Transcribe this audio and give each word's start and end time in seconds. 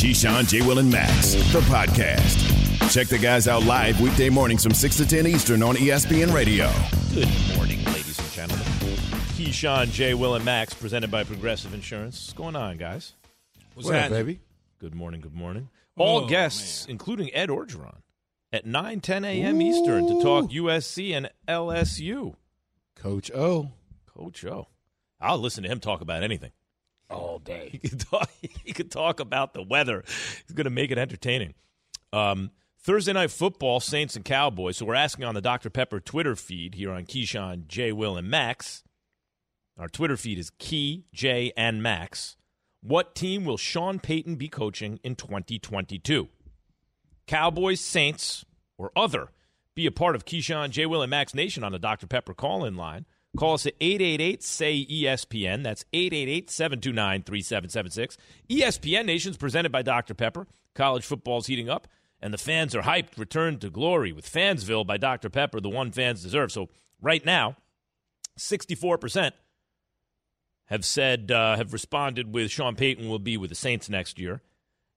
Keyshawn, 0.00 0.48
J. 0.48 0.62
Will, 0.62 0.78
and 0.78 0.90
Max, 0.90 1.34
the 1.52 1.60
podcast. 1.60 2.90
Check 2.90 3.08
the 3.08 3.18
guys 3.18 3.46
out 3.46 3.64
live 3.64 4.00
weekday 4.00 4.30
mornings 4.30 4.62
from 4.62 4.72
6 4.72 4.96
to 4.96 5.06
10 5.06 5.26
Eastern 5.26 5.62
on 5.62 5.76
ESPN 5.76 6.32
Radio. 6.32 6.70
Good 7.12 7.28
morning, 7.54 7.84
ladies 7.84 8.18
and 8.18 8.30
gentlemen. 8.30 8.64
Keyshawn, 9.36 9.90
J. 9.92 10.14
Will, 10.14 10.36
and 10.36 10.44
Max, 10.44 10.72
presented 10.72 11.10
by 11.10 11.24
Progressive 11.24 11.74
Insurance. 11.74 12.16
What's 12.28 12.32
going 12.32 12.56
on, 12.56 12.78
guys? 12.78 13.12
What's 13.74 13.90
that, 13.90 14.10
baby? 14.10 14.40
Good 14.78 14.94
morning, 14.94 15.20
good 15.20 15.34
morning. 15.34 15.68
All 15.98 16.20
Oh, 16.20 16.26
guests, 16.26 16.86
including 16.86 17.30
Ed 17.34 17.50
Orgeron, 17.50 17.98
at 18.54 18.64
9, 18.64 19.00
10 19.00 19.24
a.m. 19.26 19.60
Eastern 19.60 20.06
to 20.06 20.22
talk 20.22 20.50
USC 20.50 21.14
and 21.14 21.28
LSU. 21.46 22.36
Coach 22.96 23.30
O. 23.32 23.72
Coach 24.06 24.46
O. 24.46 24.68
I'll 25.20 25.36
listen 25.38 25.62
to 25.64 25.68
him 25.68 25.78
talk 25.78 26.00
about 26.00 26.22
anything. 26.22 26.52
All 27.10 27.38
day. 27.44 27.70
He 27.72 27.78
could 27.78 28.00
talk, 28.00 28.30
he 28.40 28.72
could 28.72 28.90
talk 28.90 29.20
about 29.20 29.54
the 29.54 29.62
weather. 29.62 30.04
He's 30.06 30.54
going 30.54 30.64
to 30.64 30.70
make 30.70 30.90
it 30.90 30.98
entertaining. 30.98 31.54
Um, 32.12 32.50
Thursday 32.82 33.12
night 33.12 33.30
football, 33.30 33.80
Saints 33.80 34.16
and 34.16 34.24
Cowboys. 34.24 34.78
So 34.78 34.86
we're 34.86 34.94
asking 34.94 35.24
on 35.24 35.34
the 35.34 35.40
Dr. 35.40 35.70
Pepper 35.70 36.00
Twitter 36.00 36.34
feed 36.34 36.74
here 36.74 36.90
on 36.92 37.04
Keyshawn, 37.04 37.66
J. 37.66 37.92
Will, 37.92 38.16
and 38.16 38.30
Max. 38.30 38.82
Our 39.78 39.88
Twitter 39.88 40.16
feed 40.16 40.38
is 40.38 40.50
Key, 40.58 41.04
J, 41.12 41.52
and 41.56 41.82
Max. 41.82 42.36
What 42.82 43.14
team 43.14 43.44
will 43.44 43.58
Sean 43.58 43.98
Payton 43.98 44.36
be 44.36 44.48
coaching 44.48 44.98
in 45.04 45.14
2022? 45.14 46.28
Cowboys, 47.26 47.80
Saints, 47.80 48.44
or 48.78 48.90
other. 48.96 49.28
Be 49.76 49.86
a 49.86 49.92
part 49.92 50.16
of 50.16 50.24
Keyshawn, 50.24 50.70
J. 50.70 50.86
Will, 50.86 51.02
and 51.02 51.10
Max 51.10 51.34
Nation 51.34 51.62
on 51.62 51.72
the 51.72 51.78
Dr. 51.78 52.06
Pepper 52.06 52.34
call 52.34 52.64
in 52.64 52.76
line. 52.76 53.04
Call 53.36 53.54
us 53.54 53.66
at 53.66 53.74
888 53.80 54.42
say 54.42 54.86
ESPN. 54.90 55.62
That's 55.62 55.84
888 55.92 56.50
729 56.50 57.22
3776. 57.22 58.18
ESPN 58.48 59.06
Nation's 59.06 59.36
presented 59.36 59.70
by 59.70 59.82
Dr. 59.82 60.14
Pepper. 60.14 60.48
College 60.74 61.04
football's 61.04 61.46
heating 61.46 61.68
up, 61.68 61.86
and 62.20 62.34
the 62.34 62.38
fans 62.38 62.74
are 62.74 62.82
hyped. 62.82 63.18
Return 63.18 63.58
to 63.58 63.70
glory 63.70 64.12
with 64.12 64.30
Fansville 64.30 64.86
by 64.86 64.96
Dr. 64.96 65.30
Pepper, 65.30 65.60
the 65.60 65.68
one 65.68 65.92
fans 65.92 66.22
deserve. 66.22 66.52
So, 66.52 66.68
right 67.00 67.24
now, 67.24 67.56
64% 68.38 69.32
have 70.66 70.84
said, 70.84 71.30
uh, 71.30 71.56
have 71.56 71.72
responded 71.72 72.32
with 72.32 72.50
Sean 72.50 72.76
Payton 72.76 73.08
will 73.08 73.18
be 73.18 73.36
with 73.36 73.50
the 73.50 73.56
Saints 73.56 73.88
next 73.88 74.18
year. 74.18 74.42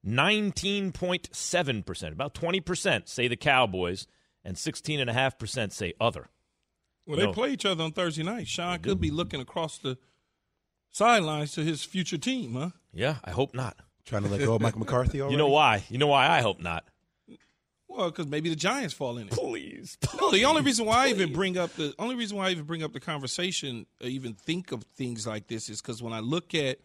19.7%, 0.06 2.12
about 2.12 2.34
20% 2.34 3.08
say 3.08 3.26
the 3.26 3.36
Cowboys, 3.36 4.06
and 4.44 4.56
16.5% 4.56 5.72
say 5.72 5.94
other. 6.00 6.28
Well, 7.06 7.16
they 7.18 7.24
No. 7.26 7.32
play 7.32 7.52
each 7.52 7.64
other 7.66 7.84
on 7.84 7.92
Thursday 7.92 8.22
night. 8.22 8.48
Sean 8.48 8.78
could 8.78 9.00
be 9.00 9.10
looking 9.10 9.40
across 9.40 9.78
the 9.78 9.98
sidelines 10.90 11.52
to 11.52 11.62
his 11.64 11.84
future 11.84 12.18
team, 12.18 12.54
huh? 12.54 12.70
Yeah, 12.92 13.16
I 13.24 13.30
hope 13.30 13.54
not. 13.54 13.76
Trying 14.04 14.22
to 14.24 14.28
let 14.28 14.40
go 14.40 14.54
of 14.54 14.62
Mike 14.62 14.76
McCarthy 14.76 15.20
already? 15.20 15.32
You 15.34 15.38
know 15.38 15.48
why? 15.48 15.84
You 15.88 15.98
know 15.98 16.06
why 16.06 16.28
I 16.28 16.40
hope 16.40 16.60
not? 16.60 16.84
Well, 17.88 18.10
because 18.10 18.26
maybe 18.26 18.48
the 18.48 18.56
Giants 18.56 18.92
fall 18.92 19.18
in 19.18 19.28
it. 19.28 19.32
Please. 19.32 19.96
No, 20.20 20.30
the 20.32 20.44
only 20.46 20.62
reason 20.62 20.84
why 20.84 21.04
I 21.06 21.08
even 21.10 21.32
bring 21.32 21.56
up 21.56 21.74
the 21.74 21.94
only 21.98 22.16
reason 22.16 22.36
why 22.36 22.48
I 22.48 22.50
even 22.50 22.64
bring 22.64 22.82
up 22.82 22.92
the 22.92 23.00
conversation, 23.00 23.86
or 24.02 24.08
even 24.08 24.34
think 24.34 24.72
of 24.72 24.82
things 24.96 25.26
like 25.26 25.46
this, 25.46 25.68
is 25.68 25.80
because 25.80 26.02
when 26.02 26.12
I 26.12 26.18
look 26.18 26.54
at 26.54 26.78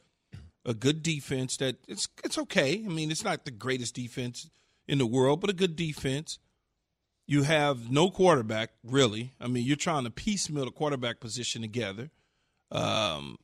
a 0.66 0.74
good 0.76 1.02
defense, 1.02 1.58
that 1.58 1.78
it's 1.88 2.08
it's 2.24 2.38
okay. 2.38 2.84
I 2.86 2.90
mean, 2.90 3.10
it's 3.10 3.24
not 3.24 3.44
the 3.46 3.50
greatest 3.52 3.96
defense 3.96 4.50
in 4.88 5.00
the 5.00 5.08
world, 5.08 5.42
but 5.42 5.50
a 5.50 5.54
good 5.54 5.76
defense. 5.76 6.38
You 7.30 7.44
have 7.44 7.92
no 7.92 8.10
quarterback, 8.10 8.72
really. 8.84 9.36
I 9.40 9.46
mean, 9.46 9.64
you're 9.64 9.76
trying 9.76 10.04
to 10.06 10.10
piecemeal 10.10 10.66
the 10.66 10.72
quarterback 10.72 11.20
position 11.20 11.62
together. 11.62 12.10
Um, 12.72 13.38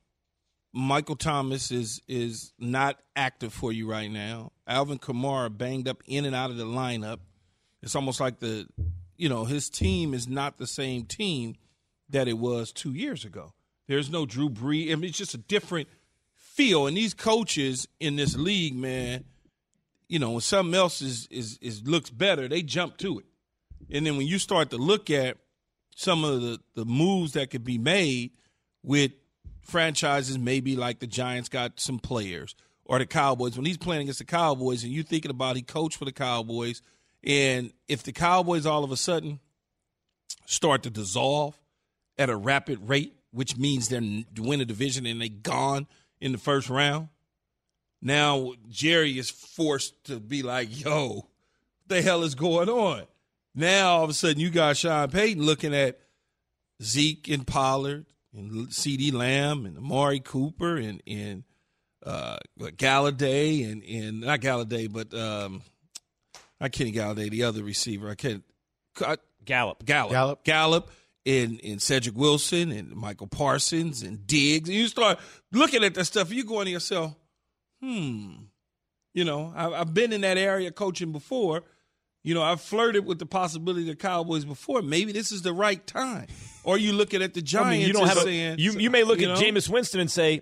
Michael 0.73 1.16
Thomas 1.16 1.69
is 1.69 2.02
is 2.08 2.52
not 2.58 2.97
active 3.16 3.53
for 3.53 3.72
you 3.72 3.88
right 3.88 4.09
now. 4.09 4.53
Alvin 4.66 4.97
Kamara 4.97 5.56
banged 5.56 5.88
up 5.88 6.02
in 6.08 6.25
and 6.25 6.36
out 6.36 6.50
of 6.50 6.58
the 6.58 6.66
lineup. 6.66 7.19
It's 7.83 7.95
almost 7.95 8.19
like 8.19 8.39
the, 8.39 8.67
you 9.17 9.30
know, 9.30 9.45
his 9.45 9.69
team 9.69 10.16
is 10.16 10.28
not 10.28 10.58
the 10.58 10.66
same 10.66 11.06
team 11.06 11.53
that 12.09 12.28
it 12.28 12.40
was 12.40 12.72
two 12.72 12.91
years 12.91 13.23
ago. 13.23 13.53
There's 13.88 14.09
no 14.09 14.25
Drew 14.25 14.50
Brees. 14.50 14.91
I 14.91 14.96
mean, 14.96 15.09
it's 15.09 15.17
just 15.19 15.35
a 15.35 15.38
different 15.38 15.90
feel. 16.34 16.88
And 16.88 16.97
these 16.97 17.13
coaches 17.13 17.88
in 18.00 18.16
this 18.16 18.35
league, 18.35 18.75
man, 18.75 19.25
you 20.07 20.17
know, 20.17 20.31
when 20.31 20.41
something 20.41 20.73
else 20.73 21.03
is 21.03 21.28
is 21.29 21.59
is 21.62 21.88
looks 21.88 22.09
better, 22.09 22.47
they 22.47 22.63
jump 22.63 22.97
to 22.97 23.19
it. 23.19 23.25
And 23.91 24.06
then 24.06 24.18
when 24.18 24.28
you 24.28 24.40
start 24.40 24.69
to 24.72 24.78
look 24.78 25.09
at 25.09 25.38
some 25.96 26.23
of 26.23 26.41
the 26.41 26.59
the 26.75 26.85
moves 26.85 27.34
that 27.34 27.50
could 27.50 27.63
be 27.63 27.78
made 27.78 28.31
with 28.84 29.12
franchises, 29.62 30.38
maybe 30.38 30.75
like 30.75 31.00
the 31.00 31.07
Giants 31.07 31.50
got 31.50 31.79
some 31.79 32.00
players 32.00 32.56
or 32.85 33.00
the 33.00 33.06
Cowboys. 33.06 33.56
When 33.56 33.66
he's 33.66 33.78
playing 33.78 34.03
against 34.03 34.19
the 34.19 34.25
Cowboys, 34.25 34.84
and 34.84 34.94
you're 34.94 35.03
thinking 35.03 35.31
about 35.31 35.56
he 35.56 35.62
coached 35.62 35.97
for 35.97 36.06
the 36.06 36.12
Cowboys, 36.12 36.81
and 37.23 37.73
if 37.88 38.03
the 38.03 38.12
Cowboys 38.12 38.66
all 38.66 38.84
of 38.84 38.91
a 38.91 38.97
sudden 38.97 39.40
start 40.46 40.84
to 40.84 40.90
dissolve 40.90 41.59
at 42.17 42.29
a 42.29 42.35
rapid 42.35 42.88
rate, 42.88 43.13
which 43.31 43.57
means 43.57 43.90
they're 43.90 44.23
win 44.38 44.62
a 44.62 44.66
division 44.66 45.06
and 45.06 45.22
they 45.22 45.29
gone 45.29 45.88
in 46.22 46.31
the 46.31 46.38
first 46.38 46.69
round. 46.69 47.09
Now 48.02 48.53
Jerry 48.69 49.17
is 49.17 49.29
forced 49.29 50.06
to 50.06 50.19
be 50.19 50.44
like, 50.44 50.84
"Yo, 50.84 51.07
what 51.07 51.25
the 51.88 52.02
hell 52.02 52.23
is 52.23 52.35
going 52.35 52.69
on?" 52.69 53.07
Now 53.55 53.97
all 53.97 54.03
of 54.03 54.09
a 54.09 54.13
sudden 54.13 54.39
you 54.39 54.49
got 54.49 54.77
Sean 54.77 55.09
Payton 55.09 55.43
looking 55.43 55.73
at 55.73 55.99
Zeke 56.83 57.29
and 57.29 57.47
Pollard 57.47 58.05
and 58.33 58.67
CeeDee 58.67 59.13
Lamb 59.13 59.66
and 59.66 59.77
Amari 59.77 60.19
Cooper 60.19 60.77
and 60.77 61.01
and 61.07 61.43
uh, 62.05 62.38
Golladay 62.59 63.71
and 63.71 63.83
and 63.83 64.21
not 64.21 64.41
Golladay, 64.41 64.91
but 64.91 65.13
um, 65.13 65.61
not 66.59 66.71
Kenny 66.71 66.91
Golladay, 66.91 67.29
the 67.29 67.43
other 67.43 67.63
receiver. 67.63 68.09
I 68.09 68.16
can't. 68.16 68.43
I, 69.05 69.17
Gallup. 69.45 69.85
Gallup. 69.85 70.11
Gallup. 70.11 70.43
Gallup 70.43 70.91
and, 71.25 71.59
and 71.63 71.81
Cedric 71.81 72.16
Wilson 72.16 72.72
and 72.72 72.95
Michael 72.95 73.27
Parsons 73.27 74.01
and 74.01 74.25
Diggs. 74.27 74.69
And 74.69 74.77
you 74.77 74.87
start 74.87 75.19
looking 75.51 75.83
at 75.83 75.93
that 75.95 76.05
stuff, 76.05 76.31
you 76.31 76.43
going 76.43 76.66
to 76.66 76.72
yourself, 76.72 77.16
hmm. 77.81 78.33
You 79.13 79.23
know, 79.23 79.53
I, 79.55 79.72
I've 79.72 79.93
been 79.93 80.11
in 80.11 80.22
that 80.22 80.37
area 80.37 80.72
coaching 80.72 81.13
before. 81.13 81.63
You 82.25 82.34
know, 82.34 82.41
I've 82.41 82.59
flirted 82.59 83.06
with 83.06 83.19
the 83.19 83.25
possibility 83.28 83.81
of 83.81 83.88
the 83.88 83.96
Cowboys 83.96 84.46
before. 84.46 84.81
Maybe 84.81 85.12
this 85.12 85.31
is 85.31 85.44
the 85.44 85.53
right 85.53 85.86
time. 85.86 86.25
Or 86.63 86.78
you 86.78 86.91
looking 86.94 87.22
at 87.22 87.34
the 87.36 87.41
I 87.41 87.44
Giants 87.44 87.69
mean, 87.78 87.88
you 87.88 87.94
don't 87.94 88.02
and 88.02 88.09
have 88.09 88.18
a, 88.18 88.22
saying, 88.22 88.56
you. 88.59 88.72
You 88.74 88.90
may 88.90 89.03
look 89.03 89.19
you 89.19 89.31
at 89.31 89.40
know? 89.40 89.46
Jameis 89.46 89.69
Winston 89.69 90.00
and 90.02 90.09
say, 90.09 90.41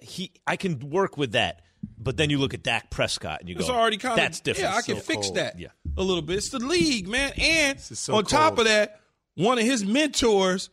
"He, 0.00 0.32
I 0.46 0.56
can 0.56 0.90
work 0.90 1.16
with 1.18 1.32
that." 1.32 1.60
But 1.98 2.16
then 2.16 2.30
you 2.30 2.38
look 2.38 2.54
at 2.54 2.62
Dak 2.62 2.90
Prescott 2.90 3.40
and 3.40 3.48
you 3.50 3.56
It's 3.56 3.68
go, 3.68 3.74
already 3.74 3.98
kind 3.98 4.12
of 4.12 4.16
"That's 4.16 4.40
different." 4.40 4.70
Yeah, 4.70 4.76
I 4.78 4.82
can 4.82 4.96
So 4.96 5.02
fix 5.02 5.26
cold. 5.26 5.36
that 5.36 5.58
Yeah. 5.58 5.68
a 5.98 6.02
little 6.02 6.22
bit. 6.22 6.36
It's 6.38 6.48
the 6.48 6.58
league, 6.60 7.06
man. 7.08 7.32
And 7.38 7.78
so 7.78 8.14
on 8.16 8.24
top 8.24 8.58
of 8.58 8.64
that, 8.64 9.00
one 9.34 9.58
of 9.58 9.64
his 9.64 9.84
mentors 9.84 10.70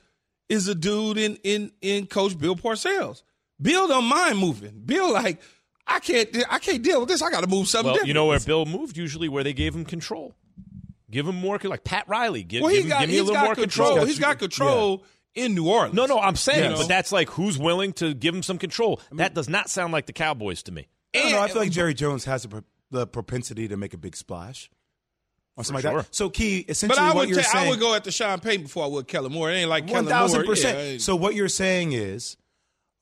is 0.48 0.68
a 0.70 0.76
dude 0.76 1.18
in 1.18 1.36
in 1.44 1.72
in 1.82 2.06
Coach 2.08 2.38
Bill 2.38 2.56
Parcells. 2.56 3.24
Bill 3.62 3.88
don't 3.90 4.06
mind 4.06 4.38
moving. 4.38 4.84
Bill 4.86 5.12
like 5.12 5.42
I 5.92 6.00
can't 6.00 6.30
I 6.50 6.60
can't 6.60 6.82
deal 6.84 7.00
with 7.00 7.10
this. 7.10 7.22
I 7.22 7.30
got 7.32 7.42
to 7.42 7.48
move 7.50 7.68
something 7.68 7.86
Well, 7.88 7.94
different. 7.96 8.08
you 8.10 8.14
know 8.14 8.28
where 8.28 8.40
Bill 8.40 8.66
moved 8.66 8.96
usually, 8.98 9.28
where 9.28 9.44
they 9.44 9.54
gave 9.54 9.76
him 9.76 9.86
control, 9.86 10.36
give 11.10 11.28
him 11.28 11.36
more, 11.36 11.58
like 11.64 11.84
Pat 11.84 12.08
Riley. 12.08 12.44
Give, 12.44 12.62
well, 12.62 12.72
give, 12.72 12.78
he 12.80 12.84
him- 12.84 12.90
got 12.90 13.00
give 13.02 13.10
me 13.10 13.18
a 13.18 13.24
little 13.24 13.42
more 13.44 13.56
control. 13.56 13.88
control. 13.90 14.06
He's 14.06 14.20
got 14.20 14.38
control 14.40 15.04
in 15.36 15.56
New 15.56 15.68
Orleans. 15.68 15.96
No, 15.96 16.06
no, 16.06 16.20
I'm 16.20 16.36
saying, 16.36 16.72
You 16.72 16.78
but 16.78 16.88
that's 16.88 17.12
like 17.12 17.30
who's 17.32 17.58
willing 17.58 17.94
to 17.94 18.14
give 18.14 18.34
him 18.36 18.44
some 18.44 18.58
control. 18.58 19.00
that 19.14 19.34
does 19.34 19.50
not 19.50 19.70
sound 19.70 19.92
like 19.94 20.06
the 20.06 20.14
Cowboys 20.14 20.64
to 20.64 20.72
me. 20.72 20.88
I 21.16 21.20
don't 21.24 21.32
know. 21.32 21.42
I 21.42 21.48
feel 21.48 21.62
like 21.62 21.72
Jerry 21.72 21.94
Jones 21.96 22.26
has 22.26 22.44
the, 22.44 22.50
pro- 22.50 22.64
the 22.92 23.08
propensity 23.08 23.68
to 23.68 23.78
make 23.78 23.94
a 23.94 23.98
big 23.98 24.16
splash. 24.16 24.70
Or 25.58 25.64
something 25.64 25.82
sure. 25.82 25.94
like 25.98 26.06
that. 26.06 26.16
So, 26.16 26.30
Key, 26.30 26.62
But 26.64 26.72
essentially, 26.72 27.00
I 27.00 27.08
what 27.10 27.16
would 27.18 27.30
you're 27.30 27.42
ta- 27.42 27.50
saying. 27.52 27.68
I 27.68 27.70
would 27.72 27.80
go 27.80 27.94
after 27.94 28.12
Sean 28.12 28.40
Payton 28.40 28.64
before 28.64 28.86
I 28.86 28.88
would 28.88 29.08
Kellen 29.08 29.32
Moore. 29.34 29.52
It 29.52 29.56
ain't 29.56 29.70
like 29.70 29.84
One 29.84 29.90
Kellen 29.92 30.06
thousand 30.08 30.40
Moore. 30.42 30.46
percent. 30.46 31.02
So 31.02 31.16
what 31.18 31.36
you're 31.36 31.50
saying 31.50 31.92
is, 31.94 32.38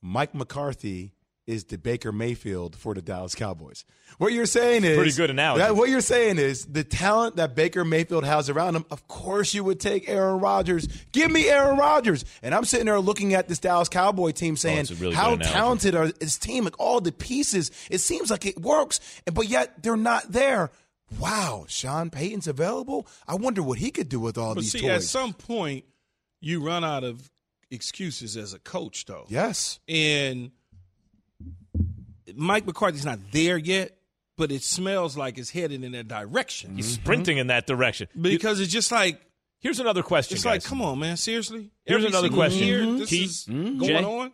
Mike 0.01 0.33
McCarthy 0.33 1.13
is 1.47 1.63
the 1.63 1.77
Baker 1.77 2.11
Mayfield 2.11 2.75
for 2.75 2.93
the 2.93 3.01
Dallas 3.01 3.33
Cowboys. 3.33 3.85
What 4.17 4.33
you're 4.33 4.45
saying 4.45 4.83
is 4.83 4.97
Pretty 4.97 5.13
good 5.13 5.29
analogy. 5.29 5.63
that- 5.63 5.75
what 5.77 5.89
you're 5.89 6.01
saying 6.01 6.37
is 6.39 6.65
the 6.65 6.83
talent 6.83 7.37
that 7.37 7.55
Baker 7.55 7.85
Mayfield 7.85 8.25
has 8.25 8.49
around 8.49 8.75
him. 8.75 8.85
Of 8.91 9.07
course, 9.07 9.53
you 9.53 9.63
would 9.63 9.79
take 9.79 10.09
Aaron 10.09 10.39
Rodgers. 10.39 10.87
Give 11.13 11.31
me 11.31 11.47
Aaron 11.47 11.77
Rodgers. 11.77 12.25
And 12.43 12.53
I'm 12.53 12.65
sitting 12.65 12.85
there 12.87 12.99
looking 12.99 13.33
at 13.33 13.47
this 13.47 13.59
Dallas 13.59 13.87
Cowboy 13.89 14.31
team, 14.31 14.53
oh, 14.53 14.57
saying, 14.57 14.79
it's 14.79 14.91
a 14.91 14.95
really 14.95 15.15
"How 15.15 15.37
talented 15.37 15.95
are 15.95 16.09
this 16.11 16.37
team? 16.37 16.65
Like 16.65 16.77
all 16.79 16.99
the 16.99 17.11
pieces, 17.13 17.71
it 17.89 17.99
seems 17.99 18.29
like 18.29 18.45
it 18.45 18.59
works, 18.61 18.99
but 19.33 19.47
yet 19.47 19.81
they're 19.81 19.95
not 19.97 20.31
there." 20.31 20.69
Wow, 21.17 21.63
Sean 21.69 22.09
Payton's 22.09 22.47
available. 22.47 23.07
I 23.25 23.35
wonder 23.35 23.63
what 23.63 23.77
he 23.77 23.91
could 23.91 24.09
do 24.09 24.19
with 24.19 24.37
all 24.37 24.53
But 24.55 24.61
these 24.61 24.73
see, 24.73 24.81
toys. 24.81 24.89
at 24.89 25.03
some 25.03 25.33
point, 25.33 25.85
you 26.41 26.59
run 26.61 26.83
out 26.83 27.05
of 27.05 27.31
excuses 27.71 28.35
as 28.35 28.51
a 28.53 28.59
coach, 28.59 29.05
though. 29.05 29.25
yes. 29.29 29.79
And 29.87 30.51
Mike 32.37 32.65
McCarthy's 32.65 33.05
not 33.05 33.19
there 33.31 33.57
yet, 33.57 33.97
but 34.37 34.51
it 34.51 34.61
smells 34.63 35.17
like 35.17 35.37
it's 35.37 35.49
headed 35.49 35.83
in 35.83 35.91
that 35.93 36.07
direction. 36.07 36.75
He's 36.75 36.93
sprinting 36.93 37.37
in 37.37 37.47
that 37.47 37.65
direction. 37.67 38.07
Because 38.19 38.59
it's 38.59 38.71
just 38.71 38.91
like 38.91 39.19
Here's 39.59 39.79
another 39.79 40.03
question. 40.03 40.35
it's 40.35 40.45
like, 40.45 40.63
come 40.63 40.81
on, 40.81 40.99
man, 40.99 41.17
seriously. 41.17 41.71
Here's 41.85 42.03
Every 42.05 42.09
another 42.15 42.29
question. 42.29 42.67
Year, 42.67 42.81
Mhm. 42.83 42.99
this 42.99 43.09
Keith, 43.09 43.29
is 43.29 43.45
Mhm. 43.49 43.79
going 43.79 43.89
Jay? 43.89 44.03
on. 44.03 44.33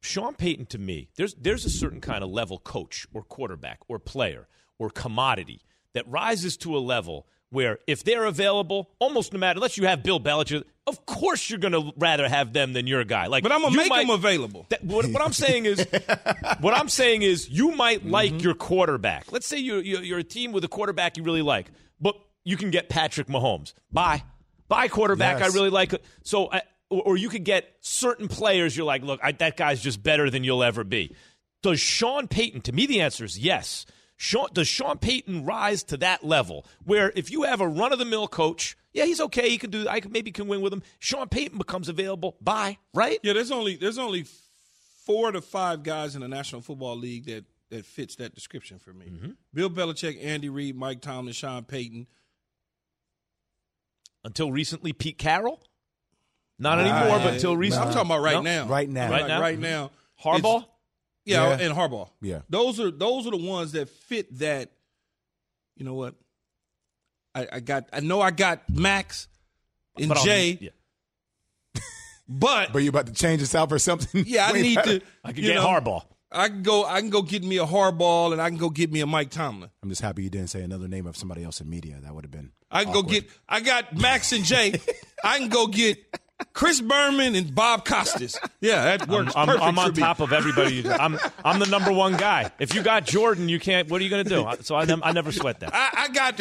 Sean 0.00 0.34
Payton 0.34 0.66
to 0.66 0.78
me, 0.78 1.08
there's 1.16 1.34
there's 1.34 1.64
a 1.64 1.70
certain 1.70 2.00
kind 2.00 2.24
of 2.24 2.30
level 2.30 2.58
coach 2.58 3.06
or 3.12 3.22
quarterback 3.22 3.80
or 3.88 3.98
player 3.98 4.48
or 4.78 4.90
commodity 4.90 5.62
that 5.94 6.08
rises 6.08 6.56
to 6.58 6.76
a 6.76 6.80
level 6.80 7.26
where 7.50 7.78
if 7.86 8.02
they're 8.02 8.24
available, 8.24 8.90
almost 8.98 9.32
no 9.32 9.38
matter, 9.38 9.58
unless 9.58 9.76
you 9.76 9.86
have 9.86 10.02
Bill 10.02 10.18
Belichick, 10.18 10.64
of 10.86 11.06
course 11.06 11.48
you're 11.48 11.58
going 11.58 11.72
to 11.72 11.92
rather 11.96 12.28
have 12.28 12.52
them 12.52 12.72
than 12.72 12.86
your 12.86 13.04
guy. 13.04 13.26
Like, 13.26 13.42
But 13.42 13.52
I'm 13.52 13.62
gonna 13.62 13.76
make 13.76 13.88
might- 13.88 14.06
them 14.06 14.10
available. 14.10 14.66
that, 14.70 14.84
what, 14.84 15.06
what 15.06 15.22
I'm 15.22 15.32
saying 15.32 15.66
is, 15.66 15.86
what 16.60 16.74
I'm 16.74 16.88
saying 16.88 17.22
is, 17.22 17.48
you 17.48 17.72
might 17.72 18.00
mm-hmm. 18.00 18.10
like 18.10 18.42
your 18.42 18.54
quarterback. 18.54 19.30
Let's 19.30 19.46
say 19.46 19.58
you're, 19.58 19.80
you're 19.80 20.18
a 20.18 20.24
team 20.24 20.52
with 20.52 20.64
a 20.64 20.68
quarterback 20.68 21.16
you 21.16 21.22
really 21.22 21.42
like, 21.42 21.70
but 22.00 22.16
you 22.44 22.56
can 22.56 22.70
get 22.70 22.88
Patrick 22.88 23.28
Mahomes. 23.28 23.74
Bye, 23.92 24.24
bye 24.68 24.88
quarterback. 24.88 25.38
Yes. 25.38 25.52
I 25.52 25.54
really 25.54 25.70
like 25.70 25.92
it. 25.92 26.04
So, 26.24 26.50
I, 26.50 26.62
or, 26.90 27.02
or 27.02 27.16
you 27.16 27.28
could 27.28 27.44
get 27.44 27.76
certain 27.80 28.28
players. 28.28 28.76
You're 28.76 28.86
like, 28.86 29.02
look, 29.02 29.20
I, 29.22 29.32
that 29.32 29.56
guy's 29.56 29.80
just 29.80 30.02
better 30.02 30.30
than 30.30 30.42
you'll 30.44 30.64
ever 30.64 30.84
be. 30.84 31.14
Does 31.62 31.80
Sean 31.80 32.26
Payton? 32.26 32.62
To 32.62 32.72
me, 32.72 32.86
the 32.86 33.00
answer 33.00 33.24
is 33.24 33.38
yes. 33.38 33.86
Sean, 34.24 34.46
does 34.52 34.68
Sean 34.68 34.98
Payton 34.98 35.44
rise 35.44 35.82
to 35.82 35.96
that 35.96 36.22
level 36.22 36.64
where 36.84 37.12
if 37.16 37.28
you 37.28 37.42
have 37.42 37.60
a 37.60 37.66
run 37.66 37.92
of 37.92 37.98
the 37.98 38.04
mill 38.04 38.28
coach, 38.28 38.76
yeah, 38.92 39.04
he's 39.04 39.20
okay. 39.20 39.48
He 39.50 39.58
can 39.58 39.70
do. 39.70 39.88
I 39.88 39.98
can, 39.98 40.12
maybe 40.12 40.30
can 40.30 40.46
win 40.46 40.60
with 40.60 40.72
him. 40.72 40.84
Sean 41.00 41.28
Payton 41.28 41.58
becomes 41.58 41.88
available. 41.88 42.36
Bye. 42.40 42.78
Right. 42.94 43.18
Yeah, 43.24 43.32
there's 43.32 43.50
only 43.50 43.74
there's 43.74 43.98
only 43.98 44.26
four 45.04 45.32
to 45.32 45.40
five 45.40 45.82
guys 45.82 46.14
in 46.14 46.20
the 46.20 46.28
National 46.28 46.60
Football 46.60 46.98
League 46.98 47.26
that 47.26 47.44
that 47.70 47.84
fits 47.84 48.14
that 48.16 48.32
description 48.32 48.78
for 48.78 48.92
me. 48.92 49.06
Mm-hmm. 49.06 49.30
Bill 49.52 49.68
Belichick, 49.68 50.22
Andy 50.24 50.48
Reid, 50.48 50.76
Mike 50.76 51.00
Tomlin, 51.00 51.32
Sean 51.32 51.64
Payton. 51.64 52.06
until 54.24 54.52
recently 54.52 54.92
Pete 54.92 55.18
Carroll. 55.18 55.60
Not 56.60 56.78
anymore, 56.78 57.18
but 57.18 57.34
until 57.34 57.56
recently. 57.56 57.88
I'm 57.88 57.92
talking 57.92 58.08
about 58.08 58.22
right 58.22 58.34
No? 58.34 58.40
now. 58.42 58.66
Right 58.68 58.88
now. 58.88 59.10
Right 59.10 59.22
Like 59.22 59.28
now? 59.28 59.40
Right 59.40 59.58
now. 59.58 59.90
Harbaugh. 60.22 60.64
It's- 61.24 61.36
Yeah, 61.38 61.56
Yeah. 61.58 61.66
and 61.66 61.76
Harbaugh. 61.76 62.08
Yeah. 62.20 62.40
Those 62.48 62.80
are 62.80 62.90
those 62.90 63.26
are 63.26 63.30
the 63.30 63.36
ones 63.36 63.72
that 63.72 63.88
fit 63.88 64.38
that. 64.38 64.70
You 65.76 65.84
know 65.84 65.94
what? 65.94 66.14
I, 67.34 67.48
I 67.52 67.60
got. 67.60 67.84
I 67.92 68.00
know 68.00 68.20
I 68.20 68.30
got 68.30 68.68
Max 68.68 69.26
and 69.98 70.08
But 70.08 70.18
I'll- 70.18 70.24
Jay, 70.24 70.58
yeah. 70.60 70.70
but 72.28 72.72
But 72.72 72.80
you 72.82 72.88
about 72.90 73.06
to 73.06 73.12
change 73.12 73.40
this 73.40 73.54
out 73.54 73.68
for 73.68 73.78
something? 73.78 74.24
yeah, 74.26 74.46
I 74.46 74.52
need 74.60 74.74
better? 74.76 74.98
to. 74.98 75.04
I 75.24 75.32
can 75.32 75.42
get 75.42 75.54
know, 75.56 75.66
Harbaugh. 75.66 76.02
I 76.30 76.48
can 76.48 76.62
go. 76.62 76.84
I 76.84 77.00
can 77.00 77.10
go 77.10 77.20
get 77.22 77.42
me 77.44 77.58
a 77.58 77.64
Harbaugh, 77.66 78.32
and 78.32 78.40
I 78.40 78.48
can 78.48 78.58
go 78.58 78.70
get 78.70 78.90
me 78.90 79.00
a 79.00 79.06
Mike 79.06 79.30
Tomlin. 79.30 79.70
I'm 79.82 79.88
just 79.90 80.00
happy 80.00 80.22
you 80.22 80.30
didn't 80.30 80.48
say 80.48 80.62
another 80.62 80.88
name 80.88 81.06
of 81.06 81.16
somebody 81.16 81.44
else 81.44 81.60
in 81.60 81.68
media. 81.68 81.98
That 82.02 82.14
would 82.14 82.24
have 82.24 82.30
been. 82.30 82.52
I 82.70 82.84
can 82.84 82.92
go 82.94 83.02
get. 83.02 83.28
I 83.48 83.60
got 83.60 83.94
Max 83.98 84.32
and 84.32 84.44
Jay. 84.44 84.80
I 85.22 85.38
can 85.38 85.48
go 85.50 85.66
get 85.66 85.98
Chris 86.52 86.80
Berman 86.80 87.34
and 87.34 87.54
Bob 87.54 87.84
Costas. 87.84 88.38
Yeah, 88.60 88.96
that 88.96 89.08
works 89.08 89.32
I'm, 89.34 89.46
perfect 89.46 89.64
I'm 89.64 89.78
on 89.78 89.86
for 89.86 89.92
me. 89.96 90.02
top 90.02 90.20
of 90.20 90.32
everybody. 90.32 90.88
I'm 90.88 91.18
I'm 91.44 91.58
the 91.58 91.66
number 91.66 91.92
one 91.92 92.16
guy. 92.16 92.50
If 92.58 92.74
you 92.74 92.82
got 92.82 93.04
Jordan, 93.06 93.48
you 93.48 93.58
can't. 93.58 93.88
What 93.88 94.00
are 94.00 94.04
you 94.04 94.10
going 94.10 94.24
to 94.24 94.30
do? 94.30 94.48
So 94.62 94.74
I, 94.74 94.86
I 95.02 95.12
never 95.12 95.32
sweat 95.32 95.60
that. 95.60 95.70
I, 95.72 95.90
I 95.96 96.08
got. 96.08 96.38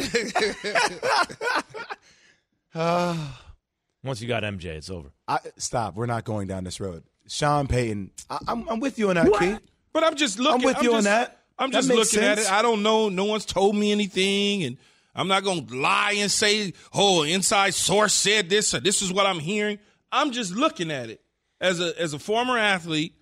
Once 4.04 4.22
you 4.22 4.28
got 4.28 4.44
MJ, 4.44 4.66
it's 4.66 4.90
over. 4.90 5.12
I, 5.28 5.40
stop. 5.58 5.96
We're 5.96 6.08
not 6.08 6.24
going 6.24 6.48
down 6.48 6.64
this 6.64 6.80
road. 6.80 7.04
Sean 7.28 7.68
Payton. 7.68 8.12
I, 8.30 8.40
I'm, 8.48 8.68
I'm 8.68 8.80
with 8.80 8.98
you 8.98 9.10
on 9.10 9.16
that, 9.16 9.32
Keith. 9.40 9.60
but 9.94 10.04
I'm 10.04 10.16
just 10.16 10.40
looking. 10.40 10.62
I'm 10.62 10.66
with 10.66 10.82
you 10.82 10.96
on 10.96 11.04
that. 11.04 11.40
I'm 11.58 11.72
just 11.72 11.88
makes 11.88 12.14
looking 12.14 12.28
at 12.28 12.40
it. 12.40 12.52
I 12.52 12.62
don't 12.62 12.82
know. 12.82 13.10
No 13.10 13.26
one's 13.26 13.46
told 13.46 13.76
me 13.76 13.92
anything, 13.92 14.64
and 14.64 14.78
I'm 15.14 15.28
not 15.28 15.44
going 15.44 15.68
to 15.68 15.76
lie 15.76 16.16
and 16.18 16.32
say, 16.32 16.74
"Oh, 16.94 17.24
inside 17.24 17.74
source 17.76 18.14
said 18.14 18.50
this," 18.50 18.74
or 18.74 18.80
"This 18.80 19.02
is 19.02 19.14
what 19.14 19.26
I'm 19.26 19.40
hearing." 19.40 19.78
I'm 20.12 20.32
just 20.32 20.54
looking 20.56 20.92
at 20.92 21.10
it 21.10 21.22
as 21.60 21.80
a 21.80 22.00
as 22.00 22.14
a 22.14 22.20
former 22.20 22.58
athlete 22.58 23.14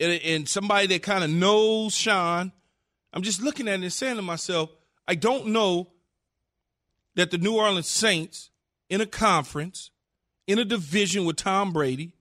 and, 0.00 0.20
and 0.22 0.48
somebody 0.48 0.86
that 0.88 1.02
kind 1.02 1.24
of 1.24 1.30
knows 1.30 1.94
Sean. 1.94 2.52
I'm 3.12 3.22
just 3.22 3.42
looking 3.42 3.68
at 3.68 3.74
it 3.74 3.82
and 3.82 3.92
saying 3.92 4.16
to 4.16 4.22
myself, 4.22 4.70
I 5.06 5.14
don't 5.14 5.48
know 5.48 5.90
that 7.14 7.30
the 7.30 7.38
New 7.38 7.56
Orleans 7.56 7.88
Saints 7.88 8.50
in 8.90 9.00
a 9.00 9.06
conference 9.06 9.90
in 10.46 10.58
a 10.58 10.64
division 10.64 11.24
with 11.24 11.36
Tom 11.36 11.72
Brady 11.72 12.12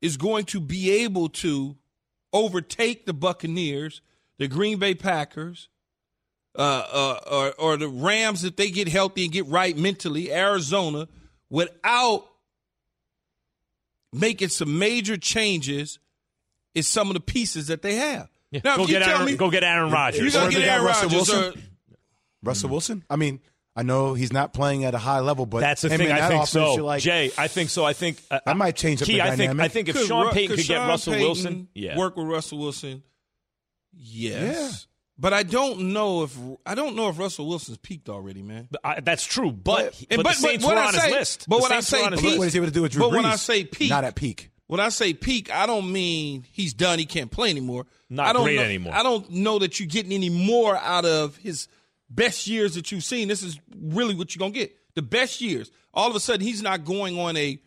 is 0.00 0.16
going 0.16 0.44
to 0.44 0.60
be 0.60 0.90
able 0.90 1.28
to 1.30 1.76
overtake 2.32 3.06
the 3.06 3.14
Buccaneers, 3.14 4.02
the 4.38 4.48
Green 4.48 4.78
Bay 4.78 4.94
Packers, 4.94 5.68
uh, 6.56 6.84
uh, 6.92 7.20
or, 7.30 7.52
or 7.58 7.76
the 7.76 7.88
Rams 7.88 8.44
if 8.44 8.56
they 8.56 8.70
get 8.70 8.88
healthy 8.88 9.24
and 9.24 9.32
get 9.32 9.46
right 9.46 9.76
mentally, 9.76 10.32
Arizona, 10.32 11.08
without 11.48 12.26
making 14.14 14.48
some 14.48 14.78
major 14.78 15.16
changes 15.16 15.98
in 16.74 16.82
some 16.82 17.08
of 17.08 17.14
the 17.14 17.20
pieces 17.20 17.66
that 17.66 17.82
they 17.82 17.96
have. 17.96 18.28
Yeah. 18.50 18.60
Now, 18.64 18.76
go 18.76 18.82
you 18.82 18.88
get 18.88 19.02
tell 19.02 19.16
Aaron. 19.16 19.26
me- 19.26 19.36
go 19.36 19.50
get 19.50 19.64
Aaron 19.64 19.90
Rodgers. 19.90 20.18
You 20.20 20.24
Rodgers. 20.26 20.34
gotta 20.34 20.50
get 20.52 20.58
they 20.60 20.64
got 20.66 20.72
Aaron 20.72 20.84
Russell 20.86 21.08
Rodgers. 21.08 21.28
Wilson. 21.28 21.60
Or, 21.60 21.62
Russell 22.44 22.70
Wilson. 22.70 23.04
I 23.10 23.16
mean, 23.16 23.40
I 23.76 23.82
know 23.82 24.14
he's 24.14 24.32
not 24.32 24.52
playing 24.54 24.84
at 24.84 24.94
a 24.94 24.98
high 24.98 25.18
level, 25.20 25.46
but 25.46 25.60
That's 25.60 25.82
the 25.82 25.88
thing. 25.88 26.12
I 26.12 26.28
think 26.28 26.46
so. 26.46 26.74
like, 26.74 27.02
Jay, 27.02 27.32
I 27.36 27.48
think 27.48 27.70
so. 27.70 27.84
I 27.84 27.92
think 27.92 28.18
uh, 28.30 28.38
That 28.46 28.56
might 28.56 28.76
change 28.76 29.02
up 29.02 29.06
Key, 29.06 29.14
the 29.14 29.22
I 29.22 29.28
think. 29.30 29.38
dynamic. 29.38 29.64
I 29.64 29.68
think 29.68 29.88
if 29.88 29.96
Could 29.96 30.06
Sean 30.06 30.30
Payton 30.32 30.48
could 30.50 30.58
could 30.58 30.68
get 30.68 30.78
Russell 30.86 31.12
Payton 31.14 31.26
Wilson, 31.26 31.68
yeah, 31.74 31.98
work 31.98 32.16
with 32.16 32.26
Russell 32.26 32.58
Wilson. 32.58 33.02
Yes, 33.92 34.86
Yeah. 34.88 34.93
But 35.18 35.32
I 35.32 35.42
don't 35.42 35.92
know 35.92 36.22
if 36.24 36.36
I 36.66 36.74
don't 36.74 36.96
know 36.96 37.08
if 37.08 37.18
Russell 37.18 37.46
Wilson's 37.46 37.78
peaked 37.78 38.08
already, 38.08 38.42
man. 38.42 38.68
I, 38.82 39.00
that's 39.00 39.24
true. 39.24 39.52
But 39.52 39.94
And- 40.10 40.18
but, 40.18 40.24
but- 40.24 40.34
the 40.36 40.40
Saints 40.40 40.64
but 40.64 40.70
were 40.70 40.74
when 40.82 40.84
I 40.84 40.90
say- 40.98 41.06
his 41.08 41.12
list. 41.16 41.48
but 41.48 41.56
The 41.58 41.62
when 41.62 41.72
I 41.72 41.74
Saints 41.80 41.92
were 41.92 41.98
say 41.98 42.04
on 42.04 42.12
his 42.12 42.20
peak- 42.20 42.38
what 42.38 42.46
is 42.48 42.52
he 42.52 42.58
able 42.58 42.66
to 42.68 42.72
do 42.72 42.82
with 42.82 42.92
Drew 42.92 43.02
But 43.02 43.10
when 43.12 43.24
I 43.24 43.36
say 43.36 43.64
peak- 43.64 43.90
not 43.90 44.04
at 44.04 44.14
peak. 44.14 44.50
When 44.66 44.80
I 44.80 44.88
say 44.88 45.12
peak, 45.12 45.52
I 45.54 45.66
don't 45.66 45.92
mean 45.92 46.46
he's 46.50 46.72
done. 46.72 46.98
He 46.98 47.04
can't 47.04 47.30
play 47.30 47.50
anymore. 47.50 47.86
Not 48.08 48.28
I 48.28 48.32
don't 48.32 48.44
great 48.44 48.56
know, 48.56 48.62
anymore. 48.62 48.94
I 48.94 49.02
don't 49.02 49.28
know 49.30 49.58
that 49.58 49.78
you're 49.78 49.86
getting 49.88 50.10
any 50.12 50.30
more 50.30 50.76
out 50.78 51.04
of 51.04 51.36
his 51.36 51.68
best 52.08 52.46
years 52.46 52.74
that 52.74 52.90
you've 52.90 53.04
seen. 53.04 53.28
This 53.28 53.42
is 53.42 53.58
really 53.76 54.14
what 54.14 54.34
you're 54.34 54.40
gonna 54.40 54.52
get. 54.52 54.74
The 54.94 55.02
best 55.02 55.40
years. 55.42 55.70
All 55.92 56.08
of 56.08 56.16
a 56.16 56.20
sudden, 56.20 56.40
he's 56.46 56.62
not 56.62 56.84
going 56.84 57.18
on 57.18 57.36
a 57.36 57.60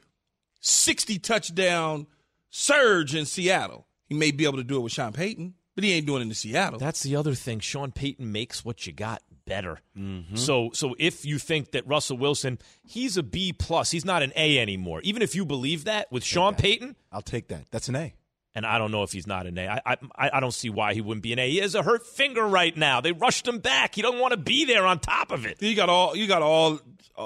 60 0.61 1.19
touchdown 1.19 2.07
surge 2.49 3.13
in 3.15 3.25
Seattle. 3.25 3.85
He 4.07 4.15
may 4.15 4.31
be 4.31 4.45
able 4.45 4.57
to 4.57 4.63
do 4.63 4.77
it 4.77 4.81
with 4.81 4.91
Sean 4.93 5.13
Payton, 5.13 5.53
but 5.77 5.83
he 5.83 5.93
ain't 5.93 6.07
doing 6.07 6.23
it 6.23 6.25
in 6.25 6.33
Seattle. 6.33 6.79
That's 6.79 7.03
the 7.03 7.15
other 7.15 7.35
thing. 7.35 7.59
Sean 7.59 7.91
Payton 7.91 8.31
makes 8.31 8.65
what 8.65 8.87
you 8.87 8.93
got 8.93 9.21
better. 9.45 9.77
Mm-hmm. 9.95 10.35
So 10.35 10.71
so 10.73 10.95
if 10.97 11.23
you 11.23 11.37
think 11.37 11.73
that 11.73 11.85
Russell 11.87 12.17
Wilson, 12.17 12.57
he's 12.83 13.15
a 13.15 13.21
B 13.21 13.53
plus, 13.53 13.91
he's 13.91 14.03
not 14.03 14.23
an 14.23 14.33
A 14.35 14.57
anymore. 14.57 15.01
Even 15.03 15.21
if 15.21 15.35
you 15.35 15.45
believe 15.45 15.83
that 15.83 16.11
with 16.11 16.23
Sean 16.23 16.55
Payton, 16.55 16.95
I'll 17.11 17.21
take 17.21 17.49
that. 17.49 17.65
That's 17.69 17.89
an 17.89 17.95
A. 17.95 18.15
and 18.55 18.65
I 18.65 18.79
don't 18.79 18.89
know 18.91 19.03
if 19.03 19.11
he's 19.11 19.27
not 19.27 19.45
an 19.45 19.55
A. 19.59 19.67
I, 19.69 19.81
I 19.85 20.29
I 20.33 20.39
don't 20.39 20.51
see 20.53 20.71
why 20.71 20.95
he 20.95 21.01
wouldn't 21.01 21.21
be 21.21 21.31
an 21.33 21.37
A. 21.37 21.47
He 21.47 21.57
has 21.59 21.75
a 21.75 21.83
hurt 21.83 22.07
finger 22.07 22.43
right 22.47 22.75
now. 22.75 22.99
They 23.01 23.11
rushed 23.11 23.47
him 23.47 23.59
back. 23.59 23.93
He 23.93 24.01
don't 24.01 24.17
want 24.19 24.31
to 24.31 24.37
be 24.37 24.65
there 24.65 24.87
on 24.87 24.97
top 24.97 25.31
of 25.31 25.45
it. 25.45 25.61
You 25.61 25.75
got 25.75 25.89
all 25.89 26.15
you 26.15 26.25
got 26.27 26.41
all 26.41 26.79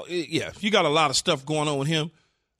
yeah, 0.09 0.51
you 0.59 0.71
got 0.71 0.83
a 0.83 0.89
lot 0.89 1.09
of 1.09 1.15
stuff 1.15 1.45
going 1.45 1.69
on 1.69 1.77
with 1.79 1.87
him. 1.87 2.11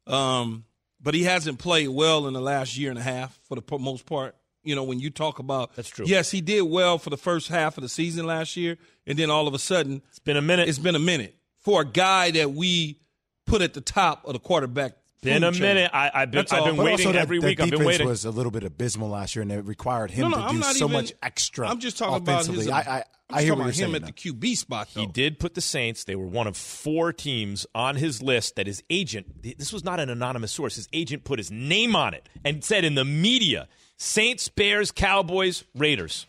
Um, 0.07 0.63
but 1.01 1.13
he 1.13 1.24
hasn't 1.24 1.60
played 1.60 1.89
well 1.89 2.27
in 2.27 2.33
the 2.33 2.41
last 2.41 2.77
year 2.77 2.89
and 2.91 3.00
a 3.00 3.03
half 3.03 3.38
for 3.43 3.55
the 3.55 3.77
most 3.77 4.05
part. 4.05 4.36
You 4.63 4.75
know, 4.75 4.84
when 4.84 5.00
you 5.00 5.10
talk 5.10 5.39
about 5.39 5.75
That's 5.75 5.89
true. 5.89 6.06
Yes, 6.08 6.30
he 6.32 6.41
did 6.41 6.62
well 6.62 6.98
for 6.98 7.10
the 7.10 7.18
first 7.18 7.48
half 7.48 7.77
of 7.77 7.82
the 7.84 7.89
season 7.89 8.25
last 8.25 8.56
year, 8.56 8.77
and 9.08 9.18
then 9.18 9.30
all 9.30 9.48
of 9.48 9.53
a 9.53 9.60
sudden, 9.60 10.01
It's 10.10 10.20
been 10.20 10.38
a 10.38 10.41
minute. 10.41 10.70
it's 10.70 10.77
been 10.80 10.96
a 10.96 11.00
minute 11.00 11.36
for 11.60 11.82
a 11.82 11.86
guy 11.86 12.32
that 12.32 12.51
we 12.53 13.00
put 13.46 13.62
at 13.62 13.74
the 13.74 13.82
top 13.82 14.24
of 14.25 14.34
the 14.34 14.39
quarterback. 14.39 14.94
been 15.24 15.44
a 15.44 15.51
chain. 15.51 15.62
minute. 15.62 15.91
I, 15.94 16.12
I've 16.13 16.32
been 16.32 16.46
I've 16.51 16.63
been 16.65 16.77
waiting 16.77 17.08
that, 17.12 17.15
every 17.15 17.39
that 17.39 17.46
week. 17.48 17.60
I've 17.60 17.70
been 17.72 17.84
waiting. 17.84 18.08
was 18.08 18.25
a 18.25 18.32
little 18.32 18.51
bit 18.51 18.63
abysmal 18.63 19.10
last 19.10 19.36
year, 19.36 19.41
and 19.44 19.51
it 19.51 19.65
required 19.65 20.12
him 20.12 20.30
No, 20.30 20.30
no, 20.30 20.38
to 20.38 20.44
I'm 20.44 20.56
do 20.58 20.62
so 20.63 20.86
even- 20.86 20.91
much 20.91 21.13
extra. 21.24 21.68
I'm 21.68 21.80
just 21.80 21.98
talking 21.98 22.18
about 22.18 22.46
his. 22.46 22.68
I, 22.70 22.80
I, 22.80 23.03
I'm 23.30 23.38
I 23.38 23.41
hear 23.44 23.51
talking 23.56 23.62
about 23.63 23.75
him 23.75 23.96
at 23.96 24.06
the 24.06 24.12
QB 24.12 24.58
spot. 24.58 24.88
He 24.89 25.06
did 25.08 25.39
put 25.39 25.53
the 25.53 25.62
Saints. 25.62 26.03
They 26.03 26.15
were 26.18 26.25
one 26.27 26.48
of 26.48 26.58
four 26.58 27.13
teams 27.13 27.65
on 27.74 27.96
his 27.96 28.22
list 28.22 28.58
that 28.58 28.68
his 28.68 28.84
agent, 28.89 29.41
this 29.58 29.72
was 29.72 29.84
not 29.86 30.00
an 30.01 30.10
anonymous 30.10 30.51
source, 30.51 30.75
his 30.75 30.89
agent 30.91 31.24
put 31.24 31.39
his 31.39 31.50
name 31.50 31.96
on 31.96 32.13
it 32.13 32.27
and 32.44 32.62
said 32.63 32.84
in 32.84 32.96
the 32.96 33.06
media 33.06 33.68
Saints, 34.01 34.50
Bears, 34.50 34.91
Cowboys, 34.91 35.63
Raiders. 35.75 36.25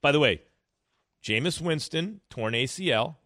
By 0.00 0.10
the 0.10 0.18
way, 0.18 0.40
Jameis 1.22 1.60
Winston, 1.60 2.22
torn 2.30 2.54
ACL. 2.54 3.16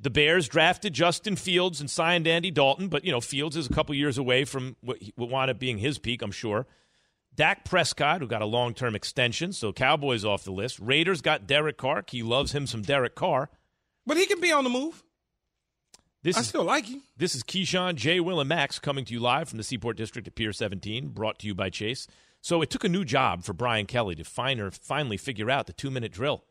The 0.00 0.08
Bears 0.08 0.48
drafted 0.48 0.94
Justin 0.94 1.36
Fields 1.36 1.82
and 1.82 1.90
signed 1.90 2.26
Andy 2.26 2.50
Dalton, 2.50 2.88
but, 2.88 3.04
you 3.04 3.12
know, 3.12 3.20
Fields 3.20 3.58
is 3.58 3.66
a 3.66 3.72
couple 3.74 3.94
years 3.94 4.16
away 4.16 4.46
from 4.46 4.76
what 4.80 4.96
what 5.16 5.28
wound 5.28 5.50
up 5.50 5.58
being 5.58 5.76
his 5.76 5.98
peak, 5.98 6.22
I'm 6.22 6.32
sure. 6.32 6.66
Dak 7.34 7.66
Prescott, 7.66 8.22
who 8.22 8.26
got 8.26 8.40
a 8.40 8.46
long 8.46 8.72
term 8.72 8.96
extension, 8.96 9.52
so 9.52 9.70
Cowboys 9.70 10.24
off 10.24 10.42
the 10.42 10.50
list. 10.50 10.78
Raiders 10.80 11.20
got 11.20 11.46
Derek 11.46 11.76
Carr. 11.76 12.02
He 12.08 12.22
loves 12.22 12.52
him 12.52 12.66
some 12.66 12.80
Derek 12.80 13.14
Carr. 13.14 13.50
but 14.06 14.16
he 14.16 14.24
can 14.24 14.40
be 14.40 14.50
on 14.50 14.64
the 14.64 14.70
move. 14.70 15.04
This 16.22 16.38
I 16.38 16.40
is 16.40 16.48
still 16.48 16.64
like 16.64 16.86
him. 16.86 17.02
this 17.18 17.34
is 17.34 17.42
Keyshawn, 17.42 17.96
Jay, 17.96 18.18
Will, 18.18 18.40
and 18.40 18.48
Max 18.48 18.78
coming 18.78 19.04
to 19.04 19.12
you 19.12 19.20
live 19.20 19.50
from 19.50 19.58
the 19.58 19.64
Seaport 19.64 19.98
District 19.98 20.26
at 20.26 20.34
Pier 20.34 20.54
17, 20.54 21.08
brought 21.08 21.38
to 21.40 21.46
you 21.46 21.54
by 21.54 21.68
Chase. 21.68 22.06
So 22.42 22.60
it 22.60 22.68
took 22.70 22.82
a 22.82 22.88
new 22.88 23.04
job 23.04 23.44
for 23.44 23.52
Brian 23.52 23.86
Kelly 23.86 24.16
to 24.16 24.24
finally 24.24 25.16
figure 25.16 25.48
out 25.48 25.68
the 25.68 25.72
two 25.72 25.92
minute 25.92 26.10
drill. 26.10 26.42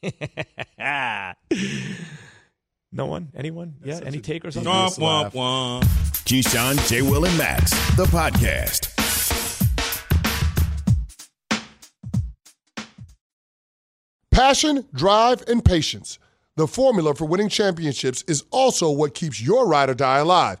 no 0.80 1.34
one? 3.06 3.32
Anyone? 3.34 3.74
That's 3.80 4.00
yeah? 4.00 4.06
Any 4.06 4.20
takers 4.20 4.56
on 4.56 4.62
this? 4.62 4.96
Womp, 4.96 5.32
womp. 5.32 5.82
Keyshawn, 6.24 6.88
J. 6.88 7.02
Will, 7.02 7.24
and 7.24 7.36
Max, 7.36 7.72
the 7.96 8.04
podcast. 8.04 8.92
Passion, 14.30 14.86
drive, 14.94 15.42
and 15.48 15.64
patience. 15.64 16.20
The 16.56 16.68
formula 16.68 17.12
for 17.14 17.24
winning 17.24 17.48
championships 17.48 18.22
is 18.28 18.44
also 18.52 18.88
what 18.88 19.14
keeps 19.14 19.42
your 19.42 19.66
ride 19.66 19.90
or 19.90 19.94
die 19.94 20.18
alive 20.18 20.60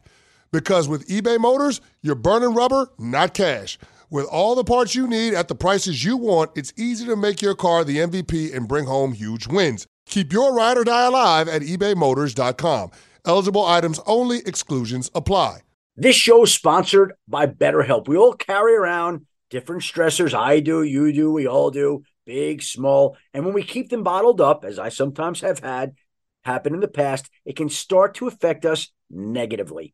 Because 0.51 0.87
with 0.87 1.07
eBay 1.07 1.39
Motors, 1.39 1.79
you're 2.01 2.15
burning 2.15 2.53
rubber, 2.53 2.89
not 2.99 3.33
cash. 3.33 3.77
With 4.09 4.25
all 4.25 4.55
the 4.55 4.65
parts 4.65 4.93
you 4.93 5.07
need 5.07 5.33
at 5.33 5.47
the 5.47 5.55
prices 5.55 6.03
you 6.03 6.17
want, 6.17 6.51
it's 6.55 6.73
easy 6.75 7.05
to 7.05 7.15
make 7.15 7.41
your 7.41 7.55
car 7.55 7.85
the 7.85 7.97
MVP 7.97 8.53
and 8.53 8.67
bring 8.67 8.85
home 8.85 9.13
huge 9.13 9.47
wins. 9.47 9.87
Keep 10.07 10.33
your 10.33 10.53
ride 10.53 10.77
or 10.77 10.83
die 10.83 11.05
alive 11.05 11.47
at 11.47 11.61
ebaymotors.com. 11.61 12.91
Eligible 13.25 13.65
items 13.65 14.01
only, 14.05 14.39
exclusions 14.45 15.09
apply. 15.15 15.59
This 15.95 16.17
show 16.17 16.43
is 16.43 16.53
sponsored 16.53 17.13
by 17.27 17.47
BetterHelp. 17.47 18.09
We 18.09 18.17
all 18.17 18.33
carry 18.33 18.75
around 18.75 19.25
different 19.49 19.83
stressors. 19.83 20.33
I 20.33 20.59
do, 20.59 20.83
you 20.83 21.13
do, 21.13 21.31
we 21.31 21.47
all 21.47 21.71
do, 21.71 22.03
big, 22.25 22.61
small. 22.61 23.15
And 23.33 23.45
when 23.45 23.53
we 23.53 23.63
keep 23.63 23.89
them 23.89 24.03
bottled 24.03 24.41
up, 24.41 24.65
as 24.65 24.77
I 24.79 24.89
sometimes 24.89 25.39
have 25.41 25.59
had 25.59 25.93
happen 26.43 26.73
in 26.73 26.81
the 26.81 26.87
past, 26.89 27.29
it 27.45 27.55
can 27.55 27.69
start 27.69 28.15
to 28.15 28.27
affect 28.27 28.65
us 28.65 28.89
negatively. 29.09 29.93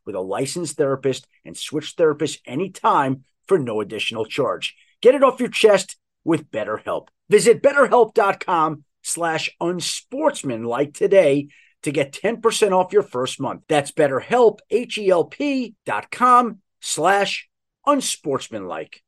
with 0.11 0.17
a 0.17 0.21
licensed 0.21 0.75
therapist 0.77 1.25
and 1.45 1.57
switch 1.57 1.95
therapists 1.95 2.39
anytime 2.45 3.23
for 3.47 3.57
no 3.57 3.79
additional 3.81 4.25
charge. 4.25 4.75
Get 5.01 5.15
it 5.15 5.23
off 5.23 5.39
your 5.39 5.49
chest 5.49 5.97
with 6.23 6.51
BetterHelp. 6.51 7.07
Visit 7.29 7.63
betterhelp.com 7.63 8.83
slash 9.01 9.49
unsportsmanlike 9.59 10.93
today 10.93 11.47
to 11.83 11.91
get 11.91 12.11
10% 12.11 12.71
off 12.73 12.93
your 12.93 13.01
first 13.01 13.39
month. 13.39 13.63
That's 13.67 13.91
betterhelp, 13.91 14.59
H-E-L-P 14.69 15.75
dot 15.85 16.11
com 16.11 16.59
slash 16.81 17.49
unsportsmanlike. 17.87 19.01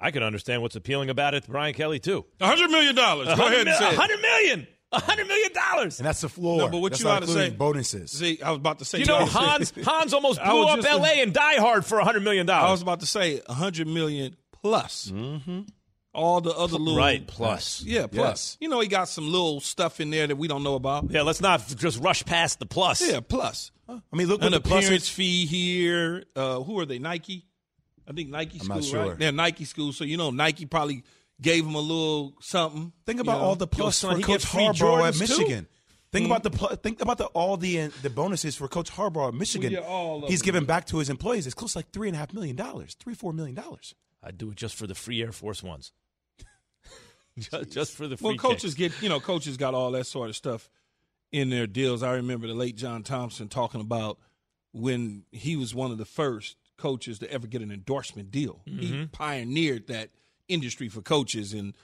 I 0.00 0.10
can 0.10 0.22
understand 0.22 0.60
what's 0.60 0.76
appealing 0.76 1.08
about 1.08 1.34
it 1.34 1.44
to 1.44 1.50
Brian 1.50 1.72
Kelly, 1.72 1.98
too. 2.00 2.26
$100 2.40 2.70
million. 2.70 2.94
Go 2.94 3.22
ahead 3.22 3.66
and 3.66 3.76
say 3.76 3.90
it. 3.90 3.98
$100 3.98 4.20
million. 4.20 4.66
$100 4.98 5.26
million. 5.28 5.50
And 5.82 5.92
that's 6.06 6.20
the 6.22 6.28
floor. 6.28 6.58
No, 6.58 6.68
but 6.68 6.78
what 6.80 6.92
That's 6.92 7.02
you 7.02 7.08
not 7.08 7.18
about 7.24 7.26
to 7.26 7.32
say? 7.34 7.50
Bonuses. 7.50 8.10
See, 8.12 8.40
I 8.42 8.50
was 8.50 8.58
about 8.58 8.78
to 8.80 8.84
say. 8.84 8.98
You 9.00 9.06
know, 9.06 9.24
Hans 9.26 9.72
Hans 9.84 10.14
almost 10.14 10.42
blew 10.42 10.66
up 10.66 10.76
just- 10.76 10.88
L.A. 10.88 11.22
and 11.22 11.32
Die 11.32 11.54
Hard 11.60 11.84
for 11.84 11.98
$100 12.00 12.22
million. 12.22 12.48
I 12.48 12.70
was 12.70 12.82
about 12.82 13.00
to 13.00 13.06
say 13.06 13.40
100 13.46 13.86
million 13.86 14.36
plus. 14.62 15.10
Mm-hmm. 15.10 15.62
All 16.14 16.40
the 16.40 16.52
other 16.52 16.78
little. 16.78 16.96
Right, 16.96 17.26
plus. 17.26 17.82
Yeah, 17.82 18.06
plus. 18.06 18.16
Yes. 18.16 18.56
You 18.60 18.68
know, 18.68 18.78
he 18.78 18.86
got 18.86 19.08
some 19.08 19.26
little 19.32 19.60
stuff 19.60 19.98
in 20.00 20.10
there 20.10 20.28
that 20.28 20.36
we 20.36 20.46
don't 20.46 20.62
know 20.62 20.76
about. 20.76 21.10
Yeah, 21.10 21.22
let's 21.22 21.40
not 21.40 21.66
just 21.76 22.00
rush 22.00 22.24
past 22.24 22.60
the 22.60 22.66
plus. 22.66 23.00
Yeah, 23.06 23.18
plus. 23.20 23.72
I 23.88 24.00
mean, 24.12 24.28
look 24.28 24.40
An 24.42 24.52
the 24.52 24.60
plus 24.60 24.84
appearance 24.84 25.04
is. 25.04 25.08
fee 25.10 25.44
here. 25.46 26.22
Uh, 26.36 26.60
who 26.60 26.78
are 26.78 26.86
they? 26.86 27.00
Nike? 27.00 27.46
I 28.08 28.12
think 28.12 28.30
Nike 28.30 28.58
I'm 28.60 28.64
school, 28.64 28.76
not 28.76 28.84
sure. 28.84 29.08
right? 29.10 29.18
They're 29.18 29.32
Nike 29.32 29.64
school, 29.64 29.92
so 29.92 30.04
you 30.04 30.16
know 30.16 30.30
Nike 30.30 30.66
probably 30.66 31.02
gave 31.44 31.64
him 31.64 31.76
a 31.76 31.80
little 31.80 32.34
something. 32.40 32.92
Think 33.06 33.18
you 33.18 33.22
about 33.22 33.38
know. 33.38 33.44
all 33.44 33.54
the 33.54 33.68
plus 33.68 33.98
son, 33.98 34.16
for 34.16 34.20
Coach 34.22 34.26
gets 34.26 34.44
free 34.46 34.62
Harbaugh 34.64 35.06
at 35.08 35.14
Jordans, 35.14 35.26
too? 35.28 35.38
Michigan. 35.38 35.66
Think 36.10 36.26
Hmm? 36.26 36.32
about 36.32 36.42
the 36.44 36.50
pl- 36.50 36.76
think 36.76 37.00
about 37.00 37.18
the 37.18 37.26
all 37.26 37.56
the 37.56 37.80
uh, 37.82 37.90
the 38.02 38.10
bonuses 38.10 38.56
for 38.56 38.66
Coach 38.68 38.90
Harbaugh 38.90 39.28
at 39.28 39.34
Michigan. 39.34 39.76
all 39.76 40.24
of 40.24 40.30
He's 40.30 40.40
them. 40.40 40.46
giving 40.46 40.64
back 40.64 40.86
to 40.86 40.98
his 40.98 41.10
employees. 41.10 41.46
It's 41.46 41.54
close 41.54 41.72
to 41.74 41.78
like 41.78 41.90
three 41.90 42.08
and 42.08 42.16
a 42.16 42.18
half 42.18 42.32
million 42.32 42.56
dollars, 42.56 42.94
three 42.98 43.14
four 43.14 43.32
million 43.32 43.54
dollars. 43.54 43.94
I'd 44.22 44.38
do 44.38 44.50
it 44.50 44.56
just 44.56 44.74
for 44.74 44.86
the 44.86 44.94
free 44.94 45.20
Air 45.22 45.32
Force 45.32 45.62
Ones. 45.62 45.92
just, 47.38 47.70
just 47.72 47.92
for 47.94 48.06
the 48.06 48.16
free 48.16 48.28
Well, 48.28 48.36
coaches 48.36 48.74
kicks. 48.74 48.94
get 48.94 49.02
you 49.02 49.08
know 49.08 49.20
coaches 49.20 49.56
got 49.56 49.74
all 49.74 49.90
that 49.92 50.06
sort 50.06 50.28
of 50.30 50.36
stuff 50.36 50.70
in 51.32 51.50
their 51.50 51.66
deals. 51.66 52.02
I 52.02 52.12
remember 52.14 52.46
the 52.46 52.54
late 52.54 52.76
John 52.76 53.02
Thompson 53.02 53.48
talking 53.48 53.80
about 53.80 54.18
when 54.72 55.24
he 55.32 55.56
was 55.56 55.74
one 55.74 55.90
of 55.90 55.98
the 55.98 56.04
first 56.04 56.56
coaches 56.76 57.18
to 57.20 57.30
ever 57.32 57.46
get 57.46 57.60
an 57.62 57.70
endorsement 57.72 58.30
deal. 58.30 58.62
Mm-hmm. 58.68 58.80
He 58.80 59.06
pioneered 59.06 59.88
that 59.88 60.10
industry 60.48 60.88
for 60.88 61.02
coaches, 61.02 61.52
and 61.52 61.74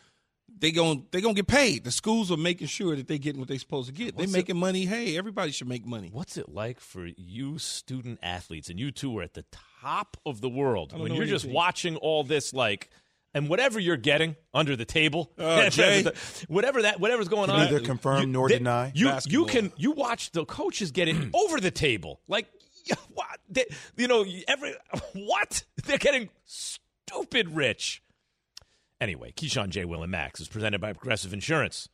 they 0.59 0.73
going 0.73 1.07
they 1.13 1.21
gonna 1.21 1.35
get 1.35 1.47
paid. 1.47 1.85
The 1.85 1.91
schools 1.91 2.31
are 2.33 2.37
making 2.37 2.67
sure 2.67 2.97
that 2.97 3.07
they 3.09 3.19
getting 3.19 3.39
what 3.41 3.49
they 3.49 3.59
supposed 3.59 3.89
to 3.89 3.95
get. 3.95 4.17
They 4.17 4.23
What's 4.25 4.33
making 4.33 4.57
money. 4.57 4.85
Hey, 4.87 5.17
everybody 5.17 5.53
should 5.53 5.69
make 5.69 5.87
money. 5.87 6.11
What's 6.13 6.37
it 6.37 6.49
like 6.49 6.81
for 6.81 7.07
you 7.17 7.59
student 7.59 8.19
athletes, 8.23 8.69
and 8.69 8.79
you 8.81 8.91
two 8.91 9.17
are 9.19 9.23
at 9.23 9.35
the 9.35 9.45
top 9.81 10.17
of 10.27 10.41
the 10.41 10.49
world, 10.49 10.91
I 10.93 10.97
don't 10.97 11.03
when 11.05 11.15
you're 11.15 11.27
just 11.27 11.45
anything. 11.45 11.55
watching 11.57 11.97
all 11.97 12.25
this, 12.25 12.53
like, 12.53 12.91
and 13.33 13.49
whatever 13.49 13.79
you're 13.79 13.97
getting 13.97 14.35
under 14.53 14.75
the 14.75 14.85
table, 14.85 15.31
Uh, 15.39 15.71
Jay. 15.71 16.05
whatever 16.49 16.83
that, 16.83 16.99
whatever's 16.99 17.29
going 17.29 17.47
Can 17.49 17.55
on, 17.55 17.65
neither 17.67 17.79
confirm 17.81 18.33
nor 18.33 18.49
they- 18.49 18.59
deny. 18.59 18.91
You 18.95 19.13
you 19.29 19.45
can 19.47 19.73
you 19.77 19.93
watch 19.93 20.33
the 20.33 20.45
coaches 20.45 20.91
get 20.91 21.07
it 21.09 21.17
over 21.35 21.61
the 21.61 21.71
table, 21.71 22.21
like 22.27 22.49
what 23.15 23.39
they, 23.49 23.67
you 23.97 24.09
know 24.09 24.25
every 24.49 24.75
what 25.15 25.63
they're 25.87 25.97
getting 25.99 26.29
stupid 26.45 27.55
rich. 27.55 28.03
Anyway, 29.01 29.33
Keyshawn 29.33 29.71
J. 29.71 29.85
Will 29.85 30.03
and 30.03 30.13
Max 30.13 30.41
is 30.41 30.49
presented 30.49 30.81
by 30.81 30.93
Progressive 30.93 31.33
Insurance. 31.33 31.89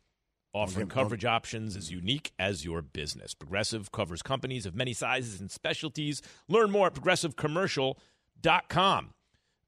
Offering 0.53 0.89
coverage 0.89 1.25
options 1.27 1.77
as 1.77 1.93
unique 1.93 2.33
as 2.39 2.65
your 2.65 2.81
business. 2.81 3.35
Progressive 3.35 3.93
covers 3.93 4.23
companies 4.23 4.65
of 4.65 4.75
many 4.75 4.95
sizes 4.95 5.39
and 5.39 5.51
specialties. 5.51 6.23
Learn 6.49 6.71
more 6.71 6.87
at 6.87 6.95
progressivecommercial.com. 6.95 9.11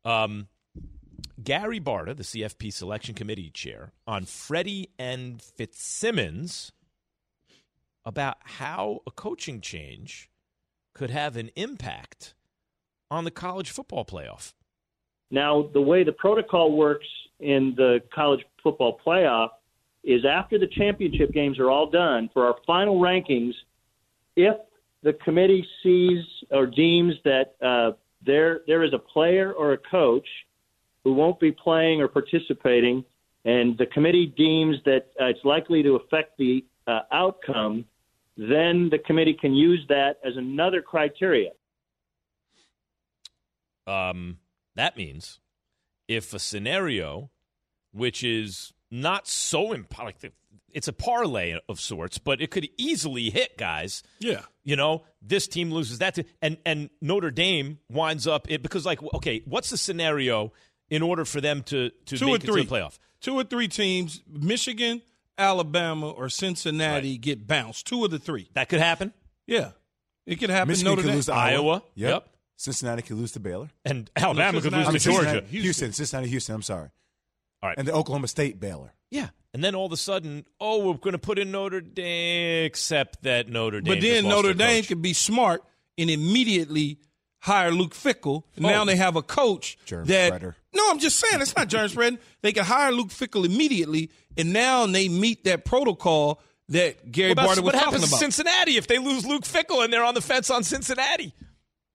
Um, 0.07 0.49
Gary 1.43 1.79
Barta, 1.79 2.17
the 2.17 2.23
CFP 2.23 2.73
selection 2.73 3.15
committee 3.15 3.51
chair, 3.51 3.93
on 4.07 4.25
Freddie 4.25 4.89
and 4.99 5.43
Fitzsimmons 5.43 6.73
about 8.05 8.39
how 8.43 9.01
a 9.07 9.11
coaching 9.11 9.61
change 9.61 10.31
could 10.95 11.11
have 11.11 11.37
an 11.37 11.51
impact 11.55 12.35
on 13.11 13.25
the 13.25 13.31
college 13.31 13.71
football 13.71 14.07
playoff. 14.07 14.55
Now, 15.31 15.69
the 15.75 15.81
way 15.81 16.05
the 16.05 16.13
protocol 16.13 16.77
works 16.77 17.07
in 17.41 17.75
the 17.77 18.01
college 18.15 18.45
football 18.63 18.99
playoff 19.05 19.51
is 20.03 20.25
after 20.25 20.59
the 20.59 20.67
championship 20.67 21.33
games 21.33 21.59
are 21.59 21.71
all 21.71 21.91
done, 21.91 22.31
for 22.33 22.47
our 22.47 22.57
final 22.67 23.01
rankings, 23.01 23.53
if 24.37 24.57
the 25.03 25.13
committee 25.25 25.67
sees 25.83 26.25
or 26.51 26.67
deems 26.67 27.15
that 27.25 27.55
uh, 27.63 27.93
there 28.25 28.61
there 28.67 28.83
is 28.83 28.93
a 28.93 28.99
player 28.99 29.53
or 29.53 29.73
a 29.73 29.79
coach 29.79 30.27
who 31.05 31.13
won't 31.13 31.39
be 31.39 31.53
playing 31.53 32.01
or 32.01 32.09
participating, 32.09 33.05
and 33.45 33.77
the 33.79 33.87
committee 33.87 34.27
deems 34.37 34.77
that 34.85 35.07
uh, 35.21 35.27
it's 35.27 35.45
likely 35.45 35.83
to 35.83 35.97
affect 35.97 36.37
the 36.39 36.65
uh, 36.87 37.01
outcome, 37.13 37.85
then 38.37 38.89
the 38.91 38.99
committee 39.07 39.35
can 39.35 39.55
use 39.55 39.85
that 39.89 40.19
as 40.25 40.37
another 40.37 40.83
criteria. 40.83 41.51
Um, 43.87 44.37
that 44.79 44.97
means 44.97 45.39
if 46.09 46.33
a 46.33 46.39
scenario 46.39 47.31
which 47.93 48.23
is 48.23 48.73
not 48.91 49.27
so 49.27 49.75
imp- 49.75 49.99
like 49.99 50.21
the- 50.21 50.33
it's 50.73 50.89
a 50.89 50.93
parlay 50.93 51.59
of 51.69 51.81
sorts, 51.81 52.19
but 52.19 52.41
it 52.43 52.51
could 52.51 52.69
easily 52.77 53.31
hit 53.31 53.57
guys. 53.57 54.03
Yeah. 54.21 54.43
You 54.65 54.77
know, 54.77 55.05
this 55.23 55.49
team 55.49 55.73
loses 55.73 55.99
that, 55.99 56.15
to, 56.17 56.25
and 56.43 56.59
and 56.67 56.91
Notre 57.01 57.31
Dame 57.31 57.79
winds 57.91 58.27
up 58.27 58.51
it 58.51 58.63
because 58.63 58.85
like 58.85 59.03
okay, 59.15 59.43
what's 59.47 59.71
the 59.71 59.79
scenario 59.79 60.53
in 60.91 61.03
order 61.03 61.25
for 61.25 61.41
them 61.41 61.63
to 61.65 61.91
to 62.07 62.19
Two 62.19 62.27
make 62.27 62.33
or 62.35 62.37
it 62.37 62.41
to 62.41 62.53
the 62.53 62.65
playoff? 62.65 62.99
Two 63.21 63.35
or 63.35 63.45
three 63.45 63.67
teams, 63.69 64.23
Michigan, 64.31 65.01
Alabama, 65.39 66.11
or 66.11 66.29
Cincinnati 66.29 67.17
get 67.19 67.47
bounced. 67.47 67.87
Two 67.87 68.05
of 68.05 68.11
the 68.11 68.19
three. 68.19 68.49
That 68.55 68.69
could 68.69 68.81
happen. 68.81 69.13
Yeah. 69.47 69.71
It 70.27 70.37
could 70.37 70.51
happen. 70.51 70.69
Michigan 70.69 70.91
Notre 70.93 71.03
could 71.03 71.09
Dame. 71.09 71.17
lose 71.17 71.27
to 71.27 71.33
Iowa. 71.35 71.55
Iowa. 71.73 71.83
Yep. 71.95 72.29
Cincinnati 72.59 73.03
could 73.03 73.17
lose 73.17 73.33
to 73.33 73.41
Baylor. 73.41 73.71
And 73.85 74.11
Alabama 74.17 74.61
could 74.61 74.73
lose 74.73 74.85
Cincinnati- 74.87 74.99
to 74.99 75.09
I 75.09 75.13
mean, 75.13 75.25
Georgia. 75.25 75.31
Cincinnati, 75.41 75.61
Houston. 75.63 75.93
Cincinnati, 75.93 76.29
Houston. 76.29 76.55
I'm 76.57 76.63
sorry. 76.63 76.91
All 77.63 77.69
right. 77.71 77.79
And 77.79 77.89
the 77.89 77.93
Oklahoma 77.93 78.29
State 78.29 78.59
Baylor. 78.61 78.93
Yeah. 79.11 79.29
And 79.55 79.65
then 79.65 79.75
all 79.75 79.87
of 79.87 79.93
a 79.93 79.97
sudden, 79.97 80.45
oh, 80.61 80.85
we're 80.87 80.99
going 80.99 81.13
to 81.13 81.19
put 81.19 81.39
in 81.39 81.51
Notre 81.51 81.81
Dame, 81.81 82.65
except 82.67 83.23
that 83.23 83.49
Notre 83.49 83.81
Dame. 83.81 83.95
But 83.95 84.03
then 84.03 84.29
Notre 84.29 84.53
Dame 84.55 84.83
coach. 84.83 84.89
could 84.89 85.01
be 85.03 85.13
smart 85.15 85.63
and 85.97 86.11
immediately 86.11 86.99
hire 87.41 87.71
Luke 87.71 87.95
Fickell. 87.95 88.43
And 88.57 88.67
Oh. 88.67 88.69
Now 88.69 88.85
they 88.85 88.97
have 88.97 89.17
a 89.17 89.23
coach 89.23 89.79
Germ 89.87 90.05
that. 90.07 90.27
spreader. 90.29 90.57
No, 90.75 90.91
I'm 90.91 90.99
just 90.99 91.19
saying 91.19 91.41
it's 91.41 91.57
not 91.57 91.69
germ 91.69 91.89
spreading. 91.89 92.19
They 92.43 92.53
can 92.53 92.65
hire 92.65 92.93
Luke 92.93 93.09
Fickell 93.09 93.45
immediately, 93.47 94.11
and 94.37 94.53
now 94.53 94.85
they 94.87 95.09
meet 95.09 95.45
that 95.45 95.65
protocol 95.65 96.41
that 96.69 97.11
Gary 97.11 97.31
What, 97.31 97.39
about- 97.39 97.45
Barta 97.45 97.49
was 97.51 97.61
what 97.63 97.73
talking 97.73 97.85
happens 97.87 98.03
to 98.05 98.09
about. 98.11 98.19
Cincinnati 98.21 98.77
if 98.77 98.87
they 98.89 98.99
lose 98.99 99.25
Luke 99.25 99.45
Fickell 99.45 99.83
and 99.83 99.93
they're 99.93 100.05
on 100.05 100.15
the 100.15 100.21
fence 100.21 100.51
on 100.51 100.63
Cincinnati? 100.65 101.33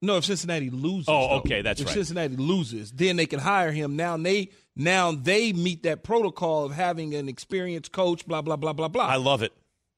No, 0.04 0.18
if 0.18 0.26
Cincinnati 0.26 0.70
loses. 0.70 1.08
Oh, 1.08 1.30
though. 1.30 1.36
okay, 1.36 1.62
that's 1.62 1.80
if 1.80 1.88
right. 1.88 1.96
If 1.96 2.08
Cincinnati 2.08 2.36
loses, 2.36 2.92
then 2.92 3.16
they 3.16 3.26
can 3.26 3.40
hire 3.40 3.72
him. 3.72 3.96
Now 3.96 4.18
they 4.18 4.50
now 4.76 5.14
they 5.14 5.54
meet 5.54 5.84
that 5.84 6.04
protocol 6.04 6.66
of 6.66 6.74
having 6.74 7.16
an 7.16 7.30
experienced 7.30 7.94
coach. 7.94 8.28
Blah 8.28 8.42
blah 8.42 8.58
blah 8.58 8.74
blah 8.74 8.90
blah. 8.90 9.06
I 9.06 9.16
love 9.16 9.42
it. 9.42 9.54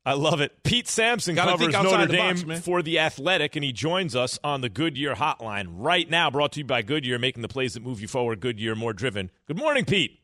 I 0.05 0.13
love 0.13 0.41
it. 0.41 0.61
Pete 0.63 0.87
Sampson 0.87 1.33
Gotta 1.33 1.51
covers 1.51 1.65
think 1.65 1.75
outside 1.75 1.91
Notre 1.91 2.05
the 2.05 2.13
Dame 2.13 2.47
box, 2.47 2.59
for 2.61 2.83
The 2.83 2.99
Athletic, 2.99 3.55
and 3.55 3.65
he 3.65 3.73
joins 3.73 4.15
us 4.15 4.37
on 4.43 4.61
the 4.61 4.69
Goodyear 4.69 5.15
hotline 5.15 5.65
right 5.71 6.07
now, 6.07 6.29
brought 6.29 6.51
to 6.51 6.59
you 6.59 6.65
by 6.65 6.83
Goodyear, 6.83 7.17
making 7.17 7.41
the 7.41 7.47
plays 7.47 7.73
that 7.73 7.81
move 7.81 7.99
you 7.99 8.07
forward. 8.07 8.39
Goodyear, 8.39 8.75
more 8.75 8.93
driven. 8.93 9.31
Good 9.47 9.57
morning, 9.57 9.85
Pete. 9.85 10.19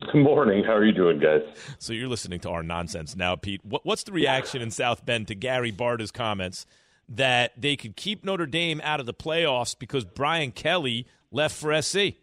Good 0.00 0.22
morning. 0.22 0.64
How 0.64 0.72
are 0.72 0.84
you 0.86 0.92
doing, 0.92 1.18
guys? 1.18 1.42
So 1.78 1.92
you're 1.92 2.08
listening 2.08 2.40
to 2.40 2.48
our 2.48 2.62
nonsense 2.62 3.14
now, 3.14 3.36
Pete. 3.36 3.62
What, 3.62 3.84
what's 3.84 4.04
the 4.04 4.12
reaction 4.12 4.62
in 4.62 4.70
South 4.70 5.04
Bend 5.04 5.28
to 5.28 5.34
Gary 5.34 5.72
Barta's 5.72 6.10
comments 6.10 6.64
that 7.08 7.52
they 7.56 7.76
could 7.76 7.96
keep 7.96 8.24
Notre 8.24 8.46
Dame 8.46 8.80
out 8.84 9.00
of 9.00 9.06
the 9.06 9.14
playoffs 9.14 9.78
because 9.78 10.04
Brian 10.04 10.52
Kelly 10.52 11.06
left 11.30 11.54
for 11.54 11.80
SC? 11.80 12.14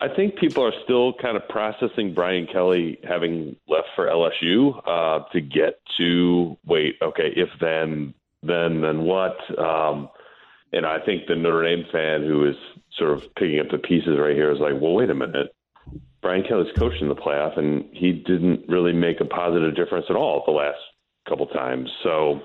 I 0.00 0.06
think 0.14 0.36
people 0.36 0.64
are 0.64 0.72
still 0.84 1.12
kind 1.14 1.36
of 1.36 1.48
processing 1.48 2.14
Brian 2.14 2.46
Kelly 2.46 2.98
having 3.02 3.56
left 3.66 3.88
for 3.96 4.06
LSU 4.06 4.80
uh, 4.86 5.24
to 5.32 5.40
get 5.40 5.80
to 5.98 6.56
wait. 6.64 6.96
Okay, 7.02 7.32
if 7.34 7.48
then, 7.60 8.14
then 8.42 8.80
then 8.80 9.02
what? 9.02 9.36
Um, 9.58 10.08
and 10.72 10.86
I 10.86 10.98
think 11.04 11.26
the 11.26 11.34
Notre 11.34 11.64
Dame 11.64 11.84
fan 11.90 12.22
who 12.22 12.48
is 12.48 12.54
sort 12.96 13.10
of 13.10 13.22
picking 13.34 13.58
up 13.58 13.70
the 13.70 13.78
pieces 13.78 14.16
right 14.18 14.36
here 14.36 14.52
is 14.52 14.60
like, 14.60 14.74
well, 14.80 14.94
wait 14.94 15.10
a 15.10 15.14
minute. 15.14 15.48
Brian 16.22 16.44
Kelly's 16.46 16.72
coached 16.76 17.00
in 17.00 17.08
the 17.08 17.14
playoff, 17.14 17.58
and 17.58 17.84
he 17.92 18.12
didn't 18.12 18.68
really 18.68 18.92
make 18.92 19.20
a 19.20 19.24
positive 19.24 19.74
difference 19.74 20.06
at 20.10 20.16
all 20.16 20.42
the 20.46 20.52
last 20.52 20.78
couple 21.28 21.46
times. 21.46 21.88
So 22.02 22.40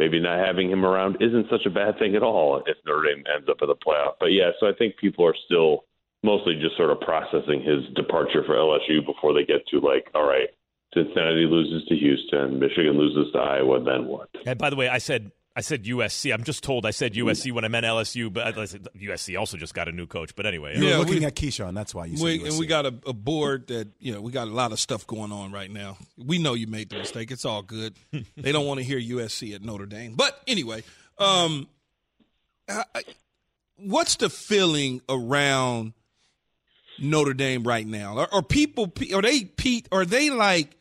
maybe 0.00 0.18
not 0.18 0.44
having 0.44 0.70
him 0.70 0.86
around 0.86 1.18
isn't 1.20 1.46
such 1.50 1.66
a 1.66 1.70
bad 1.70 1.98
thing 1.98 2.16
at 2.16 2.22
all 2.22 2.62
if 2.66 2.76
Notre 2.86 3.04
Dame 3.04 3.22
ends 3.36 3.46
up 3.50 3.58
in 3.60 3.68
the 3.68 3.76
playoff. 3.76 4.14
But 4.18 4.32
yeah, 4.32 4.50
so 4.58 4.66
I 4.66 4.72
think 4.72 4.96
people 4.96 5.26
are 5.26 5.36
still 5.44 5.84
mostly 6.24 6.54
just 6.56 6.76
sort 6.78 6.90
of 6.90 7.00
processing 7.00 7.60
his 7.60 7.84
departure 7.94 8.42
for 8.46 8.54
LSU 8.54 9.04
before 9.04 9.34
they 9.34 9.44
get 9.44 9.60
to 9.68 9.78
like, 9.78 10.08
all 10.14 10.26
right, 10.26 10.48
Cincinnati 10.94 11.44
loses 11.44 11.86
to 11.88 11.94
Houston, 11.94 12.58
Michigan 12.58 12.96
loses 12.96 13.30
to 13.34 13.38
Iowa, 13.38 13.84
then 13.84 14.06
what? 14.06 14.30
And 14.46 14.58
by 14.58 14.70
the 14.70 14.76
way, 14.76 14.88
I 14.88 14.98
said 14.98 15.30
I 15.56 15.62
said 15.62 15.84
USC. 15.84 16.32
I'm 16.32 16.44
just 16.44 16.62
told 16.62 16.86
I 16.86 16.92
said 16.92 17.14
USC 17.14 17.50
when 17.52 17.64
I 17.64 17.68
meant 17.68 17.84
LSU, 17.84 18.32
but 18.32 18.56
I 18.56 18.64
said 18.66 18.86
USC 18.96 19.38
also 19.38 19.56
just 19.56 19.74
got 19.74 19.88
a 19.88 19.92
new 19.92 20.06
coach. 20.06 20.34
But 20.36 20.46
anyway, 20.46 20.78
You 20.78 20.86
Yeah, 20.86 20.98
looking 20.98 21.18
we- 21.20 21.24
at 21.24 21.34
Keyshawn. 21.34 21.74
That's 21.74 21.92
why 21.94 22.06
you 22.06 22.16
said 22.16 22.24
We, 22.24 22.38
USC. 22.38 22.48
and 22.50 22.58
we 22.58 22.66
got 22.66 22.86
a, 22.86 22.94
a 23.06 23.12
board 23.12 23.66
that 23.66 23.88
you 23.98 24.12
know 24.14 24.20
we 24.20 24.30
got 24.30 24.46
a 24.46 24.52
lot 24.52 24.70
of 24.72 24.78
stuff 24.78 25.06
going 25.06 25.32
on 25.32 25.50
right 25.50 25.70
now. 25.70 25.98
We 26.16 26.38
know 26.38 26.54
you 26.54 26.68
made 26.68 26.90
the 26.90 26.96
mistake. 26.98 27.30
It's 27.32 27.44
all 27.44 27.62
good. 27.62 27.96
they 28.36 28.52
don't 28.52 28.66
want 28.66 28.78
to 28.78 28.84
hear 28.84 29.00
USC 29.00 29.52
at 29.54 29.62
Notre 29.62 29.86
Dame, 29.86 30.14
but 30.14 30.40
anyway, 30.46 30.84
um, 31.18 31.66
I, 32.68 32.84
I- 32.94 33.02
what's 33.76 34.16
the 34.16 34.30
feeling 34.30 35.00
around 35.08 35.94
Notre 37.00 37.34
Dame 37.34 37.64
right 37.64 37.86
now? 37.86 38.18
Are, 38.18 38.28
are 38.34 38.42
people 38.42 38.92
are 39.14 39.22
they 39.22 39.44
Pete? 39.44 39.88
Are 39.90 40.04
they 40.04 40.30
like 40.30 40.76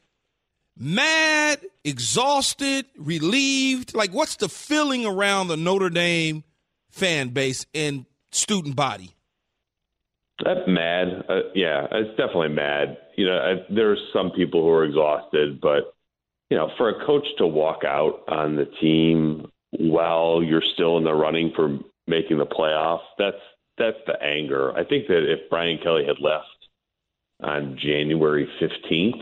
mad, 0.79 1.59
exhausted, 1.83 2.85
relieved? 2.97 3.93
Like, 3.93 4.11
what's 4.11 4.37
the 4.37 4.49
feeling 4.49 5.05
around 5.05 5.49
the 5.49 5.57
Notre 5.57 5.89
Dame 5.89 6.43
fan 6.89 7.29
base 7.29 7.65
and 7.73 8.05
student 8.31 8.75
body? 8.75 9.15
That's 10.43 10.61
mad. 10.67 11.25
Uh, 11.27 11.41
yeah, 11.53 11.85
it's 11.91 12.11
definitely 12.11 12.49
mad. 12.49 12.97
You 13.17 13.25
know, 13.25 13.37
I, 13.37 13.73
there's 13.73 13.99
some 14.13 14.31
people 14.31 14.61
who 14.61 14.69
are 14.69 14.85
exhausted, 14.85 15.59
but 15.59 15.93
you 16.49 16.57
know, 16.57 16.69
for 16.77 16.89
a 16.89 17.05
coach 17.05 17.25
to 17.37 17.45
walk 17.45 17.83
out 17.85 18.23
on 18.27 18.55
the 18.55 18.65
team 18.81 19.51
while 19.71 20.41
you're 20.41 20.63
still 20.73 20.97
in 20.97 21.03
the 21.03 21.13
running 21.13 21.51
for 21.55 21.77
making 22.07 22.37
the 22.37 22.45
playoff, 22.45 23.01
that's 23.17 23.37
that's 23.77 23.97
the 24.07 24.21
anger. 24.21 24.73
I 24.73 24.83
think 24.83 25.07
that 25.07 25.31
if 25.31 25.49
Brian 25.49 25.77
Kelly 25.81 26.05
had 26.05 26.19
left 26.19 26.47
on 27.41 27.77
January 27.81 28.47
15th, 28.61 29.21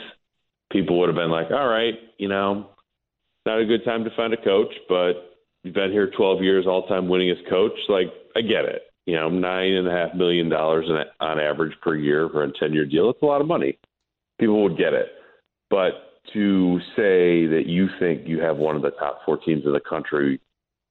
people 0.72 1.00
would 1.00 1.10
have 1.10 1.16
been 1.16 1.32
like, 1.32 1.52
"All 1.52 1.68
right, 1.68 1.96
you 2.18 2.28
know, 2.28 2.68
not 3.46 3.60
a 3.60 3.66
good 3.66 3.86
time 3.86 4.04
to 4.04 4.10
find 4.16 4.34
a 4.34 4.44
coach, 4.44 4.74
but 4.90 5.38
you've 5.64 5.74
been 5.74 5.92
here 5.92 6.08
12 6.08 6.44
years, 6.44 6.68
all-time 6.68 7.08
winningest 7.08 7.50
coach. 7.50 7.72
Like, 7.88 8.14
I 8.36 8.42
get 8.42 8.66
it. 8.66 8.84
You 9.06 9.16
know, 9.16 9.30
nine 9.30 9.72
and 9.74 9.88
a 9.88 9.92
half 9.92 10.14
million 10.14 10.50
dollars 10.50 10.86
on 11.22 11.40
average 11.40 11.74
per 11.82 11.96
year 11.96 12.28
for 12.30 12.44
a 12.44 12.52
10-year 12.52 12.86
deal. 12.86 13.10
It's 13.10 13.22
a 13.22 13.26
lot 13.26 13.40
of 13.40 13.48
money. 13.48 13.80
People 14.38 14.62
would 14.64 14.78
get 14.78 14.94
it. 14.94 15.08
But 15.70 15.92
to 16.34 16.80
say 16.96 17.48
that 17.48 17.64
you 17.68 17.88
think 18.00 18.28
you 18.28 18.42
have 18.42 18.58
one 18.58 18.76
of 18.76 18.82
the 18.82 18.92
top 18.92 19.22
four 19.26 19.38
teams 19.38 19.66
in 19.66 19.72
the 19.72 19.80
country 19.80 20.42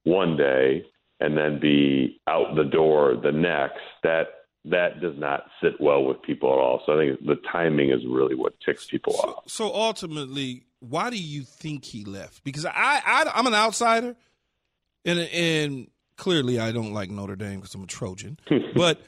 one 0.03 0.35
day 0.35 0.83
and 1.19 1.37
then 1.37 1.59
be 1.59 2.19
out 2.27 2.55
the 2.55 2.63
door 2.63 3.15
the 3.21 3.31
next, 3.31 3.81
that 4.01 4.36
that 4.69 5.01
does 5.01 5.17
not 5.17 5.45
sit 5.61 5.79
well 5.79 6.03
with 6.03 6.21
people 6.21 6.51
at 6.51 6.59
all. 6.59 6.81
So 6.85 6.93
I 6.93 6.97
think 6.97 7.25
the 7.25 7.37
timing 7.51 7.91
is 7.91 8.01
really 8.07 8.35
what 8.35 8.53
ticks 8.59 8.85
people 8.85 9.15
off. 9.15 9.43
So 9.47 9.73
ultimately, 9.73 10.63
why 10.79 11.09
do 11.09 11.17
you 11.17 11.43
think 11.43 11.85
he 11.85 12.03
left? 12.05 12.43
Because 12.43 12.65
I, 12.65 12.71
I 12.73 13.31
I'm 13.33 13.47
an 13.47 13.53
outsider, 13.53 14.15
and 15.05 15.19
and 15.19 15.87
clearly 16.17 16.59
I 16.59 16.71
don't 16.71 16.93
like 16.93 17.09
Notre 17.09 17.35
Dame 17.35 17.59
because 17.59 17.75
I'm 17.75 17.83
a 17.83 17.87
Trojan. 17.87 18.37
but 18.75 19.01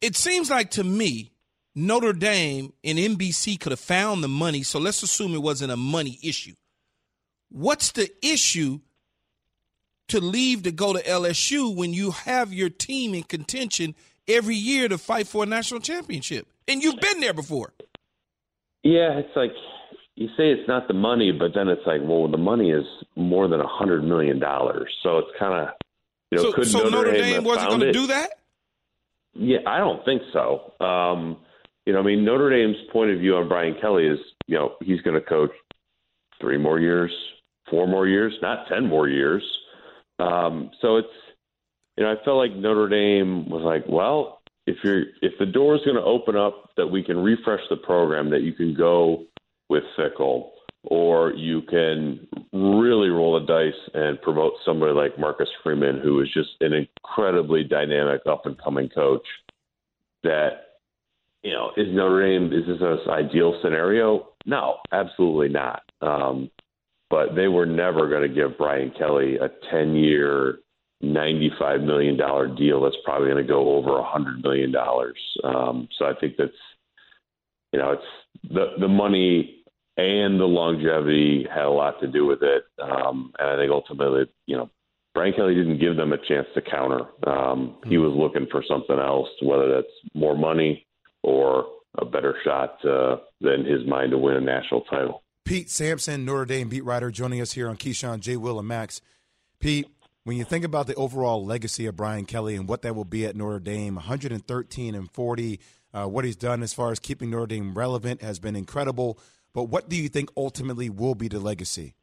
it 0.00 0.16
seems 0.16 0.50
like 0.50 0.70
to 0.72 0.84
me, 0.84 1.32
Notre 1.74 2.12
Dame 2.12 2.72
and 2.84 2.98
NBC 2.98 3.58
could 3.58 3.72
have 3.72 3.80
found 3.80 4.22
the 4.22 4.28
money. 4.28 4.62
So 4.62 4.78
let's 4.78 5.02
assume 5.02 5.34
it 5.34 5.42
wasn't 5.42 5.72
a 5.72 5.76
money 5.76 6.18
issue. 6.22 6.54
What's 7.50 7.92
the 7.92 8.08
issue 8.22 8.80
to 10.08 10.20
leave 10.20 10.64
to 10.64 10.72
go 10.72 10.92
to 10.92 11.02
LSU 11.02 11.74
when 11.74 11.94
you 11.94 12.10
have 12.10 12.52
your 12.52 12.68
team 12.68 13.14
in 13.14 13.22
contention 13.22 13.94
every 14.34 14.56
year 14.56 14.88
to 14.88 14.98
fight 14.98 15.26
for 15.26 15.42
a 15.42 15.46
national 15.46 15.80
championship? 15.80 16.46
And 16.68 16.82
you've 16.82 17.00
been 17.00 17.20
there 17.20 17.34
before. 17.34 17.72
Yeah, 18.82 19.18
it's 19.18 19.36
like 19.36 19.52
you 20.14 20.28
say 20.36 20.50
it's 20.50 20.68
not 20.68 20.88
the 20.88 20.94
money, 20.94 21.32
but 21.32 21.52
then 21.54 21.68
it's 21.68 21.82
like, 21.86 22.00
well, 22.02 22.28
the 22.28 22.38
money 22.38 22.70
is 22.70 22.84
more 23.16 23.48
than 23.48 23.60
a 23.60 23.66
hundred 23.66 24.04
million 24.04 24.38
dollars. 24.38 24.90
So 25.02 25.18
it's 25.18 25.30
kind 25.38 25.54
of, 25.54 25.74
you 26.30 26.38
know, 26.38 26.44
so 26.44 26.52
could 26.52 26.66
so 26.66 26.78
Notre, 26.78 26.90
Notre 26.90 27.12
Dame, 27.12 27.34
Dame 27.34 27.44
wasn't 27.44 27.68
going 27.68 27.80
to 27.80 27.92
do 27.92 28.06
that? 28.08 28.30
Yeah, 29.34 29.58
I 29.66 29.78
don't 29.78 30.04
think 30.04 30.22
so. 30.32 30.72
Um, 30.84 31.38
you 31.86 31.92
know, 31.92 32.00
I 32.00 32.02
mean, 32.02 32.24
Notre 32.24 32.50
Dame's 32.50 32.76
point 32.92 33.10
of 33.10 33.18
view 33.18 33.36
on 33.36 33.48
Brian 33.48 33.76
Kelly 33.80 34.06
is, 34.06 34.18
you 34.46 34.56
know, 34.56 34.74
he's 34.82 35.00
going 35.02 35.14
to 35.14 35.26
coach 35.26 35.50
three 36.40 36.58
more 36.58 36.78
years, 36.78 37.12
four 37.68 37.86
more 37.86 38.06
years, 38.06 38.32
not 38.42 38.66
ten 38.68 38.86
more 38.86 39.08
years. 39.08 39.42
Um, 40.18 40.70
so 40.80 40.96
it's, 40.96 41.08
you 41.96 42.04
know, 42.04 42.12
I 42.12 42.24
felt 42.24 42.38
like 42.38 42.54
Notre 42.54 42.88
Dame 42.88 43.48
was 43.48 43.62
like, 43.62 43.84
well, 43.88 44.40
if 44.66 44.76
you're 44.84 45.02
if 45.22 45.32
the 45.38 45.46
door 45.46 45.74
is 45.74 45.82
going 45.84 45.96
to 45.96 46.02
open 46.02 46.36
up 46.36 46.70
that 46.76 46.86
we 46.86 47.02
can 47.02 47.18
refresh 47.18 47.60
the 47.68 47.76
program, 47.76 48.30
that 48.30 48.42
you 48.42 48.52
can 48.52 48.74
go 48.74 49.24
with 49.68 49.82
Fickell, 49.98 50.50
or 50.84 51.32
you 51.32 51.62
can 51.62 52.26
really 52.52 53.08
roll 53.08 53.38
the 53.38 53.46
dice 53.46 53.90
and 53.94 54.20
promote 54.22 54.54
somebody 54.64 54.92
like 54.92 55.18
Marcus 55.18 55.48
Freeman, 55.62 56.00
who 56.00 56.20
is 56.20 56.28
just 56.32 56.50
an 56.60 56.72
incredibly 56.72 57.64
dynamic 57.64 58.22
up 58.28 58.46
and 58.46 58.60
coming 58.62 58.88
coach. 58.88 59.26
That 60.22 60.78
you 61.42 61.52
know 61.52 61.70
is 61.76 61.88
Notre 61.90 62.26
Dame 62.26 62.52
is 62.52 62.66
this 62.66 62.80
an 62.80 63.10
ideal 63.10 63.58
scenario? 63.62 64.28
No, 64.46 64.76
absolutely 64.92 65.48
not. 65.48 65.82
Um, 66.00 66.50
but 67.08 67.34
they 67.34 67.48
were 67.48 67.66
never 67.66 68.08
going 68.08 68.22
to 68.22 68.34
give 68.34 68.56
Brian 68.56 68.92
Kelly 68.96 69.36
a 69.36 69.48
ten 69.70 69.94
year 69.94 70.60
$95 71.02 71.84
million 71.84 72.16
deal 72.56 72.82
that's 72.82 72.96
probably 73.04 73.28
going 73.28 73.44
to 73.44 73.48
go 73.48 73.76
over 73.76 73.90
$100 73.90 74.42
million. 74.42 74.74
Um, 75.44 75.88
so 75.98 76.04
I 76.04 76.12
think 76.20 76.34
that's, 76.36 76.52
you 77.72 77.78
know, 77.78 77.92
it's 77.92 78.52
the, 78.52 78.66
the 78.80 78.88
money 78.88 79.64
and 79.96 80.38
the 80.38 80.44
longevity 80.44 81.46
had 81.52 81.64
a 81.64 81.70
lot 81.70 82.00
to 82.00 82.06
do 82.06 82.26
with 82.26 82.42
it. 82.42 82.64
Um, 82.80 83.32
and 83.38 83.48
I 83.48 83.56
think 83.56 83.70
ultimately, 83.70 84.26
you 84.46 84.56
know, 84.56 84.70
Brian 85.14 85.32
Kelly 85.34 85.54
didn't 85.54 85.80
give 85.80 85.96
them 85.96 86.12
a 86.12 86.18
chance 86.28 86.46
to 86.54 86.62
counter. 86.62 87.06
Um, 87.26 87.76
he 87.84 87.98
was 87.98 88.14
looking 88.16 88.46
for 88.50 88.62
something 88.68 88.98
else, 88.98 89.28
whether 89.42 89.74
that's 89.74 89.92
more 90.14 90.36
money 90.36 90.86
or 91.22 91.66
a 91.98 92.04
better 92.04 92.36
shot 92.44 92.84
uh, 92.84 93.16
than 93.40 93.64
his 93.64 93.86
mind 93.86 94.12
to 94.12 94.18
win 94.18 94.36
a 94.36 94.40
national 94.40 94.82
title. 94.82 95.22
Pete 95.44 95.68
Sampson, 95.68 96.24
Notre 96.24 96.44
Dame 96.44 96.68
beat 96.68 96.84
writer, 96.84 97.10
joining 97.10 97.40
us 97.40 97.52
here 97.52 97.68
on 97.68 97.76
Keyshawn, 97.76 98.20
J. 98.20 98.36
Will, 98.36 98.58
and 98.58 98.68
Max. 98.68 99.00
Pete, 99.58 99.88
when 100.24 100.36
you 100.36 100.44
think 100.44 100.64
about 100.64 100.86
the 100.86 100.94
overall 100.94 101.44
legacy 101.44 101.86
of 101.86 101.96
Brian 101.96 102.26
Kelly 102.26 102.54
and 102.56 102.68
what 102.68 102.82
that 102.82 102.94
will 102.94 103.04
be 103.04 103.24
at 103.26 103.36
Notre 103.36 103.58
Dame, 103.58 103.94
113 103.96 104.94
and 104.94 105.10
40, 105.10 105.60
Uh, 105.92 106.06
what 106.06 106.24
he's 106.24 106.36
done 106.36 106.62
as 106.62 106.72
far 106.72 106.92
as 106.92 107.00
keeping 107.00 107.30
Notre 107.30 107.46
Dame 107.46 107.74
relevant 107.74 108.22
has 108.22 108.38
been 108.38 108.54
incredible. 108.54 109.18
But 109.52 109.64
what 109.64 109.88
do 109.88 109.96
you 109.96 110.08
think 110.08 110.30
ultimately 110.36 110.88
will 110.88 111.16
be 111.16 111.26
the 111.26 111.40
legacy? 111.40 111.94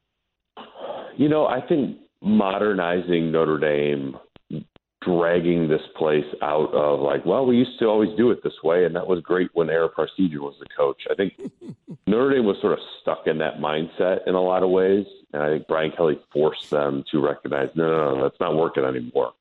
You 1.16 1.30
know, 1.30 1.48
I 1.48 1.62
think 1.62 1.98
modernizing 2.22 3.32
Notre 3.32 3.58
Dame, 3.58 4.18
dragging 5.02 5.68
this 5.68 5.82
place 5.96 6.26
out 6.42 6.74
of 6.74 7.00
like, 7.00 7.26
well, 7.26 7.46
we 7.46 7.58
used 7.58 7.80
to 7.80 7.86
always 7.86 8.16
do 8.18 8.32
it 8.32 8.44
this 8.44 8.64
way, 8.64 8.86
and 8.86 8.96
that 8.96 9.08
was 9.08 9.22
great 9.22 9.50
when 9.54 9.70
Ara 9.70 9.90
Parseghian 9.90 10.40
was 10.40 10.56
the 10.60 10.66
coach. 10.76 11.04
I 11.10 11.16
think 11.16 11.34
Notre 12.08 12.34
Dame 12.34 12.46
was 12.46 12.58
sort 12.62 12.74
of 12.74 12.80
stuck 13.02 13.28
in 13.28 13.38
that 13.40 13.60
mindset 13.60 14.28
in 14.28 14.36
a 14.36 14.42
lot 14.42 14.64
of 14.64 14.70
ways, 14.70 15.06
and 15.34 15.44
I 15.44 15.50
think 15.50 15.68
Brian 15.68 15.92
Kelly 15.96 16.20
forced 16.34 16.70
them 16.70 17.04
to 17.12 17.24
recognize, 17.24 17.70
no, 17.76 17.88
no, 17.88 18.16
no, 18.16 18.24
that's 18.24 18.40
not 18.40 18.56
working 18.56 18.84
anymore. 18.84 19.34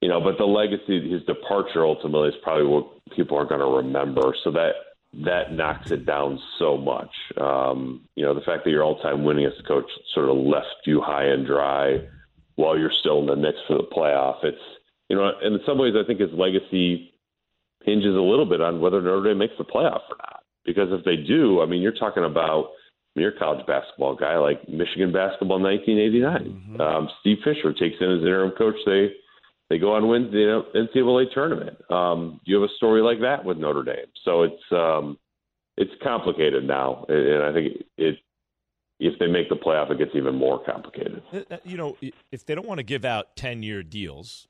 You 0.00 0.08
know, 0.08 0.20
but 0.20 0.38
the 0.38 0.46
legacy, 0.46 1.10
his 1.10 1.22
departure 1.24 1.84
ultimately 1.84 2.28
is 2.28 2.34
probably 2.42 2.66
what 2.66 2.86
people 3.14 3.36
are 3.36 3.44
going 3.44 3.60
to 3.60 3.66
remember. 3.66 4.34
So 4.44 4.50
that 4.52 4.72
that 5.12 5.52
knocks 5.52 5.90
it 5.90 6.06
down 6.06 6.38
so 6.58 6.76
much. 6.76 7.10
Um, 7.38 8.02
you 8.14 8.24
know, 8.24 8.32
the 8.32 8.40
fact 8.42 8.64
that 8.64 8.70
your 8.70 8.84
all-time 8.84 9.24
winningest 9.24 9.66
coach 9.66 9.90
sort 10.14 10.28
of 10.28 10.36
left 10.36 10.86
you 10.86 11.00
high 11.00 11.24
and 11.24 11.44
dry 11.44 11.98
while 12.60 12.78
you're 12.78 12.92
still 13.00 13.20
in 13.20 13.26
the 13.26 13.36
mix 13.36 13.58
for 13.66 13.76
the 13.76 13.84
playoff. 13.84 14.44
It's 14.44 14.58
you 15.08 15.16
know, 15.16 15.30
and 15.42 15.56
in 15.56 15.60
some 15.66 15.78
ways, 15.78 15.94
I 15.96 16.06
think 16.06 16.20
his 16.20 16.30
legacy 16.32 17.12
hinges 17.84 18.14
a 18.14 18.20
little 18.20 18.46
bit 18.46 18.60
on 18.60 18.80
whether 18.80 19.00
Notre 19.00 19.28
Dame 19.28 19.38
makes 19.38 19.54
the 19.58 19.64
playoff 19.64 20.02
or 20.08 20.16
not. 20.18 20.42
Because 20.64 20.88
if 20.92 21.04
they 21.04 21.16
do, 21.16 21.62
I 21.62 21.66
mean, 21.66 21.82
you're 21.82 21.92
talking 21.92 22.24
about 22.24 22.66
I 22.66 23.18
mean, 23.18 23.22
you're 23.22 23.34
a 23.34 23.38
college 23.38 23.66
basketball 23.66 24.14
guy 24.14 24.36
like 24.36 24.68
Michigan 24.68 25.10
basketball 25.10 25.60
1989. 25.60 26.76
Mm-hmm. 26.78 26.80
Um, 26.80 27.08
Steve 27.20 27.38
Fisher 27.42 27.72
takes 27.72 27.96
in 28.00 28.12
as 28.12 28.22
interim 28.22 28.52
coach. 28.56 28.76
They 28.86 29.10
they 29.68 29.78
go 29.78 29.94
on 29.94 30.08
win 30.08 30.30
the 30.30 30.62
NCAA 30.74 31.32
tournament. 31.32 31.76
Um, 31.90 32.40
you 32.44 32.60
have 32.60 32.68
a 32.68 32.74
story 32.76 33.02
like 33.02 33.20
that 33.20 33.44
with 33.44 33.56
Notre 33.56 33.82
Dame, 33.82 34.10
so 34.24 34.42
it's 34.42 34.62
um, 34.70 35.18
it's 35.76 35.90
complicated 36.02 36.64
now, 36.64 37.04
and 37.08 37.42
I 37.42 37.52
think 37.52 37.82
it 37.96 38.18
if 39.00 39.18
they 39.18 39.26
make 39.26 39.48
the 39.48 39.56
playoff, 39.56 39.90
it 39.90 39.98
gets 39.98 40.12
even 40.14 40.34
more 40.34 40.62
complicated. 40.62 41.22
You 41.64 41.76
know, 41.76 41.96
if 42.30 42.44
they 42.44 42.54
don't 42.54 42.66
want 42.66 42.78
to 42.78 42.84
give 42.84 43.04
out 43.04 43.34
10 43.36 43.62
year 43.62 43.82
deals, 43.82 44.46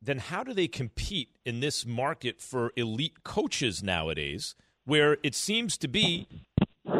then 0.00 0.18
how 0.18 0.44
do 0.44 0.54
they 0.54 0.68
compete 0.68 1.30
in 1.44 1.60
this 1.60 1.84
market 1.84 2.40
for 2.40 2.72
elite 2.76 3.24
coaches 3.24 3.82
nowadays 3.82 4.54
where 4.84 5.18
it 5.22 5.34
seems 5.34 5.76
to 5.78 5.88
be 5.88 6.26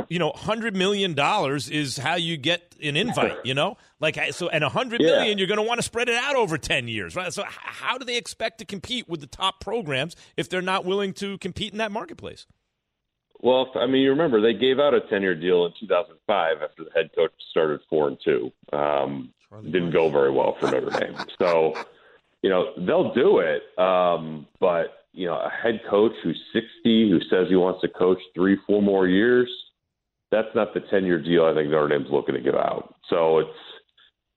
you 0.08 0.18
know, 0.18 0.32
hundred 0.34 0.74
million 0.76 1.14
dollars 1.14 1.68
is 1.68 1.98
how 1.98 2.14
you 2.14 2.36
get 2.36 2.74
an 2.82 2.96
invite. 2.96 3.36
You 3.44 3.54
know, 3.54 3.76
like 4.00 4.18
so, 4.32 4.48
and 4.48 4.64
a 4.64 4.68
hundred 4.68 5.00
yeah. 5.00 5.18
million, 5.18 5.38
you're 5.38 5.46
going 5.46 5.58
to 5.58 5.66
want 5.66 5.78
to 5.78 5.82
spread 5.82 6.08
it 6.08 6.14
out 6.14 6.36
over 6.36 6.58
ten 6.58 6.88
years, 6.88 7.14
right? 7.14 7.32
So, 7.32 7.44
how 7.46 7.98
do 7.98 8.04
they 8.04 8.16
expect 8.16 8.58
to 8.58 8.64
compete 8.64 9.08
with 9.08 9.20
the 9.20 9.26
top 9.26 9.60
programs 9.60 10.16
if 10.36 10.48
they're 10.48 10.62
not 10.62 10.84
willing 10.84 11.12
to 11.14 11.38
compete 11.38 11.72
in 11.72 11.78
that 11.78 11.92
marketplace? 11.92 12.46
Well, 13.40 13.70
I 13.76 13.86
mean, 13.86 14.02
you 14.02 14.10
remember 14.10 14.40
they 14.40 14.54
gave 14.54 14.78
out 14.78 14.94
a 14.94 15.00
ten-year 15.00 15.34
deal 15.34 15.66
in 15.66 15.72
2005 15.78 16.62
after 16.62 16.84
the 16.84 16.90
head 16.94 17.10
coach 17.14 17.30
started 17.50 17.80
four 17.88 18.08
and 18.08 18.18
two. 18.24 18.50
Um, 18.72 19.32
didn't 19.64 19.92
go 19.92 20.10
very 20.10 20.30
well 20.30 20.56
for 20.60 20.70
Notre 20.70 20.90
Dame. 20.90 21.16
So, 21.38 21.74
you 22.42 22.50
know, 22.50 22.72
they'll 22.76 23.14
do 23.14 23.38
it. 23.38 23.62
Um, 23.78 24.46
but 24.60 25.04
you 25.12 25.26
know, 25.26 25.34
a 25.34 25.50
head 25.50 25.80
coach 25.88 26.12
who's 26.22 26.38
60 26.52 27.10
who 27.10 27.20
says 27.30 27.48
he 27.48 27.56
wants 27.56 27.80
to 27.80 27.88
coach 27.88 28.18
three, 28.34 28.56
four 28.66 28.82
more 28.82 29.08
years, 29.08 29.50
that's 30.30 30.54
not 30.54 30.74
the 30.74 30.80
10-year 30.80 31.22
deal 31.22 31.44
I 31.44 31.54
think 31.54 31.70
Notre 31.70 31.88
Dame's 31.88 32.10
looking 32.10 32.34
to 32.34 32.40
give 32.40 32.54
out. 32.54 32.94
So 33.08 33.38
it's 33.38 33.58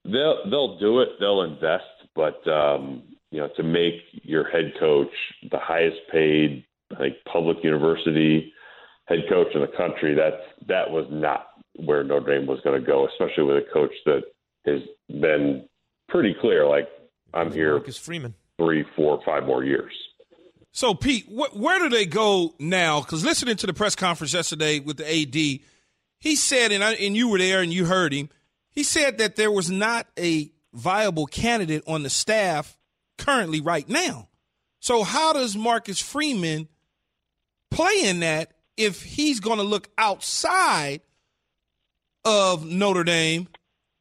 they'll 0.06 0.50
they'll 0.50 0.80
do 0.80 1.02
it. 1.02 1.10
They'll 1.20 1.42
invest, 1.42 1.84
but 2.16 2.48
um, 2.48 3.04
you 3.32 3.40
know, 3.40 3.50
to 3.58 3.64
make 3.64 3.96
your 4.24 4.50
head 4.50 4.74
coach 4.80 5.12
the 5.50 5.60
highest 5.60 5.98
paid, 6.12 6.66
like 7.00 7.18
public 7.32 7.58
university 7.64 8.54
head 9.12 9.30
coach 9.30 9.47
in 9.54 9.62
the 9.62 9.67
country. 9.67 10.15
That's 10.15 10.41
that 10.67 10.89
was 10.89 11.06
not 11.10 11.47
where 11.76 12.04
Notre 12.04 12.38
Dame 12.38 12.47
was 12.47 12.60
going 12.63 12.80
to 12.80 12.86
go, 12.86 13.08
especially 13.08 13.43
with 13.43 13.58
a 13.58 13.74
coach 13.74 13.93
that 14.06 14.24
has 14.65 14.82
been 15.10 15.67
pretty 16.10 16.36
clear. 16.39 16.67
Like 16.67 16.88
I'm 17.34 17.52
here, 17.52 17.74
Marcus 17.74 17.97
Freeman, 17.97 18.36
three, 18.58 18.86
four, 18.95 19.21
five 19.26 19.45
more 19.45 19.63
years. 19.63 19.93
So 20.71 20.93
Pete, 20.93 21.26
wh- 21.26 21.56
where 21.56 21.80
do 21.80 21.89
they 21.89 22.06
go 22.06 22.56
now? 22.60 23.02
Because 23.02 23.26
listening 23.26 23.58
to 23.58 23.67
the 23.67 23.74
press 23.74 23.95
conference 23.95 24.34
yesterday 24.34 24.80
with 24.80 24.97
the 24.97 25.06
AD, 25.06 25.36
he 26.19 26.36
said, 26.36 26.71
and 26.71 26.84
I, 26.84 26.93
and 26.93 27.15
you 27.15 27.28
were 27.28 27.38
there 27.38 27.62
and 27.62 27.74
you 27.74 27.86
heard 27.86 28.13
him. 28.13 28.30
He 28.69 28.84
said 28.84 29.17
that 29.17 29.36
there 29.36 29.52
was 29.52 29.69
not 29.69 30.08
a 30.17 30.50
viable 30.74 31.26
candidate 31.26 31.84
on 31.88 32.04
the 32.04 32.10
staff 32.10 32.78
currently 33.17 33.60
right 33.60 33.88
now. 33.89 34.30
So 34.80 35.04
how 35.04 35.34
does 35.34 35.58
Marcus 35.58 36.00
Freeman 36.00 36.69
play 37.69 38.04
in 38.06 38.21
that 38.21 38.54
if 38.86 39.04
he's 39.04 39.39
going 39.39 39.58
to 39.58 39.63
look 39.63 39.89
outside 39.98 41.02
of 42.26 42.65
Notre 42.65 43.04
Dame 43.04 43.48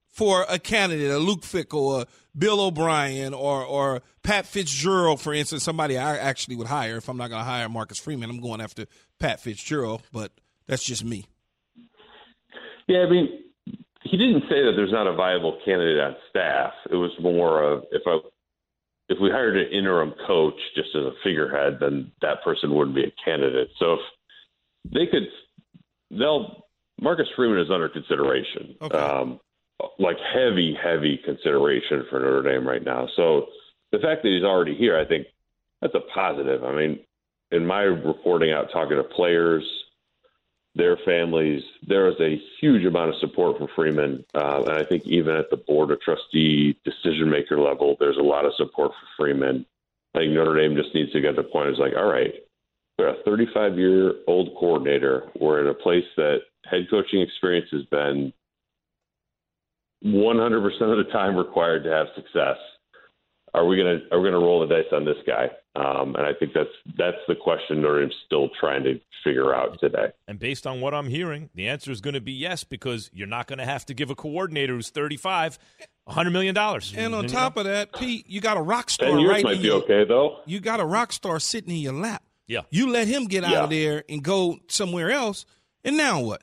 for 0.09 0.45
a 0.49 0.59
candidate, 0.59 1.11
a 1.11 1.19
Luke 1.19 1.43
Fickell, 1.43 2.03
a 2.03 2.07
Bill 2.37 2.61
O'Brien, 2.61 3.35
or 3.35 3.65
or 3.65 4.03
Pat 4.23 4.47
Fitzgerald, 4.47 5.21
for 5.21 5.33
instance, 5.33 5.63
somebody 5.63 5.97
I 5.97 6.17
actually 6.17 6.57
would 6.57 6.67
hire 6.67 6.97
if 6.97 7.09
I'm 7.09 7.17
not 7.17 7.31
going 7.31 7.41
to 7.41 7.45
hire 7.45 7.69
Marcus 7.69 7.99
Freeman. 7.99 8.31
I'm 8.31 8.41
going 8.41 8.61
after 8.61 8.87
Pat 9.19 9.41
Fitzgerald, 9.41 10.03
but 10.13 10.33
that's 10.67 10.85
just 10.85 11.05
me. 11.05 11.27
Yeah, 12.87 13.01
I 13.01 13.11
mean, 13.11 13.29
he 14.03 14.17
didn't 14.17 14.43
say 14.43 14.65
that 14.65 14.73
there's 14.77 14.93
not 14.93 15.07
a 15.07 15.15
viable 15.15 15.59
candidate 15.65 16.01
on 16.01 16.17
staff. 16.29 16.73
It 16.91 16.97
was 16.97 17.13
more 17.21 17.63
of 17.63 17.85
if 17.93 18.03
I 18.07 18.19
if 19.09 19.19
we 19.21 19.31
hired 19.31 19.57
an 19.57 19.73
interim 19.73 20.15
coach 20.27 20.55
just 20.77 20.91
as 20.95 21.03
a 21.03 21.13
figurehead, 21.25 21.79
then 21.81 22.13
that 22.23 22.43
person 22.45 22.73
wouldn't 22.75 22.95
be 22.95 23.05
a 23.05 23.13
candidate. 23.25 23.69
So 23.79 23.95
if 23.95 24.01
they 24.85 25.07
could 25.07 25.29
they'll 26.11 26.67
Marcus 27.01 27.29
Freeman 27.35 27.59
is 27.59 27.71
under 27.71 27.89
consideration. 27.89 28.77
Okay. 28.83 28.99
Um, 28.99 29.41
like 29.99 30.19
heavy, 30.35 30.77
heavy 30.81 31.19
consideration 31.25 32.05
for 32.11 32.21
Notre 32.21 32.43
Dame 32.43 32.67
right 32.67 32.85
now. 32.85 33.09
So 33.17 33.47
the 33.93 33.99
fact 33.99 34.23
that 34.23 34.29
he's 34.29 34.45
already 34.45 34.75
here, 34.75 34.99
I 34.99 35.07
think 35.07 35.27
that's 35.81 35.95
a 35.95 36.01
positive. 36.13 36.65
I 36.65 36.73
mean, 36.75 37.01
in 37.51 37.67
my 37.67 37.83
reporting 37.83 38.53
out 38.53 38.71
talking 38.71 38.97
to 38.97 39.05
players, 39.05 39.65
their 40.75 40.97
families, 40.99 41.63
there 41.87 42.09
is 42.09 42.21
a 42.21 42.41
huge 42.61 42.85
amount 42.85 43.11
of 43.11 43.17
support 43.17 43.59
for 43.59 43.69
Freeman. 43.75 44.25
Uh, 44.35 44.63
and 44.67 44.73
I 44.73 44.85
think 44.85 45.07
even 45.07 45.35
at 45.37 45.51
the 45.51 45.57
board 45.57 45.91
of 45.91 46.01
trustee 46.01 46.79
decision 46.85 47.29
maker 47.29 47.59
level, 47.59 47.97
there's 47.99 48.19
a 48.19 48.23
lot 48.23 48.45
of 48.45 48.55
support 48.57 48.93
for 48.93 49.25
Freeman. 49.25 49.67
I 50.15 50.19
think 50.19 50.33
Notre 50.33 50.57
Dame 50.57 50.77
just 50.77 50.95
needs 50.95 51.13
to 51.13 51.21
get 51.21 51.37
to 51.37 51.43
the 51.43 51.49
point. 51.49 51.71
It's 51.71 51.79
like, 51.79 51.95
all 51.97 52.07
right, 52.07 52.35
a 53.09 53.23
35 53.25 53.79
year 53.79 54.15
old 54.27 54.51
coordinator. 54.59 55.25
We're 55.41 55.61
in 55.61 55.69
a 55.69 55.75
place 55.75 56.05
that 56.17 56.39
head 56.65 56.87
coaching 56.91 57.21
experience 57.21 57.69
has 57.73 57.85
been 57.85 58.33
100% 60.05 60.65
of 60.81 61.05
the 61.05 61.13
time 61.13 61.37
required 61.37 61.85
to 61.85 61.91
have 61.91 62.07
success. 62.15 62.57
Are 63.53 63.67
we 63.67 63.77
gonna 63.77 63.99
are 64.13 64.21
we 64.21 64.29
gonna 64.31 64.39
roll 64.39 64.61
the 64.61 64.73
dice 64.73 64.87
on 64.93 65.05
this 65.05 65.17
guy? 65.27 65.51
Um, 65.75 66.15
and 66.15 66.25
I 66.25 66.33
think 66.39 66.53
that's 66.55 66.71
that's 66.97 67.17
the 67.27 67.35
question 67.35 67.83
Notre 67.83 68.03
Dame's 68.03 68.15
still 68.25 68.49
trying 68.61 68.85
to 68.85 69.01
figure 69.25 69.55
out 69.55 69.79
today. 69.81 70.13
And 70.29 70.39
based 70.39 70.69
on 70.69 70.81
what 70.81 70.95
I'm 70.95 71.09
hearing, 71.09 71.51
the 71.55 71.69
answer 71.69 71.91
is 71.91 72.01
going 72.01 72.15
to 72.15 72.21
be 72.21 72.33
yes 72.33 72.63
because 72.63 73.11
you're 73.13 73.27
not 73.27 73.49
going 73.49 73.59
to 73.59 73.65
have 73.65 73.85
to 73.87 73.95
give 73.95 74.09
a 74.09 74.15
coordinator 74.15 74.75
who's 74.75 74.91
35 74.91 75.59
hundred 76.07 76.31
million 76.31 76.55
dollars. 76.55 76.93
And 76.97 77.15
on 77.15 77.27
top 77.27 77.57
of 77.57 77.65
that, 77.65 77.93
Pete, 77.93 78.29
you 78.29 78.41
got 78.41 78.57
a 78.57 78.63
rock 78.63 78.91
star. 78.91 79.09
Ten 79.09 79.21
years 79.21 79.31
right 79.31 79.45
might 79.45 79.63
be 79.63 79.71
okay 79.71 80.05
though. 80.05 80.39
You 80.47 80.61
got 80.61 80.81
a 80.81 80.85
rock 80.85 81.13
star 81.13 81.39
sitting 81.41 81.71
in 81.71 81.79
your 81.79 81.93
lap. 81.93 82.23
Yeah. 82.51 82.63
You 82.71 82.91
let 82.91 83.07
him 83.07 83.27
get 83.27 83.45
out 83.45 83.65
of 83.65 83.71
there 83.71 84.03
and 84.09 84.25
go 84.25 84.59
somewhere 84.67 85.13
else, 85.13 85.47
and 85.85 85.97
now 85.97 86.21
what? 86.21 86.43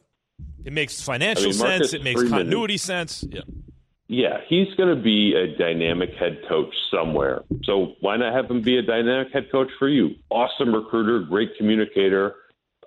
It 0.63 0.71
makes 0.71 1.01
financial 1.01 1.43
I 1.43 1.47
mean, 1.47 1.53
sense. 1.53 1.93
It 1.93 2.01
makes 2.01 2.21
Freeman, 2.21 2.39
continuity 2.39 2.77
sense. 2.77 3.25
Yeah. 3.29 3.41
Yeah, 4.07 4.37
he's 4.47 4.73
going 4.75 4.95
to 4.95 5.01
be 5.01 5.33
a 5.35 5.57
dynamic 5.57 6.11
head 6.17 6.39
coach 6.47 6.73
somewhere. 6.89 7.43
So 7.65 7.95
why 7.99 8.15
not 8.15 8.33
have 8.33 8.49
him 8.49 8.61
be 8.61 8.77
a 8.77 8.81
dynamic 8.81 9.33
head 9.33 9.51
coach 9.51 9.67
for 9.77 9.89
you? 9.89 10.11
Awesome 10.29 10.73
recruiter, 10.73 11.25
great 11.25 11.49
communicator, 11.57 12.35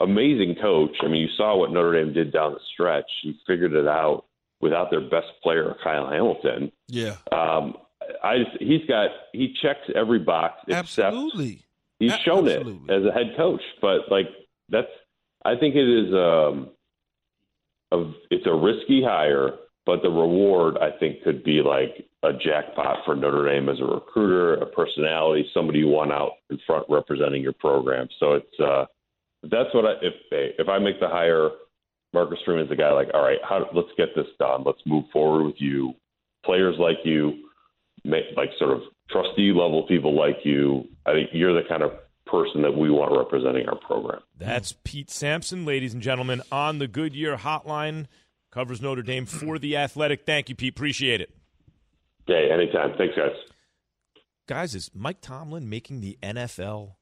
amazing 0.01 0.57
coach. 0.59 0.97
I 1.03 1.09
mean, 1.09 1.21
you 1.21 1.29
saw 1.37 1.59
what 1.59 1.73
Notre 1.73 2.03
Dame 2.03 2.15
did 2.15 2.33
down 2.33 2.55
the 2.55 2.61
stretch. 2.73 3.05
He 3.23 3.39
figured 3.47 3.75
it 3.75 3.87
out 3.87 4.25
without 4.63 4.91
their 4.91 5.03
best 5.03 5.29
player, 5.43 5.77
Kyle 5.85 6.09
Hamilton. 6.09 6.73
Yeah. 6.89 7.17
Um, 7.33 7.77
I 8.25 8.45
he's 8.59 8.87
got 8.87 9.11
he 9.33 9.55
checks 9.61 9.91
every 9.95 10.21
box 10.21 10.55
except 10.67 11.03
Absolutely. 11.05 11.67
He's 12.01 12.15
shown 12.25 12.49
Absolutely. 12.49 12.95
it 12.95 12.99
as 12.99 13.07
a 13.07 13.13
head 13.13 13.37
coach, 13.37 13.61
but 13.81 14.11
like 14.11 14.27
that's 14.71 14.89
I 15.45 15.55
think 15.55 15.77
it 15.77 15.87
is 15.87 16.13
um 16.15 16.71
a 17.93 18.11
it's 18.31 18.47
a 18.47 18.55
risky 18.55 19.03
hire, 19.05 19.51
but 19.85 20.03
the 20.03 20.09
reward 20.09 20.79
I 20.79 20.99
think 20.99 21.23
could 21.23 21.45
be 21.45 21.61
like 21.63 22.07
a 22.23 22.33
jackpot 22.33 23.05
for 23.05 23.15
Notre 23.15 23.47
Dame 23.47 23.69
as 23.69 23.81
a 23.81 23.85
recruiter, 23.85 24.55
a 24.55 24.67
personality, 24.67 25.49
somebody 25.53 25.81
you 25.81 25.89
want 25.89 26.11
out 26.11 26.33
in 26.49 26.59
front 26.67 26.87
representing 26.89 27.43
your 27.43 27.53
program. 27.53 28.09
So 28.19 28.33
it's 28.33 28.61
uh 28.61 28.87
that's 29.43 29.73
what 29.75 29.85
I 29.85 29.93
if 30.01 30.15
if 30.31 30.69
I 30.71 30.79
make 30.79 31.01
the 31.01 31.09
hire, 31.09 31.51
Marcus 32.15 32.39
Freeman's 32.47 32.71
the 32.71 32.77
guy 32.77 32.93
like, 32.93 33.09
all 33.13 33.23
right, 33.23 33.39
how 33.47 33.69
let's 33.75 33.93
get 33.99 34.09
this 34.17 34.27
done. 34.39 34.63
Let's 34.65 34.81
move 34.87 35.05
forward 35.13 35.45
with 35.45 35.57
you. 35.59 35.93
Players 36.47 36.77
like 36.79 36.97
you, 37.05 37.51
make, 38.05 38.25
like 38.35 38.49
sort 38.59 38.71
of 38.71 38.81
trustee 39.13 39.53
level 39.53 39.87
people 39.87 40.15
like 40.15 40.39
you, 40.45 40.89
I 41.07 41.13
think 41.13 41.31
you're 41.33 41.55
the 41.55 41.69
kind 41.69 41.83
of 41.83 41.93
person 42.27 42.63
that 42.63 42.77
we 42.77 42.91
want 42.91 43.17
representing 43.17 43.69
our 43.69 43.77
program. 43.77 44.21
That's 44.39 44.75
Pete 44.85 45.11
Sampson, 45.11 45.65
ladies 45.65 45.93
and 45.93 46.03
gentlemen, 46.03 46.43
on 46.53 46.79
the 46.79 46.89
Goodyear 46.89 47.37
Hotline. 47.37 48.07
Covers 48.53 48.81
Notre 48.81 49.03
Dame 49.03 49.27
for 49.27 49.59
the 49.59 49.77
Athletic. 49.77 50.27
Thank 50.27 50.49
you, 50.49 50.55
Pete. 50.55 50.75
Appreciate 50.75 51.21
it. 51.21 51.31
Hey, 52.27 52.49
anytime. 52.53 52.95
Thanks, 52.97 53.15
guys. 53.17 53.31
Guys, 54.49 54.75
is 54.75 54.91
Mike 54.95 55.21
Tomlin 55.21 55.69
making 55.69 56.01
the 56.01 56.19
NFL? 56.23 56.95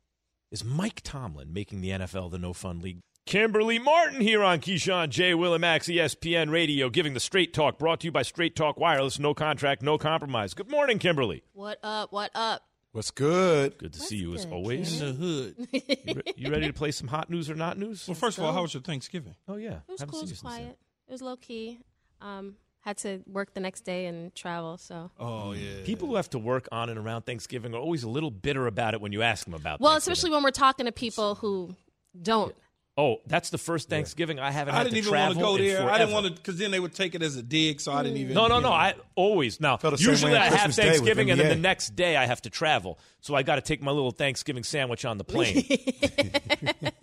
Is 0.51 0.65
Mike 0.65 1.01
Tomlin 1.03 1.53
making 1.53 1.81
the 1.81 1.91
NFL 1.91 2.31
the 2.31 2.39
no 2.39 2.53
fun 2.53 2.81
league? 2.81 3.01
Kimberley 3.29 3.79
Martin 3.79 4.23
here 4.23 4.43
on 4.43 4.59
Keyshawn 4.59 5.11
J. 5.11 5.33
Willimax, 5.33 5.95
ESPN 5.95 6.51
Radio, 6.51 6.89
giving 6.89 7.13
the 7.13 7.21
Straight 7.21 7.53
Talk, 7.53 7.79
brought 7.79 8.01
to 8.01 8.07
you 8.07 8.11
by 8.11 8.23
Straight 8.23 8.57
Talk 8.57 8.79
Wireless. 8.81 9.19
No 9.19 9.35
contract, 9.35 9.83
no 9.83 9.99
compromise. 9.99 10.55
Good 10.55 10.71
morning, 10.71 10.99
Kimberley. 10.99 11.43
What 11.53 11.79
up? 11.83 12.11
What 12.11 12.31
up? 12.35 12.63
What's 12.93 13.11
good? 13.11 13.77
Good 13.77 13.93
to 13.93 13.99
What's 13.99 14.09
see 14.09 14.17
you 14.17 14.33
as 14.35 14.47
good, 14.47 14.55
always. 14.55 14.99
In 15.03 15.09
the 15.09 15.13
hood. 15.13 15.69
You, 16.07 16.15
re- 16.15 16.23
you 16.39 16.51
ready 16.51 16.69
to 16.69 16.73
play 16.73 16.91
some 16.91 17.07
hot 17.07 17.29
news 17.29 17.51
or 17.51 17.55
not 17.55 17.77
news? 17.79 18.09
Well, 18.09 18.15
first 18.15 18.39
of 18.39 18.45
all, 18.45 18.53
how 18.55 18.63
was 18.63 18.73
your 18.73 18.83
Thanksgiving? 18.83 19.35
Oh 19.47 19.57
yeah, 19.57 19.73
It 19.73 19.91
was 19.91 20.01
Haven't 20.01 20.13
cool. 20.15 20.23
It 20.23 20.31
was 20.31 20.41
quiet. 20.41 20.79
It 21.07 21.13
was 21.13 21.21
low 21.21 21.37
key. 21.37 21.81
Um, 22.23 22.57
had 22.81 22.97
to 22.99 23.21
work 23.27 23.53
the 23.53 23.61
next 23.61 23.83
day 23.83 24.07
and 24.07 24.35
travel. 24.35 24.79
So, 24.79 25.11
Oh 25.21 25.53
yeah. 25.53 25.85
People 25.85 26.09
who 26.09 26.17
have 26.17 26.31
to 26.31 26.39
work 26.39 26.67
on 26.73 26.89
and 26.89 26.99
around 26.99 27.27
Thanksgiving 27.27 27.75
are 27.75 27.79
always 27.79 28.05
a 28.05 28.09
little 28.09 28.31
bitter 28.31 28.67
about 28.67 28.95
it 28.95 29.03
when 29.03 29.13
you 29.13 29.21
ask 29.21 29.45
them 29.45 29.53
about. 29.53 29.81
well, 29.83 29.97
especially 29.99 30.31
when 30.31 30.43
we're 30.43 30.51
talking 30.51 30.87
to 30.87 30.93
people 30.93 31.35
who 31.35 31.77
don't. 32.23 32.55
Oh, 32.99 33.21
that's 33.29 33.51
the 33.51 33.59
first 33.59 33.89
Thanksgiving 33.89 34.41
I 34.41 34.51
haven't. 34.51 34.75
I 34.75 34.79
had 34.79 34.91
didn't 34.91 35.05
to 35.05 35.09
even 35.09 35.21
want 35.21 35.35
to 35.35 35.41
go 35.41 35.55
in 35.55 35.65
there. 35.65 35.89
I 35.89 35.99
didn't 35.99 36.13
want 36.13 36.27
to 36.27 36.33
because 36.33 36.59
then 36.59 36.73
they 36.73 36.81
would 36.81 36.95
take 36.95 37.15
it 37.15 37.23
as 37.23 37.37
a 37.37 37.45
dig, 37.45 37.81
so 37.81 37.93
I 37.93 38.03
didn't 38.03 38.19
mm. 38.19 38.23
even. 38.23 38.35
No, 38.35 38.49
no, 38.49 38.59
no. 38.59 38.71
know. 38.71 38.75
I 38.75 38.97
always 39.15 39.61
now. 39.61 39.77
Felt 39.77 39.93
the 39.93 39.99
same 39.99 40.11
Usually 40.11 40.35
I 40.35 40.47
have 40.47 40.53
Christmas 40.55 40.77
Day 40.77 40.83
Thanksgiving, 40.83 41.31
and 41.31 41.39
then 41.39 41.49
the 41.49 41.55
next 41.55 41.95
day 41.95 42.17
I 42.17 42.27
have 42.27 42.43
to 42.43 42.51
travel. 42.51 42.99
So 43.21 43.37
I 43.37 43.45
got 43.45 43.55
to 43.55 43.61
take 43.61 43.81
my 43.81 43.93
little 43.93 44.11
Thanksgiving 44.11 44.65
sandwich 44.65 45.05
on 45.05 45.17
the 45.17 45.23
plane. 45.33 45.65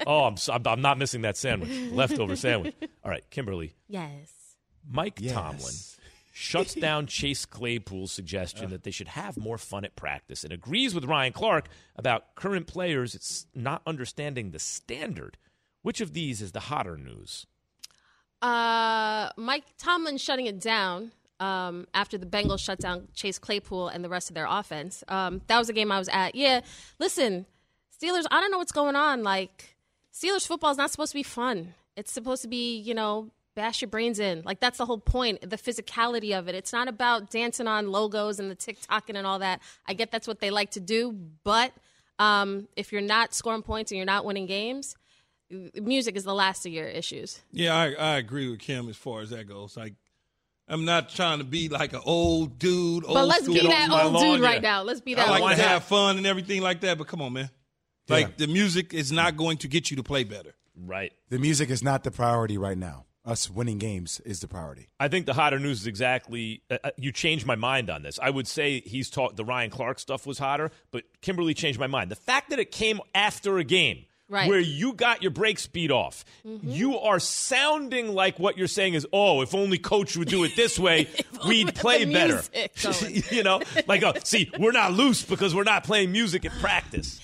oh, 0.05 0.25
I'm, 0.25 0.35
I'm 0.51 0.67
I'm 0.67 0.81
not 0.81 0.97
missing 0.97 1.21
that 1.21 1.37
sandwich, 1.37 1.71
leftover 1.93 2.35
sandwich. 2.35 2.75
All 3.05 3.09
right, 3.09 3.23
Kimberley, 3.29 3.73
Yes. 3.87 4.33
Mike 4.85 5.19
Yes. 5.21 5.33
Tomlin 5.33 5.73
shuts 6.33 6.73
down 6.73 7.07
Chase 7.07 7.45
Claypool's 7.45 8.11
suggestion 8.11 8.65
uh. 8.65 8.69
that 8.69 8.83
they 8.83 8.91
should 8.91 9.07
have 9.07 9.37
more 9.37 9.57
fun 9.57 9.85
at 9.85 9.95
practice 9.95 10.43
and 10.43 10.51
agrees 10.51 10.93
with 10.93 11.05
Ryan 11.05 11.31
Clark 11.31 11.69
about 11.95 12.35
current 12.35 12.67
players. 12.67 13.15
It's 13.15 13.47
not 13.55 13.81
understanding 13.87 14.51
the 14.51 14.59
standard. 14.59 15.37
Which 15.85 16.01
of 16.01 16.13
these 16.13 16.41
is 16.41 16.51
the 16.51 16.61
hotter 16.61 16.97
news? 16.97 17.45
Uh, 18.41 19.29
Mike 19.37 19.65
Tomlin 19.77 20.17
shutting 20.17 20.47
it 20.47 20.59
down 20.59 21.11
um, 21.39 21.85
after 21.93 22.17
the 22.17 22.25
Bengals 22.25 22.57
shut 22.57 22.79
down 22.79 23.07
Chase 23.13 23.37
Claypool 23.37 23.89
and 23.89 24.03
the 24.03 24.09
rest 24.09 24.31
of 24.31 24.33
their 24.33 24.47
offense. 24.49 25.03
Um, 25.07 25.43
that 25.45 25.59
was 25.59 25.69
a 25.69 25.73
game 25.73 25.91
I 25.91 25.99
was 25.99 26.09
at. 26.09 26.33
Yeah, 26.33 26.61
listen, 26.97 27.45
Steelers. 27.95 28.25
I 28.31 28.41
don't 28.41 28.49
know 28.49 28.57
what's 28.57 28.71
going 28.71 28.95
on. 28.95 29.21
Like 29.21 29.75
Steelers 30.11 30.47
football 30.47 30.71
is 30.71 30.77
not 30.77 30.89
supposed 30.89 31.11
to 31.11 31.19
be 31.19 31.21
fun. 31.21 31.75
It's 31.95 32.11
supposed 32.11 32.41
to 32.41 32.47
be, 32.47 32.79
you 32.79 32.95
know, 32.95 33.29
bash 33.55 33.83
your 33.83 33.89
brains 33.89 34.17
in. 34.17 34.41
Like 34.43 34.59
that's 34.59 34.79
the 34.79 34.87
whole 34.87 34.97
point. 34.97 35.47
The 35.47 35.55
physicality 35.55 36.35
of 36.35 36.47
it. 36.47 36.55
It's 36.55 36.73
not 36.73 36.87
about 36.87 37.29
dancing 37.29 37.67
on 37.67 37.91
logos 37.91 38.39
and 38.39 38.49
the 38.49 38.55
TikToking 38.55 39.15
and 39.15 39.27
all 39.27 39.37
that. 39.37 39.61
I 39.85 39.93
get 39.93 40.09
that's 40.09 40.27
what 40.27 40.39
they 40.39 40.49
like 40.49 40.71
to 40.71 40.79
do, 40.79 41.15
but 41.43 41.73
um, 42.17 42.69
if 42.75 42.91
you're 42.91 43.01
not 43.01 43.35
scoring 43.35 43.61
points 43.61 43.91
and 43.91 43.97
you're 43.97 44.05
not 44.07 44.25
winning 44.25 44.47
games, 44.47 44.95
music 45.49 46.15
is 46.15 46.23
the 46.23 46.33
last 46.33 46.65
of 46.65 46.71
your 46.71 46.87
issues. 46.87 47.39
Yeah, 47.51 47.75
I, 47.75 47.93
I 47.93 48.17
agree 48.17 48.49
with 48.49 48.59
Kim 48.59 48.89
as 48.89 48.95
far 48.95 49.21
as 49.21 49.29
that 49.29 49.47
goes. 49.47 49.77
Like, 49.77 49.93
I'm 50.67 50.85
not 50.85 51.09
trying 51.09 51.39
to 51.39 51.43
be 51.43 51.69
like 51.69 51.93
an 51.93 52.01
old 52.05 52.57
dude. 52.57 53.05
Old 53.05 53.13
But 53.13 53.27
let's 53.27 53.43
school. 53.43 53.55
be 53.55 53.67
that 53.67 53.89
off 53.89 53.97
my 53.97 54.03
old 54.03 54.13
lawn, 54.13 54.35
dude 54.35 54.41
right 54.41 54.55
yeah. 54.55 54.69
now. 54.69 54.81
Let's 54.83 55.01
be 55.01 55.15
I 55.15 55.23
that 55.23 55.29
like 55.29 55.41
old 55.41 55.51
to 55.51 55.55
dude. 55.57 55.65
have 55.65 55.83
fun 55.83 56.17
and 56.17 56.25
everything 56.25 56.61
like 56.61 56.81
that, 56.81 56.97
but 56.97 57.07
come 57.07 57.21
on, 57.21 57.33
man. 57.33 57.49
Like 58.07 58.37
the 58.37 58.47
music 58.47 58.93
is 58.93 59.11
not 59.11 59.35
going 59.35 59.57
to 59.59 59.67
get 59.67 59.89
you 59.89 59.97
to 59.97 60.03
play 60.03 60.23
better. 60.23 60.53
Right. 60.77 61.13
The 61.29 61.39
music 61.39 61.69
is 61.69 61.83
not 61.83 62.03
the 62.03 62.11
priority 62.11 62.57
right 62.57 62.77
now. 62.77 63.05
Us 63.23 63.49
winning 63.49 63.79
games 63.79 64.19
is 64.19 64.41
the 64.41 64.47
priority. 64.47 64.89
I 64.99 65.07
think 65.07 65.25
the 65.25 65.33
hotter 65.33 65.57
news 65.57 65.81
is 65.81 65.87
exactly. 65.87 66.61
Uh, 66.69 66.77
uh, 66.83 66.91
you 66.97 67.11
changed 67.11 67.47
my 67.47 67.55
mind 67.55 67.89
on 67.89 68.03
this. 68.03 68.19
I 68.21 68.29
would 68.29 68.47
say 68.47 68.81
he's 68.81 69.09
taught 69.09 69.35
the 69.35 69.43
Ryan 69.43 69.71
Clark 69.71 69.97
stuff 69.97 70.27
was 70.27 70.37
hotter, 70.37 70.69
but 70.91 71.05
Kimberley 71.21 71.55
changed 71.55 71.79
my 71.79 71.87
mind. 71.87 72.11
The 72.11 72.15
fact 72.15 72.51
that 72.51 72.59
it 72.59 72.71
came 72.71 72.99
after 73.15 73.57
a 73.57 73.63
game. 73.63 74.05
Right. 74.27 74.49
Where 74.49 74.59
you 74.59 74.93
got 74.93 75.21
your 75.21 75.29
brakes 75.29 75.61
speed 75.61 75.91
off. 75.91 76.25
You 76.43 76.97
are 76.97 77.19
sounding 77.19 78.07
like 78.07 78.39
what 78.39 78.57
you're 78.57 78.67
saying 78.67 78.95
is, 78.95 79.05
oh, 79.13 79.41
if 79.41 79.53
only 79.53 79.77
coach 79.77 80.17
would 80.17 80.29
do 80.29 80.43
it 80.43 80.55
this 80.55 80.79
way, 80.79 81.07
we'd 81.47 81.75
play 81.75 82.05
better. 82.05 82.41
you 83.31 83.43
know, 83.43 83.61
like, 83.85 84.01
oh, 84.03 84.13
see, 84.23 84.49
we're 84.59 84.71
not 84.71 84.93
loose 84.93 85.23
because 85.23 85.53
we're 85.53 85.63
not 85.63 85.83
playing 85.83 86.11
music 86.11 86.43
at 86.43 86.51
practice. 86.53 87.21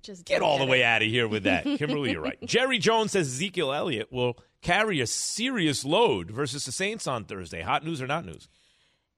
Just 0.00 0.24
Get 0.24 0.40
all 0.40 0.56
the 0.56 0.64
get 0.64 0.70
way 0.70 0.84
out 0.84 1.02
of 1.02 1.08
here 1.08 1.28
with 1.28 1.42
that. 1.42 1.64
Kimberley, 1.64 2.12
you're 2.12 2.22
right. 2.22 2.38
Jerry 2.42 2.78
Jones 2.78 3.12
says 3.12 3.26
Ezekiel 3.26 3.74
Elliott 3.74 4.10
will 4.10 4.38
carry 4.62 5.02
a 5.02 5.06
serious 5.06 5.84
load 5.84 6.30
versus 6.30 6.64
the 6.64 6.72
Saints 6.72 7.06
on 7.06 7.24
Thursday. 7.24 7.60
Hot 7.60 7.84
news 7.84 8.00
or 8.00 8.06
not 8.06 8.24
news? 8.24 8.48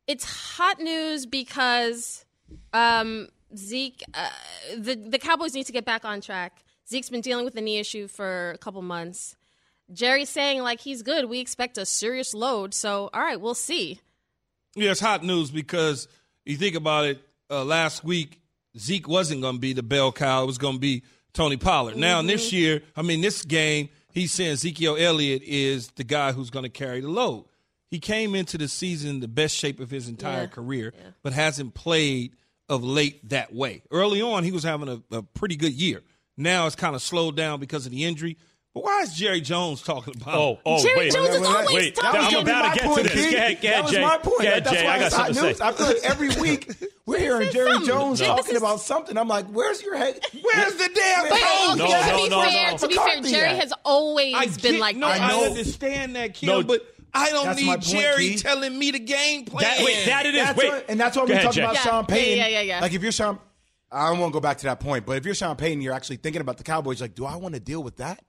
It's 0.08 0.24
hot 0.24 0.80
news 0.80 1.26
because 1.26 2.24
um, 2.72 3.28
Zeke, 3.54 4.02
uh, 4.14 4.30
the 4.76 4.96
the 4.96 5.18
Cowboys 5.20 5.54
need 5.54 5.66
to 5.66 5.72
get 5.72 5.84
back 5.84 6.04
on 6.04 6.20
track. 6.20 6.64
Zeke's 6.90 7.08
been 7.08 7.20
dealing 7.20 7.44
with 7.44 7.54
a 7.56 7.60
knee 7.60 7.78
issue 7.78 8.08
for 8.08 8.50
a 8.50 8.58
couple 8.58 8.82
months. 8.82 9.36
Jerry's 9.92 10.28
saying 10.28 10.62
like 10.62 10.80
he's 10.80 11.02
good. 11.02 11.24
We 11.26 11.40
expect 11.40 11.78
a 11.78 11.86
serious 11.86 12.34
load. 12.34 12.74
So 12.74 13.10
all 13.14 13.20
right, 13.20 13.40
we'll 13.40 13.54
see. 13.54 14.00
Yeah, 14.74 14.90
it's 14.92 15.00
hot 15.00 15.24
news 15.24 15.50
because 15.50 16.06
you 16.44 16.56
think 16.56 16.76
about 16.76 17.06
it. 17.06 17.20
Uh, 17.50 17.64
last 17.64 18.04
week, 18.04 18.40
Zeke 18.78 19.08
wasn't 19.08 19.40
going 19.42 19.56
to 19.56 19.60
be 19.60 19.72
the 19.72 19.82
bell 19.82 20.12
cow. 20.12 20.44
It 20.44 20.46
was 20.46 20.58
going 20.58 20.74
to 20.74 20.80
be 20.80 21.02
Tony 21.32 21.56
Pollard. 21.56 21.96
Now, 21.96 22.22
this 22.22 22.52
year, 22.52 22.82
I 22.96 23.02
mean, 23.02 23.20
this 23.20 23.42
game, 23.42 23.88
he's 24.12 24.30
saying 24.32 24.52
Ezekiel 24.52 24.96
Elliott 24.96 25.42
is 25.42 25.88
the 25.96 26.04
guy 26.04 26.30
who's 26.30 26.50
going 26.50 26.62
to 26.64 26.68
carry 26.68 27.00
the 27.00 27.08
load. 27.08 27.46
He 27.88 27.98
came 27.98 28.36
into 28.36 28.56
the 28.56 28.68
season 28.68 29.18
the 29.18 29.26
best 29.26 29.56
shape 29.56 29.80
of 29.80 29.90
his 29.90 30.06
entire 30.08 30.42
Yeah. 30.42 30.46
career, 30.46 30.92
but 31.24 31.32
hasn't 31.32 31.74
played 31.74 32.36
of 32.68 32.84
late 32.84 33.28
that 33.30 33.52
way. 33.52 33.82
Early 33.90 34.22
on, 34.22 34.44
he 34.44 34.52
was 34.52 34.62
having 34.62 34.88
a, 34.88 35.16
a 35.16 35.22
pretty 35.24 35.56
good 35.56 35.72
year. 35.72 36.02
Now 36.40 36.66
it's 36.66 36.76
kind 36.76 36.94
of 36.96 37.02
slowed 37.02 37.36
down 37.36 37.60
because 37.60 37.86
of 37.86 37.92
the 37.92 38.04
injury. 38.04 38.36
But 38.72 38.84
why 38.84 39.00
is 39.02 39.12
Jerry 39.14 39.40
Jones 39.40 39.82
talking 39.82 40.14
about? 40.20 40.34
Oh, 40.36 40.58
oh, 40.64 40.80
Jerry 40.82 40.96
wait, 40.96 41.12
Jones 41.12 41.28
is 41.34 41.40
wait, 41.40 41.46
always 41.48 41.74
wait. 41.74 41.94
talking. 41.96 42.20
I'm 42.20 42.42
about 42.42 42.64
my 42.66 42.72
to 42.72 42.78
get 42.78 42.84
point, 42.88 42.96
to 42.98 43.02
this. 43.02 43.12
Keith. 43.12 43.32
Go 43.32 43.36
ahead, 43.36 43.56
go 43.60 43.68
that 43.68 43.72
ahead, 43.72 43.84
was 43.84 43.92
my 43.98 44.18
point. 44.18 44.24
Go 44.24 44.46
ahead, 44.46 44.64
That's 44.64 44.76
Jay. 44.76 44.84
why 44.84 44.90
I 44.92 44.98
got 45.00 45.06
it's 45.06 45.14
hot 45.16 45.26
something 45.26 45.42
to 45.42 45.48
news. 45.48 45.58
say. 45.58 45.64
I 45.64 45.72
feel 45.72 45.86
like 45.88 45.96
every 46.04 46.28
week 46.40 46.72
we're 47.04 47.18
hearing 47.18 47.50
Jerry 47.50 47.72
something. 47.72 47.88
Jones 47.88 48.18
Jay, 48.20 48.26
talking 48.26 48.54
is- 48.54 48.62
about 48.62 48.80
something. 48.80 49.18
I'm 49.18 49.26
like, 49.26 49.46
where's 49.46 49.82
your 49.82 49.96
head? 49.96 50.20
Where's 50.40 50.74
the 50.76 50.88
damn 50.94 51.28
But 51.28 51.40
coach? 51.40 51.78
No, 51.78 51.84
okay, 51.84 51.90
no, 51.90 52.16
to 52.16 52.22
be 52.22 52.28
no, 52.30 52.42
fair, 52.42 52.70
no. 52.70 52.76
to 52.78 52.88
be 52.88 52.94
fair, 52.94 53.22
Jerry 53.22 53.56
has 53.58 53.72
always 53.84 54.34
I 54.36 54.46
been 54.46 54.54
get- 54.74 54.80
like 54.80 54.96
no, 54.96 55.08
that. 55.08 55.20
I 55.20 55.28
know. 55.30 55.42
I 55.42 55.46
understand 55.48 56.14
that, 56.16 56.34
Kim, 56.34 56.46
No. 56.48 56.62
but 56.62 56.82
I 57.12 57.30
don't 57.30 57.46
That's 57.46 57.58
need 57.60 57.66
point, 57.66 57.82
Jerry 57.82 58.28
Keith. 58.28 58.42
telling 58.44 58.78
me 58.78 58.92
the 58.92 59.00
game 59.00 59.46
plan. 59.46 59.64
That, 59.64 59.84
wait, 59.84 60.06
that 60.06 60.26
it 60.26 60.34
is. 60.36 60.44
That's 60.44 60.56
wait. 60.58 60.68
what- 60.70 60.84
and 60.88 61.00
that's 61.00 61.16
what 61.16 61.28
we're 61.28 61.34
talking 61.42 61.52
Jay. 61.54 61.62
about 61.62 61.74
Yeah. 61.74 61.80
Sean 61.82 62.04
Yeah, 62.08 62.14
Payton. 62.14 62.38
yeah, 62.38 62.46
yeah, 62.46 62.60
yeah. 62.60 62.80
Like 62.80 62.92
if 62.94 63.02
you're 63.02 63.10
Sean, 63.10 63.40
I 63.92 64.12
won't 64.12 64.32
go 64.32 64.40
back 64.40 64.58
to 64.58 64.64
that 64.66 64.80
point. 64.80 65.04
But 65.06 65.16
if 65.16 65.24
you're 65.26 65.34
Sean 65.34 65.56
Payton, 65.56 65.80
you're 65.82 65.92
actually 65.94 66.16
thinking 66.16 66.40
about 66.40 66.58
the 66.58 66.62
Cowboys. 66.64 67.00
Like, 67.00 67.14
do 67.14 67.24
I 67.26 67.36
want 67.36 67.54
to 67.54 67.60
deal 67.60 67.82
with 67.82 67.96
that? 67.96 68.22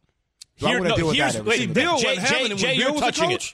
Do 0.58 0.66
I 0.66 0.70
Here- 0.70 0.80
want 0.80 0.86
to 0.86 0.90
no, 0.92 0.98
deal 0.98 1.08
with 1.08 1.16
here's- 1.16 1.34
that? 1.34 1.40
every 1.40 1.50
wait, 1.50 1.74
Bill? 1.74 1.98
Jay- 1.98 2.08
wasn't 2.08 2.28
Jay- 2.28 2.34
having 2.36 2.52
it 2.52 2.58
Jay, 2.58 2.68
when 2.68 2.76
you're 2.78 2.86
Bill 2.88 2.94
was 2.96 3.02
the 3.02 3.06
touching 3.12 3.32
it. 3.32 3.54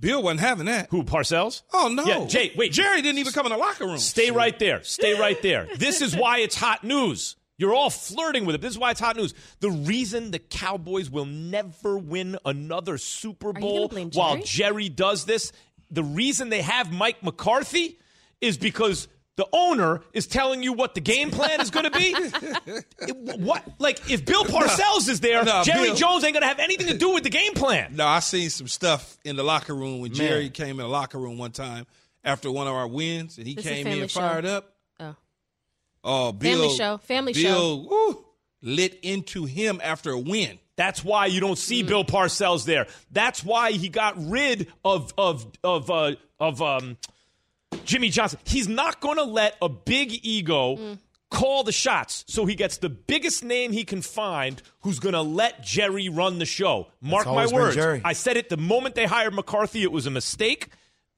Bill 0.00 0.22
wasn't 0.22 0.40
having 0.40 0.66
that. 0.66 0.88
Who, 0.90 1.02
Parcells? 1.02 1.62
Oh 1.72 1.88
no, 1.88 2.04
Yeah, 2.04 2.26
Jay, 2.26 2.52
wait. 2.56 2.72
Jerry 2.72 3.00
didn't 3.02 3.18
even 3.18 3.32
come 3.32 3.46
in 3.46 3.52
the 3.52 3.58
locker 3.58 3.86
room. 3.86 3.98
Stay 3.98 4.30
right 4.30 4.58
there. 4.58 4.82
Stay 4.84 5.18
right 5.18 5.40
there. 5.40 5.66
This 5.76 6.02
is 6.02 6.14
why 6.14 6.38
it's 6.38 6.54
hot 6.56 6.84
news. 6.84 7.36
You're 7.56 7.74
all 7.74 7.90
flirting 7.90 8.44
with 8.44 8.54
it. 8.54 8.60
This 8.60 8.72
is 8.72 8.78
why 8.78 8.90
it's 8.92 9.00
hot 9.00 9.16
news. 9.16 9.34
The 9.60 9.70
reason 9.70 10.30
the 10.30 10.38
Cowboys 10.38 11.10
will 11.10 11.24
never 11.24 11.96
win 11.98 12.36
another 12.44 12.98
Super 12.98 13.52
Bowl 13.52 13.88
blame 13.88 14.10
while 14.12 14.34
Jerry? 14.36 14.44
Jerry 14.44 14.88
does 14.90 15.24
this, 15.24 15.52
the 15.90 16.04
reason 16.04 16.50
they 16.50 16.62
have 16.62 16.92
Mike 16.92 17.22
McCarthy 17.24 17.98
is 18.42 18.58
because 18.58 19.08
the 19.38 19.46
owner 19.52 20.02
is 20.12 20.26
telling 20.26 20.62
you 20.62 20.72
what 20.74 20.94
the 20.94 21.00
game 21.00 21.30
plan 21.30 21.60
is 21.62 21.70
going 21.70 21.90
to 21.90 21.90
be. 21.98 22.14
What? 23.38 23.64
Like, 23.78 24.10
if 24.10 24.24
Bill 24.24 24.44
Parcells 24.44 25.08
is 25.08 25.20
there, 25.20 25.44
No, 25.44 25.62
Jerry 25.62 25.86
Bill- 25.88 25.94
Jones 25.96 26.24
ain't 26.24 26.34
going 26.34 26.42
to 26.42 26.48
have 26.48 26.58
anything 26.58 26.88
to 26.88 26.98
do 26.98 27.14
with 27.14 27.22
the 27.22 27.30
game 27.30 27.54
plan. 27.54 27.94
No, 27.94 28.06
I 28.06 28.18
seen 28.20 28.50
some 28.50 28.66
stuff 28.68 29.16
in 29.24 29.36
the 29.36 29.42
locker 29.44 29.74
room 29.74 30.00
when 30.00 30.12
Jerry 30.12 30.50
came 30.50 30.70
in 30.70 30.76
the 30.78 30.88
locker 30.88 31.18
room 31.18 31.38
one 31.38 31.52
time 31.52 31.86
after 32.24 32.50
one 32.50 32.66
of 32.66 32.74
our 32.74 32.88
wins, 32.88 33.38
and 33.38 33.46
he 33.46 33.54
This 33.54 33.64
came 33.64 33.84
family 33.84 34.00
in 34.02 34.08
show. 34.08 34.20
fired 34.20 34.44
up. 34.44 34.72
Oh. 35.00 35.16
Oh, 36.04 36.32
Bill, 36.32 36.52
Family 36.62 36.76
show. 36.76 36.96
Family 36.98 37.32
show. 37.32 37.86
Woo, 37.88 38.24
lit 38.60 38.98
into 39.02 39.44
him 39.44 39.80
after 39.82 40.10
a 40.10 40.18
win. 40.18 40.58
That's 40.76 41.04
why 41.04 41.26
you 41.26 41.40
don't 41.40 41.58
see 41.58 41.82
Mm. 41.84 41.88
Bill 41.88 42.04
Parcells 42.04 42.64
there. 42.64 42.86
That's 43.12 43.44
why 43.44 43.70
he 43.72 43.88
got 43.88 44.14
rid 44.18 44.66
of 44.84 45.14
of 45.16 45.46
of 45.64 45.90
uh, 45.90 46.12
of 46.40 46.60
um, 46.60 46.96
Jimmy 47.84 48.08
Johnson. 48.10 48.38
He's 48.44 48.68
not 48.68 49.00
going 49.00 49.16
to 49.16 49.24
let 49.24 49.56
a 49.62 49.68
big 49.68 50.20
ego 50.24 50.76
Mm. 50.76 50.98
call 51.30 51.62
the 51.64 51.72
shots. 51.72 52.24
So 52.28 52.46
he 52.46 52.54
gets 52.54 52.78
the 52.78 52.88
biggest 52.88 53.44
name 53.44 53.72
he 53.72 53.84
can 53.84 54.00
find, 54.02 54.62
who's 54.80 54.98
going 54.98 55.12
to 55.14 55.22
let 55.22 55.62
Jerry 55.62 56.08
run 56.08 56.38
the 56.38 56.46
show. 56.46 56.88
Mark 57.00 57.26
my 57.26 57.46
words. 57.46 57.74
Jerry. 57.76 58.00
I 58.04 58.12
said 58.14 58.36
it 58.36 58.48
the 58.48 58.56
moment 58.56 58.94
they 58.94 59.04
hired 59.06 59.34
McCarthy. 59.34 59.82
It 59.82 59.92
was 59.92 60.06
a 60.06 60.10
mistake. 60.10 60.68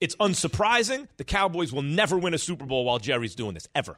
It's 0.01 0.15
unsurprising. 0.17 1.07
The 1.17 1.23
Cowboys 1.23 1.71
will 1.71 1.83
never 1.83 2.17
win 2.17 2.33
a 2.33 2.37
Super 2.37 2.65
Bowl 2.65 2.85
while 2.85 2.97
Jerry's 2.99 3.35
doing 3.35 3.53
this 3.53 3.67
ever. 3.75 3.97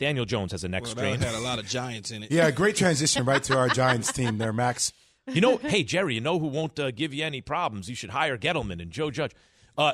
Daniel 0.00 0.24
Jones 0.24 0.52
has 0.52 0.64
a 0.64 0.68
neck 0.68 0.82
Well, 0.82 0.92
strain. 0.92 1.20
had 1.20 1.34
a 1.34 1.40
lot 1.40 1.58
of 1.58 1.66
giants 1.66 2.10
in 2.10 2.22
it. 2.22 2.30
Yeah, 2.32 2.50
great 2.50 2.76
transition 2.84 3.24
right 3.24 3.42
to 3.44 3.56
our 3.58 3.68
Giants 3.68 4.12
team 4.12 4.38
there, 4.38 4.52
Max. 4.52 4.92
You 5.26 5.40
know, 5.40 5.56
hey 5.56 5.82
Jerry, 5.84 6.14
you 6.16 6.20
know 6.20 6.38
who 6.38 6.48
won't 6.48 6.78
uh, 6.78 6.90
give 6.90 7.14
you 7.14 7.24
any 7.24 7.40
problems? 7.40 7.88
You 7.88 7.94
should 7.94 8.10
hire 8.10 8.36
Gettleman 8.36 8.82
and 8.82 8.90
Joe 8.90 9.10
Judge. 9.10 9.32
Uh, 9.78 9.92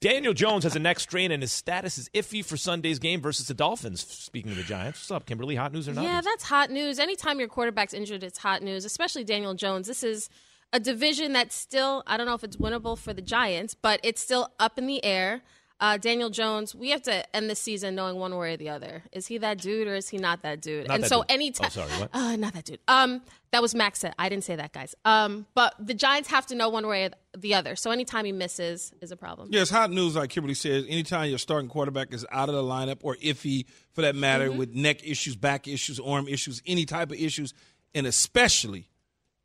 Daniel 0.00 0.34
Jones 0.34 0.64
has 0.64 0.76
a 0.76 0.78
neck 0.78 1.00
strain, 1.00 1.30
and 1.30 1.42
his 1.42 1.52
status 1.52 1.96
is 1.98 2.08
iffy 2.10 2.44
for 2.44 2.56
Sunday's 2.56 2.98
game 2.98 3.20
versus 3.20 3.46
the 3.46 3.54
Dolphins. 3.54 4.06
Speaking 4.06 4.50
of 4.50 4.56
the 4.56 4.62
Giants, 4.62 5.00
what's 5.00 5.10
up, 5.10 5.26
Kimberley? 5.26 5.56
Hot 5.56 5.72
news 5.72 5.88
or 5.88 5.94
not? 5.94 6.04
Yeah, 6.04 6.20
that's 6.20 6.44
hot 6.44 6.70
news. 6.70 6.98
Anytime 6.98 7.38
your 7.38 7.48
quarterback's 7.48 7.94
injured, 7.94 8.22
it's 8.22 8.38
hot 8.38 8.62
news, 8.62 8.84
especially 8.84 9.24
Daniel 9.24 9.54
Jones. 9.54 9.86
This 9.86 10.02
is 10.02 10.28
a 10.72 10.80
division 10.80 11.32
that's 11.32 11.54
still, 11.54 12.02
I 12.06 12.16
don't 12.16 12.26
know 12.26 12.34
if 12.34 12.44
it's 12.44 12.56
winnable 12.56 12.98
for 12.98 13.14
the 13.14 13.22
Giants, 13.22 13.74
but 13.74 14.00
it's 14.02 14.20
still 14.20 14.52
up 14.58 14.78
in 14.78 14.86
the 14.86 15.02
air. 15.04 15.42
Uh, 15.78 15.98
Daniel 15.98 16.30
Jones, 16.30 16.74
we 16.74 16.88
have 16.90 17.02
to 17.02 17.36
end 17.36 17.50
the 17.50 17.54
season 17.54 17.94
knowing 17.94 18.16
one 18.16 18.34
way 18.34 18.54
or 18.54 18.56
the 18.56 18.70
other. 18.70 19.02
Is 19.12 19.26
he 19.26 19.36
that 19.38 19.58
dude 19.58 19.86
or 19.86 19.94
is 19.94 20.08
he 20.08 20.16
not 20.16 20.40
that 20.40 20.62
dude? 20.62 20.88
Not 20.88 20.94
and 20.94 21.04
that 21.04 21.08
so 21.08 21.20
dude. 21.20 21.30
anytime, 21.32 21.66
Oh, 21.66 21.68
sorry, 21.68 21.90
what? 22.00 22.10
Uh, 22.14 22.36
not 22.36 22.54
that 22.54 22.64
dude. 22.64 22.78
Um, 22.88 23.20
that 23.50 23.60
was 23.60 23.74
Max 23.74 23.98
said. 23.98 24.14
I 24.18 24.30
didn't 24.30 24.44
say 24.44 24.56
that, 24.56 24.72
guys. 24.72 24.94
Um, 25.04 25.44
but 25.54 25.74
the 25.78 25.92
Giants 25.92 26.30
have 26.30 26.46
to 26.46 26.54
know 26.54 26.70
one 26.70 26.86
way 26.86 27.04
or 27.04 27.10
the 27.36 27.52
other. 27.54 27.76
So 27.76 27.90
anytime 27.90 28.24
he 28.24 28.32
misses 28.32 28.92
is 29.02 29.10
a 29.10 29.16
problem. 29.18 29.50
Yeah, 29.52 29.60
it's 29.60 29.70
hot 29.70 29.90
news, 29.90 30.16
like 30.16 30.30
Kimberley 30.30 30.54
says. 30.54 30.86
Anytime 30.88 31.28
your 31.28 31.38
starting 31.38 31.68
quarterback 31.68 32.14
is 32.14 32.24
out 32.32 32.48
of 32.48 32.54
the 32.54 32.62
lineup 32.62 33.00
or 33.02 33.16
iffy, 33.16 33.66
for 33.92 34.00
that 34.00 34.16
matter, 34.16 34.48
Mm-hmm. 34.48 34.58
with 34.58 34.74
neck 34.74 35.06
issues, 35.06 35.36
back 35.36 35.68
issues, 35.68 36.00
arm 36.00 36.26
issues, 36.26 36.62
any 36.66 36.86
type 36.86 37.10
of 37.10 37.18
issues, 37.18 37.52
and 37.94 38.06
especially 38.06 38.88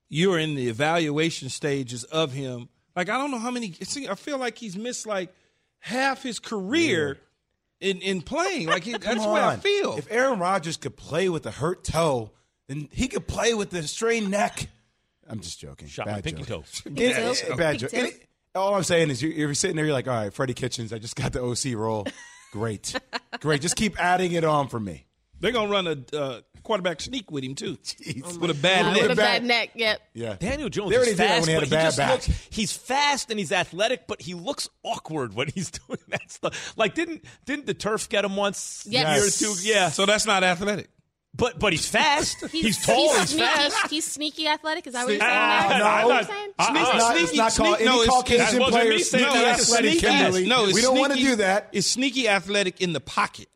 you're 0.08 0.40
in 0.40 0.56
the 0.56 0.70
evaluation 0.70 1.50
stages 1.50 2.04
of 2.06 2.32
him. 2.32 2.70
Like 2.96 3.10
I 3.10 3.18
don't 3.18 3.32
know 3.32 3.40
how 3.40 3.52
many. 3.52 3.74
I 4.10 4.16
feel 4.16 4.38
like 4.38 4.58
he's 4.58 4.78
missed 4.78 5.06
like 5.06 5.34
half 5.82 6.24
his 6.24 6.40
career 6.40 7.18
in 7.80 8.00
in 8.00 8.22
playing. 8.22 8.68
Like 8.68 8.84
he, 8.84 8.92
that's 8.94 9.04
Come 9.04 9.18
the 9.20 9.28
way 9.30 9.42
I 9.42 9.58
feel. 9.58 9.98
If 9.98 10.10
Aaron 10.12 10.40
Rodgers 10.40 10.78
could 10.78 10.96
play 10.96 11.28
with 11.30 11.46
a 11.46 11.52
hurt 11.52 11.84
toe, 11.84 12.32
then 12.68 12.88
he 12.92 13.08
could 13.08 13.28
play 13.28 13.54
with 13.54 13.74
a 13.74 13.84
strained 13.84 14.32
neck. 14.32 14.70
I'm 15.30 15.40
just 15.40 15.60
joking. 15.60 15.88
Shot 15.88 16.08
my 16.08 16.14
Bad 16.16 16.24
pinky 16.24 16.44
joke. 16.44 16.66
toe. 16.66 16.90
Any- 16.98 17.14
toe. 17.36 17.56
bad 17.56 17.72
Pinky 17.72 17.78
joke. 17.80 17.92
toe. 17.92 17.98
Any- 17.98 18.12
all 18.54 18.76
I'm 18.76 18.84
saying 18.84 19.10
is 19.12 19.22
you're, 19.22 19.32
you're 19.32 19.54
sitting 19.54 19.78
there, 19.78 19.86
you're 19.86 19.94
like, 19.94 20.08
all 20.10 20.14
right, 20.16 20.34
Freddie 20.34 20.54
Kitchens, 20.54 20.92
I 20.92 20.98
just 21.00 21.16
got 21.16 21.32
the 21.32 21.42
OC 21.42 21.74
role. 21.78 22.06
Great. 22.52 22.94
Great. 23.40 23.62
Just 23.62 23.78
keep 23.78 23.98
adding 23.98 24.34
it 24.34 24.44
on 24.44 24.68
for 24.68 24.78
me. 24.78 25.06
They're 25.42 25.52
gonna 25.52 25.70
run 25.72 25.88
a 25.88 26.16
uh, 26.18 26.42
quarterback 26.64 27.02
sneak 27.02 27.30
with 27.32 27.44
him 27.44 27.56
too, 27.56 27.76
Jeez. 27.84 28.38
with 28.40 28.52
a 28.52 28.54
bad 28.54 28.86
Yeah, 28.86 28.92
neck. 28.94 29.02
with 29.02 29.12
a 29.12 29.16
bad- 29.16 29.42
bad 29.42 29.44
neck. 29.44 29.72
Yep. 29.76 30.02
Yeah. 30.14 30.36
Daniel 30.40 30.70
Jones 30.70 30.92
They 30.92 30.96
already 30.98 31.12
is 31.12 31.18
fast, 31.18 31.42
when 31.42 31.48
he 31.50 31.54
had 31.54 31.60
but 31.60 31.64
a 31.64 31.66
he 31.66 31.76
bad 31.76 31.84
just 31.86 31.98
back. 31.98 32.12
looks 32.12 32.48
he's 32.52 32.72
fast 32.78 33.30
and 33.32 33.40
he's 33.40 33.52
athletic, 33.52 34.08
but 34.08 34.22
he 34.22 34.34
looks 34.36 34.70
awkward 34.84 35.34
when 35.34 35.48
he's 35.50 35.72
doing 35.88 36.00
that 36.10 36.32
stuff. 36.32 36.74
Like 36.78 36.94
didn't 36.96 37.26
didn't 37.46 37.66
the 37.66 37.74
turf 37.74 38.08
get 38.08 38.24
him 38.24 38.36
once 38.36 38.86
Yes. 38.88 39.42
year 39.42 39.52
or 39.52 39.56
two? 39.56 39.62
Yeah. 39.68 39.90
So 39.90 40.06
that's 40.06 40.26
not 40.26 40.44
athletic. 40.44 40.90
But 41.34 41.60
but 41.60 41.72
he's 41.72 41.88
fast. 41.88 42.46
he's, 42.52 42.86
tall, 42.86 43.16
he's, 43.18 43.30
sneaky, 43.30 43.46
fast. 43.46 43.88
He's 43.90 44.06
sneaky 44.06 44.48
athletic. 44.48 44.86
Is 44.86 44.94
that 44.94 45.06
what 45.06 45.12
you're 45.14 45.22
saying? 45.22 45.32
Max? 45.32 45.74
Is 45.74 45.80
no. 45.80 45.86
that 45.86 46.04
No. 46.04 46.10
you're? 46.10 46.20
It's 46.20 46.98
not, 47.00 47.16
it's 47.18 47.36
not 47.36 47.56
called 47.56 47.80
no, 47.80 47.92
any 47.94 48.02
it's- 48.02 48.08
Caucasian 48.10 48.60
that 48.60 48.70
players 48.70 49.10
sneaky 49.10 49.26
athletic, 49.26 50.00
Kimberley. 50.00 50.46
No, 50.46 50.66
we 50.66 50.82
don't 50.82 51.00
want 51.00 51.14
to 51.14 51.20
do 51.20 51.38
that. 51.38 51.70
It's 51.72 51.88
sneaky 51.88 52.28
athletic 52.28 52.82
in 52.82 52.92
the 52.94 53.00
pocket. 53.00 53.48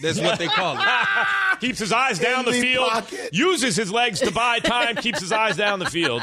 That's 0.00 0.20
what 0.20 0.38
they 0.38 0.46
call 0.46 0.76
it. 0.78 0.84
keeps 1.60 1.78
his 1.78 1.92
eyes 1.92 2.18
down 2.18 2.44
the 2.44 2.52
In 2.52 2.60
the 2.60 2.62
field, 2.62 2.88
pocket. 2.90 3.30
uses 3.32 3.76
his 3.76 3.90
legs 3.90 4.20
to 4.20 4.30
buy 4.30 4.58
time, 4.60 4.96
keeps 4.96 5.20
his 5.20 5.32
eyes 5.32 5.56
down 5.56 5.78
the 5.78 5.90
field. 5.90 6.22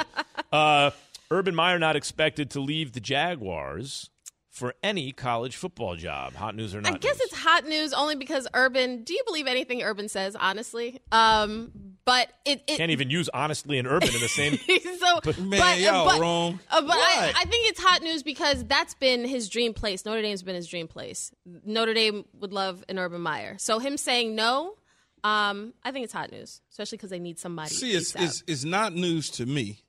Uh, 0.52 0.92
Urban 1.32 1.56
Meyer 1.56 1.80
not 1.80 1.96
expected 1.96 2.52
to 2.52 2.60
leave 2.60 2.94
the 2.94 3.00
Jaguars 3.00 4.10
for 4.56 4.74
any 4.82 5.12
college 5.12 5.58
football 5.58 5.98
job. 5.98 6.34
Hot 6.36 6.56
news 6.56 6.74
or 6.74 6.80
not? 6.80 6.94
I 6.94 6.98
guess 6.98 7.16
news? 7.16 7.30
it's 7.30 7.36
hot 7.36 7.66
news 7.66 7.92
only 7.92 8.16
because 8.16 8.48
Urban. 8.54 9.04
Do 9.04 9.14
you 9.14 9.22
believe 9.26 9.48
anything 9.48 9.84
Urban 9.84 10.08
says? 10.08 10.34
Honestly, 10.40 11.02
um, 11.12 11.72
but 12.06 12.30
it, 12.46 12.64
it 12.66 12.78
can't 12.78 12.92
even 12.92 13.10
use 13.10 13.28
honestly 13.34 13.78
and 13.78 13.86
Urban 13.86 14.08
in 14.08 14.22
the 14.22 14.30
same. 14.30 14.58
so, 15.00 15.20
Man, 15.42 15.60
but, 15.60 15.80
y'all 15.80 16.06
but, 16.06 16.22
wrong. 16.22 16.60
uh, 16.72 16.82
but 16.82 16.92
I, 16.92 17.26
What? 17.28 17.36
I 17.36 17.44
think 17.44 17.70
it's 17.70 17.84
hot 17.84 18.02
news 18.02 18.24
because 18.24 18.64
that's 18.64 18.94
been 18.94 19.26
his 19.26 19.50
dream 19.50 19.74
place. 19.74 20.06
Notre 20.06 20.22
Dame's 20.22 20.42
been 20.42 20.56
his 20.56 20.68
dream 20.68 20.88
place. 20.88 21.34
Notre 21.66 21.94
Dame 21.94 22.24
would 22.40 22.54
love 22.54 22.82
an 22.88 22.98
Urban 22.98 23.20
Meyer. 23.20 23.58
So 23.60 23.80
him 23.80 23.98
saying 23.98 24.36
no, 24.36 24.76
um, 25.26 25.74
I 25.84 25.92
think 25.92 26.06
it's 26.06 26.14
hot 26.14 26.32
news, 26.32 26.62
especially 26.72 26.98
because 26.98 27.10
they 27.10 27.20
need 27.20 27.40
somebody. 27.40 27.72
See, 27.72 27.92
it's, 27.92 28.16
it's, 28.16 28.42
it's 28.48 28.64
not 28.64 28.94
news 28.94 29.30
to 29.32 29.46
me 29.46 29.80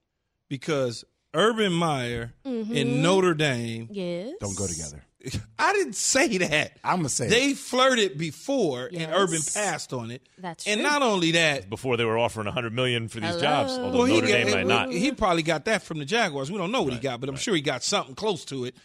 because 0.48 1.04
Urban 1.36 1.72
Meyer 1.72 2.32
and 2.44 2.66
mm-hmm. 2.66 3.02
Notre 3.02 3.34
Dame, 3.34 3.88
yes. 3.90 4.32
Don't 4.40 4.56
go 4.56 4.66
together. 4.66 5.02
I 5.58 5.72
didn't 5.72 5.94
say 5.96 6.38
that. 6.38 6.78
I'm 6.84 6.98
gonna 6.98 7.08
say 7.08 7.28
They 7.28 7.54
flirted 7.54 8.16
before 8.16 8.88
Yes. 8.92 9.02
and 9.02 9.12
Urban 9.12 9.40
passed 9.54 9.92
on 9.92 10.10
it. 10.10 10.22
That's 10.38 10.64
true. 10.64 10.72
and 10.72 10.82
not 10.82 11.02
only 11.02 11.32
that, 11.32 11.68
Before 11.68 11.96
they 11.96 12.04
were 12.04 12.18
offering 12.18 12.46
100 12.46 12.72
million 12.72 13.08
for 13.08 13.20
these 13.20 13.30
Hello. 13.30 13.40
jobs, 13.42 13.72
although 13.72 13.98
well, 13.98 14.06
he, 14.06 14.14
Notre 14.20 14.26
Dame 14.28 14.46
got, 14.46 14.54
might 14.54 14.66
not. 14.66 14.92
he 14.92 15.12
probably 15.12 15.42
got 15.42 15.64
that 15.66 15.82
from 15.82 15.98
the 15.98 16.04
Jaguars. 16.04 16.50
We 16.50 16.58
don't 16.58 16.72
know 16.72 16.82
what 16.82 16.92
he 16.92 16.98
got, 16.98 17.20
but 17.20 17.28
I'm 17.28 17.36
sure 17.36 17.54
he 17.54 17.60
got 17.60 17.82
something 17.82 18.14
close 18.14 18.44
to 18.46 18.64
it. 18.64 18.76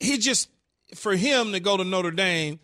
He 0.00 0.18
just, 0.18 0.48
for 0.94 1.14
him 1.14 1.52
to 1.52 1.60
go 1.60 1.76
to 1.76 1.84
Notre 1.84 2.10
Dame, 2.10 2.60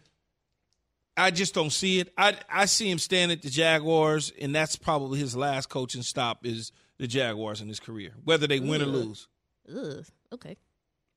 I 1.16 1.30
just 1.30 1.52
don't 1.52 1.70
see 1.70 1.98
it. 2.00 2.12
I 2.16 2.36
I 2.48 2.64
see 2.66 2.90
him 2.90 2.98
staying 2.98 3.30
at 3.30 3.42
the 3.42 3.50
Jaguars, 3.50 4.32
and 4.40 4.54
that's 4.54 4.76
probably 4.76 5.18
his 5.18 5.36
last 5.36 5.68
coaching 5.68 6.02
stop 6.02 6.46
is 6.46 6.72
the 7.00 7.08
Jaguars 7.08 7.60
in 7.60 7.68
his 7.68 7.80
career, 7.80 8.12
whether 8.24 8.46
they 8.46 8.60
win 8.60 8.82
or 8.82 8.86
lose. 8.86 9.26
Ugh, 9.68 10.04
okay. 10.34 10.56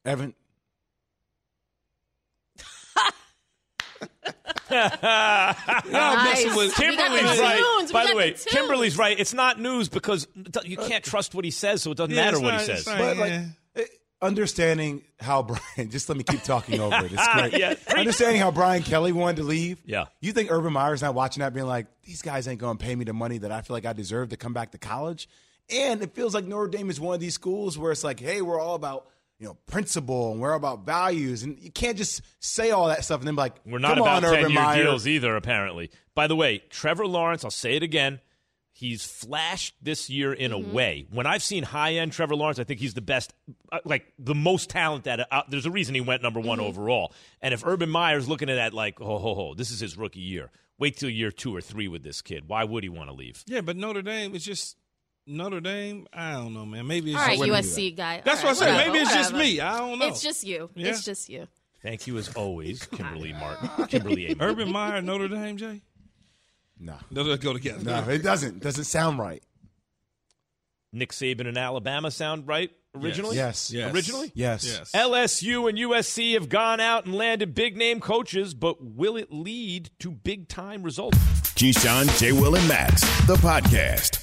Evan. 0.05 0.33
Y'all 4.71 4.79
Nice. 5.91 6.45
messing 6.45 6.55
with 6.55 6.77
We 6.79 6.95
got 6.95 7.11
the 7.11 7.17
Kimberley's 7.19 7.39
right. 7.39 7.57
tunes. 7.77 7.89
We 7.89 7.93
By 7.93 8.03
got 8.03 8.09
the 8.11 8.15
way, 8.17 8.29
tunes. 8.31 8.45
Kimberley's 8.45 8.97
right. 8.97 9.19
It's 9.19 9.33
not 9.33 9.59
news 9.59 9.89
because 9.89 10.27
you 10.63 10.77
can't 10.77 11.03
trust 11.03 11.35
what 11.35 11.45
he 11.45 11.51
says, 11.51 11.81
so 11.83 11.91
it 11.91 11.97
doesn't 11.97 12.15
Yeah, 12.15 12.25
matter 12.25 12.37
it's 12.37 12.43
what 12.43 12.51
not- 12.53 12.61
he 12.61 12.71
it's 12.71 12.83
says. 12.83 12.87
not- 12.87 12.97
But 12.99 13.17
like 13.17 13.29
Yeah. 13.31 13.83
understanding 14.21 15.03
how 15.19 15.43
Brian 15.43 15.89
just 15.91 16.07
let 16.09 16.17
me 16.17 16.23
keep 16.23 16.43
talking 16.43 16.79
over 16.79 17.05
it. 17.05 17.11
It's 17.13 17.27
great. 17.33 17.53
Yeah. 17.57 17.75
Understanding 17.95 18.41
how 18.41 18.51
Brian 18.51 18.83
Kelly 18.83 19.11
wanted 19.11 19.37
to 19.37 19.43
leave. 19.43 19.79
Yeah. 19.85 20.05
You 20.21 20.31
think 20.33 20.49
Urban 20.51 20.73
Meyer's 20.73 21.01
not 21.01 21.13
watching 21.13 21.41
that 21.41 21.53
being 21.53 21.67
like, 21.67 21.87
these 22.03 22.21
guys 22.21 22.47
ain't 22.47 22.59
gonna 22.59 22.79
pay 22.79 22.95
me 22.95 23.03
the 23.05 23.13
money 23.13 23.37
that 23.39 23.51
I 23.51 23.61
feel 23.61 23.75
like 23.75 23.85
I 23.85 23.93
deserve 23.93 24.29
to 24.29 24.37
come 24.37 24.53
back 24.53 24.71
to 24.71 24.77
college? 24.77 25.27
And 25.69 26.01
it 26.01 26.13
feels 26.13 26.33
like 26.33 26.45
Notre 26.45 26.67
Dame 26.67 26.89
is 26.89 26.99
one 26.99 27.15
of 27.15 27.21
these 27.21 27.33
schools 27.35 27.77
where 27.77 27.91
it's 27.91 28.03
like, 28.03 28.19
hey, 28.19 28.41
we're 28.41 28.59
all 28.59 28.75
about 28.75 29.07
you 29.39 29.47
know, 29.49 29.57
principle 29.65 30.31
and 30.31 30.39
we're 30.39 30.53
about 30.53 30.85
values. 30.85 31.43
And 31.43 31.59
you 31.59 31.71
can't 31.71 31.97
just 31.97 32.21
say 32.39 32.71
all 32.71 32.87
that 32.87 33.03
stuff 33.03 33.19
and 33.19 33.27
then 33.27 33.35
be 33.35 33.39
like, 33.41 33.55
We're 33.65 33.79
not 33.79 33.95
Come 33.97 34.03
about 34.07 34.21
ten 34.23 34.39
year 34.39 34.61
Meyer. 34.61 34.83
deals 34.83 35.05
either, 35.07 35.35
apparently. 35.35 35.89
By 36.15 36.27
the 36.27 36.35
way, 36.35 36.59
Trevor 36.69 37.05
Lawrence, 37.07 37.43
I'll 37.43 37.51
say 37.51 37.75
it 37.75 37.83
again. 37.83 38.21
He's 38.71 39.03
flashed 39.03 39.75
this 39.81 40.09
year 40.09 40.31
in 40.33 40.51
Mm-hmm. 40.51 40.69
a 40.69 40.73
way. 40.73 41.07
When 41.11 41.25
I've 41.25 41.43
seen 41.43 41.63
high 41.63 41.93
end 41.95 42.13
Trevor 42.13 42.35
Lawrence, 42.35 42.57
I 42.57 42.63
think 42.63 42.79
he's 42.79 42.93
the 42.93 43.01
best, 43.01 43.33
uh, 43.71 43.79
like 43.83 44.05
the 44.17 44.35
most 44.35 44.69
talented. 44.69 45.21
Uh, 45.29 45.41
there's 45.49 45.65
a 45.65 45.71
reason 45.71 45.93
he 45.93 46.01
went 46.01 46.21
number 46.23 46.39
one 46.39 46.59
Mm-hmm. 46.59 46.67
overall. 46.67 47.13
And 47.41 47.53
if 47.53 47.65
Urban 47.65 47.89
Meyer's 47.89 48.29
looking 48.29 48.49
at 48.49 48.55
that 48.55 48.73
like, 48.73 48.97
ho, 48.99 49.17
ho, 49.19 49.35
ho, 49.35 49.53
this 49.55 49.71
is 49.71 49.79
his 49.79 49.97
rookie 49.97 50.21
year. 50.21 50.51
Wait 50.79 50.95
till 50.97 51.09
year 51.09 51.31
two 51.31 51.53
or 51.55 51.59
three 51.61 51.87
with 51.89 52.03
this 52.03 52.21
kid. 52.21 52.47
Why 52.47 52.63
would 52.63 52.83
he 52.83 52.89
want 52.89 53.09
to 53.09 53.13
leave? 53.15 53.43
Yeah, 53.45 53.61
but 53.61 53.75
Notre 53.75 54.01
Dame 54.01 54.33
is 54.35 54.43
just 54.45 54.77
Notre 55.25 55.61
Dame. 55.61 56.07
I 56.11 56.33
don't 56.33 56.53
know, 56.53 56.65
man. 56.65 56.85
Maybe 56.87 57.11
it's 57.11 57.19
All 57.19 57.27
right, 57.27 57.39
just, 57.39 57.77
USC 57.77 57.95
guy. 57.95 58.21
that's 58.23 58.41
All 58.43 58.49
what 58.49 58.57
I 58.57 58.59
say. 58.59 58.71
whatever, 58.71 58.91
Maybe 58.91 59.03
it's 59.03 59.13
just 59.13 59.33
me. 59.33 59.59
I 59.59 59.77
don't 59.77 59.99
know. 59.99 60.07
It's 60.07 60.21
just 60.21 60.43
you. 60.43 60.69
Yeah. 60.75 60.87
It's 60.89 61.05
just 61.05 61.29
you. 61.29 61.47
Thank 61.81 62.07
you 62.07 62.17
as 62.17 62.29
always, 62.33 62.85
Kimberley 62.85 63.33
Martin. 63.33 63.87
Kimberley 63.87 64.31
A. 64.31 64.35
Urban 64.39 64.71
Meyer, 64.71 65.01
Notre 65.01 65.27
Dame, 65.27 65.57
Jay. 65.57 65.81
No. 66.79 66.95
No, 67.11 67.23
they 67.23 67.37
go 67.37 67.53
together. 67.53 67.83
No, 67.83 68.09
it 68.09 68.23
doesn't. 68.23 68.61
Doesn't 68.61 68.85
sound 68.85 69.19
right. 69.19 69.43
Nick 70.91 71.11
Saban 71.11 71.47
in 71.47 71.57
Alabama 71.57 72.11
sound 72.11 72.47
right 72.47 72.71
originally? 72.95 73.35
Yes. 73.35 73.71
Yes. 73.71 73.93
Originally? 73.93 74.31
Yes. 74.35 74.65
Yes. 74.65 74.91
LSU 74.91 75.67
and 75.69 75.77
USC 75.77 76.33
have 76.35 76.49
gone 76.49 76.79
out 76.79 77.05
and 77.05 77.15
landed 77.15 77.55
big 77.55 77.75
name 77.77 77.99
coaches, 77.99 78.53
but 78.53 78.77
will 78.83 79.17
it 79.17 79.31
lead 79.31 79.89
to 79.99 80.11
big 80.11 80.47
time 80.47 80.83
results? 80.83 81.17
Keyshawn, 81.55 82.17
J. 82.19 82.31
Will, 82.31 82.55
and 82.55 82.67
Max, 82.67 83.01
the 83.25 83.35
podcast. 83.35 84.22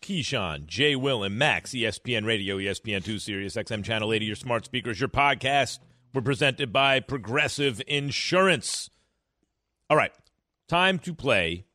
Keyshawn, 0.00 0.66
Jay 0.66 0.96
Will, 0.96 1.22
and 1.22 1.38
Max, 1.38 1.70
ESPN 1.70 2.24
Radio, 2.24 2.56
ESPN2, 2.56 3.20
Sirius 3.20 3.54
XM 3.54 3.84
Channel 3.84 4.12
80, 4.12 4.26
your 4.26 4.36
smart 4.36 4.64
speakers, 4.64 4.98
your 4.98 5.08
podcast. 5.08 5.78
We're 6.14 6.22
presented 6.22 6.72
by 6.72 7.00
Progressive 7.00 7.82
Insurance. 7.86 8.90
All 9.88 9.96
right, 9.96 10.12
time 10.68 10.98
to 11.00 11.14
play 11.14 11.66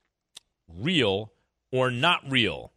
real 0.67 1.33
or 1.71 1.91
not 1.91 2.21
real. 2.29 2.71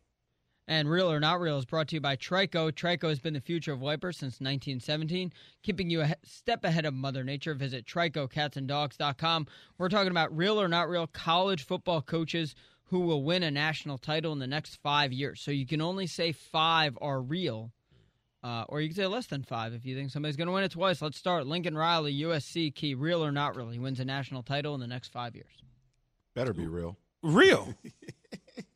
And 0.71 0.91
Real 0.91 1.11
or 1.11 1.19
Not 1.19 1.41
Real 1.41 1.57
is 1.57 1.65
brought 1.65 1.89
to 1.89 1.97
you 1.97 2.01
by 2.03 2.17
Trico. 2.17 2.71
Trico 2.71 3.09
has 3.09 3.21
been 3.21 3.33
the 3.33 3.41
future 3.41 3.73
of 3.73 3.81
wipers 3.81 4.19
since 4.19 4.35
1917, 4.35 5.33
keeping 5.63 5.89
you 5.89 6.03
a 6.03 6.15
step 6.25 6.63
ahead 6.63 6.85
of 6.85 6.93
Mother 6.93 7.25
Nature. 7.25 7.55
Visit 7.55 7.87
TricoCatsAndDogs.com. 7.87 9.47
We're 9.79 9.89
talking 9.89 10.11
about 10.11 10.37
Real 10.37 10.61
or 10.61 10.69
Not 10.69 10.91
Real 10.91 11.07
college 11.07 11.65
football 11.65 12.03
coaches 12.03 12.55
who 12.89 13.01
will 13.01 13.23
win 13.23 13.43
a 13.43 13.51
national 13.51 13.99
title 13.99 14.33
in 14.33 14.39
the 14.39 14.47
next 14.47 14.77
five 14.83 15.13
years. 15.13 15.41
So 15.41 15.51
you 15.51 15.67
can 15.67 15.81
only 15.81 16.07
say 16.07 16.33
five 16.33 16.97
are 17.01 17.21
real, 17.21 17.73
uh, 18.43 18.65
or 18.69 18.81
you 18.81 18.89
can 18.89 18.97
say 18.97 19.07
less 19.07 19.27
than 19.27 19.43
five 19.43 19.75
if 19.75 19.85
you 19.85 19.95
think 19.95 20.11
somebody's 20.11 20.37
going 20.37 20.47
to 20.47 20.53
win 20.53 20.65
it 20.65 20.73
twice. 20.73 21.03
Let's 21.03 21.19
start. 21.19 21.47
Lincoln 21.47 21.77
Riley, 21.77 22.19
USC 22.23 22.75
key, 22.75 22.95
real 22.95 23.25
or 23.25 23.31
not 23.31 23.57
real. 23.57 23.69
He 23.69 23.79
wins 23.79 24.01
a 24.01 24.05
national 24.05 24.43
title 24.43 24.75
in 24.75 24.81
the 24.81 24.87
next 24.87 25.13
five 25.13 25.35
years. 25.35 25.63
Better 26.35 26.55
be 26.55 26.67
real. 26.67 26.97
Real. 27.23 27.75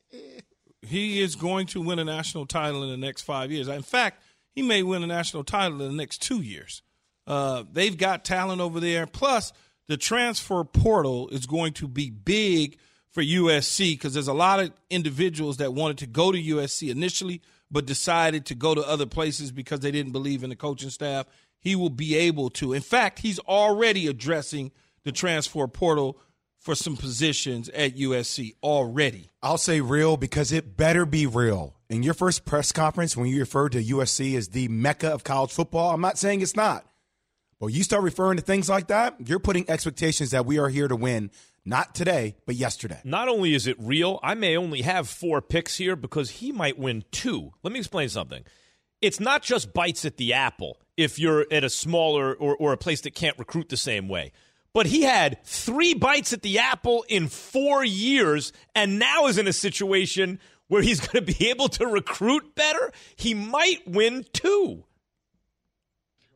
he 0.82 1.22
is 1.22 1.34
going 1.34 1.66
to 1.68 1.80
win 1.80 1.98
a 1.98 2.04
national 2.04 2.44
title 2.44 2.82
in 2.82 2.90
the 2.90 2.96
next 2.96 3.22
five 3.22 3.50
years. 3.50 3.68
In 3.68 3.82
fact, 3.82 4.22
he 4.54 4.60
may 4.60 4.82
win 4.82 5.02
a 5.02 5.06
national 5.06 5.44
title 5.44 5.80
in 5.80 5.88
the 5.88 5.96
next 5.96 6.20
two 6.20 6.42
years. 6.42 6.82
Uh, 7.26 7.64
they've 7.72 7.96
got 7.96 8.24
talent 8.24 8.60
over 8.60 8.78
there. 8.78 9.06
Plus, 9.06 9.52
the 9.86 9.96
transfer 9.96 10.64
portal 10.64 11.28
is 11.28 11.46
going 11.46 11.72
to 11.74 11.88
be 11.88 12.10
big 12.10 12.78
for 13.12 13.22
USC 13.22 13.92
because 13.92 14.14
there's 14.14 14.28
a 14.28 14.32
lot 14.32 14.60
of 14.60 14.72
individuals 14.90 15.58
that 15.58 15.74
wanted 15.74 15.98
to 15.98 16.06
go 16.06 16.32
to 16.32 16.42
USC 16.42 16.90
initially, 16.90 17.42
but 17.70 17.86
decided 17.86 18.46
to 18.46 18.54
go 18.54 18.74
to 18.74 18.82
other 18.82 19.06
places 19.06 19.52
because 19.52 19.80
they 19.80 19.90
didn't 19.90 20.12
believe 20.12 20.42
in 20.42 20.50
the 20.50 20.56
coaching 20.56 20.90
staff. 20.90 21.26
He 21.58 21.76
will 21.76 21.90
be 21.90 22.16
able 22.16 22.50
to. 22.50 22.72
In 22.72 22.82
fact, 22.82 23.20
he's 23.20 23.38
already 23.40 24.08
addressing 24.08 24.72
the 25.04 25.12
transfer 25.12 25.66
portal 25.68 26.18
for 26.58 26.74
some 26.74 26.96
positions 26.96 27.68
at 27.70 27.96
USC 27.96 28.54
already. 28.62 29.30
I'll 29.42 29.58
say 29.58 29.80
real 29.80 30.16
because 30.16 30.52
it 30.52 30.76
better 30.76 31.04
be 31.04 31.26
real. 31.26 31.74
In 31.88 32.02
your 32.02 32.14
first 32.14 32.44
press 32.44 32.72
conference, 32.72 33.16
when 33.16 33.28
you 33.28 33.40
referred 33.40 33.72
to 33.72 33.82
USC 33.82 34.36
as 34.36 34.48
the 34.48 34.68
mecca 34.68 35.08
of 35.08 35.24
college 35.24 35.52
football, 35.52 35.92
I'm 35.92 36.00
not 36.00 36.18
saying 36.18 36.40
it's 36.40 36.56
not. 36.56 36.86
But 37.62 37.68
you 37.68 37.84
start 37.84 38.02
referring 38.02 38.38
to 38.38 38.42
things 38.42 38.68
like 38.68 38.88
that, 38.88 39.14
you're 39.24 39.38
putting 39.38 39.70
expectations 39.70 40.32
that 40.32 40.44
we 40.44 40.58
are 40.58 40.68
here 40.68 40.88
to 40.88 40.96
win, 40.96 41.30
not 41.64 41.94
today, 41.94 42.34
but 42.44 42.56
yesterday. 42.56 43.00
Not 43.04 43.28
only 43.28 43.54
is 43.54 43.68
it 43.68 43.76
real, 43.78 44.18
I 44.20 44.34
may 44.34 44.56
only 44.56 44.82
have 44.82 45.08
four 45.08 45.40
picks 45.40 45.76
here 45.76 45.94
because 45.94 46.28
he 46.28 46.50
might 46.50 46.76
win 46.76 47.04
two. 47.12 47.52
Let 47.62 47.72
me 47.72 47.78
explain 47.78 48.08
something. 48.08 48.42
It's 49.00 49.20
not 49.20 49.44
just 49.44 49.72
bites 49.72 50.04
at 50.04 50.16
the 50.16 50.32
apple 50.32 50.80
if 50.96 51.20
you're 51.20 51.46
at 51.52 51.62
a 51.62 51.70
smaller 51.70 52.34
or, 52.34 52.56
or 52.56 52.72
a 52.72 52.76
place 52.76 53.02
that 53.02 53.14
can't 53.14 53.38
recruit 53.38 53.68
the 53.68 53.76
same 53.76 54.08
way. 54.08 54.32
But 54.72 54.86
he 54.86 55.02
had 55.02 55.38
three 55.44 55.94
bites 55.94 56.32
at 56.32 56.42
the 56.42 56.58
apple 56.58 57.04
in 57.08 57.28
four 57.28 57.84
years 57.84 58.52
and 58.74 58.98
now 58.98 59.28
is 59.28 59.38
in 59.38 59.46
a 59.46 59.52
situation 59.52 60.40
where 60.66 60.82
he's 60.82 60.98
going 61.06 61.24
to 61.24 61.32
be 61.32 61.48
able 61.48 61.68
to 61.68 61.86
recruit 61.86 62.56
better. 62.56 62.90
He 63.14 63.34
might 63.34 63.86
win 63.86 64.24
two. 64.32 64.82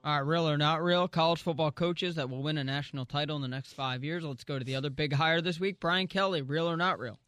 All 0.06 0.12
right, 0.12 0.20
real 0.20 0.48
or 0.48 0.56
not 0.56 0.84
real, 0.84 1.08
college 1.08 1.42
football 1.42 1.72
coaches 1.72 2.14
that 2.14 2.30
will 2.30 2.40
win 2.40 2.58
a 2.58 2.62
national 2.62 3.06
title 3.06 3.34
in 3.34 3.42
the 3.42 3.48
next 3.48 3.72
five 3.72 4.04
years. 4.04 4.22
Let's 4.22 4.44
go 4.44 4.56
to 4.56 4.64
the 4.64 4.76
other 4.76 4.88
big 4.88 5.12
hire 5.12 5.40
this 5.40 5.58
week, 5.58 5.80
Brian 5.80 6.06
Kelly. 6.06 6.42
Real 6.42 6.70
or 6.70 6.76
not 6.76 7.00
real? 7.00 7.18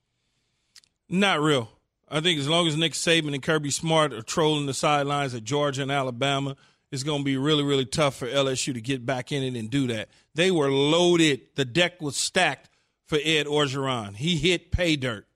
Not 1.09 1.41
real. 1.41 1.71
I 2.09 2.21
think 2.21 2.39
as 2.39 2.49
long 2.49 2.69
as 2.69 2.77
Nick 2.77 2.93
Saban 2.93 3.35
and 3.35 3.43
Kirby 3.43 3.73
Smart 3.73 4.13
are 4.13 4.23
trolling 4.23 4.67
the 4.67 4.75
sidelines 4.75 5.35
at 5.35 5.43
Georgia 5.43 5.83
and 5.83 5.91
Alabama, 5.91 6.55
it's 6.93 7.03
going 7.03 7.19
to 7.19 7.25
be 7.25 7.37
really, 7.37 7.65
really 7.65 7.85
tough 7.85 8.15
for 8.15 8.29
LSU 8.29 8.73
to 8.75 8.81
get 8.81 9.05
back 9.05 9.33
in 9.33 9.43
it 9.43 9.59
and 9.59 9.69
do 9.69 9.89
that. 9.89 10.09
They 10.37 10.53
were 10.53 10.71
loaded. 10.71 11.41
The 11.57 11.65
deck 11.65 12.01
was 12.01 12.17
stacked 12.17 12.71
for 13.07 13.17
Ed 13.17 13.47
Orgeron. 13.47 14.15
He 14.15 14.37
hit 14.37 14.71
pay 14.71 14.95
dirt. 14.95 15.27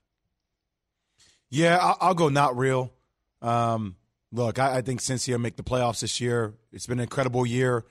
Yeah, 1.50 1.76
I'll, 1.80 1.96
I'll 2.00 2.14
go 2.14 2.28
not 2.28 2.56
real. 2.56 2.92
Um, 3.40 3.96
look, 4.32 4.58
I, 4.58 4.78
I 4.78 4.82
think 4.82 5.00
Cincy 5.00 5.32
will 5.32 5.38
make 5.38 5.56
the 5.56 5.62
playoffs 5.62 6.00
this 6.00 6.20
year. 6.20 6.54
It's 6.72 6.86
been 6.86 6.98
an 6.98 7.04
incredible 7.04 7.46
year. 7.46 7.84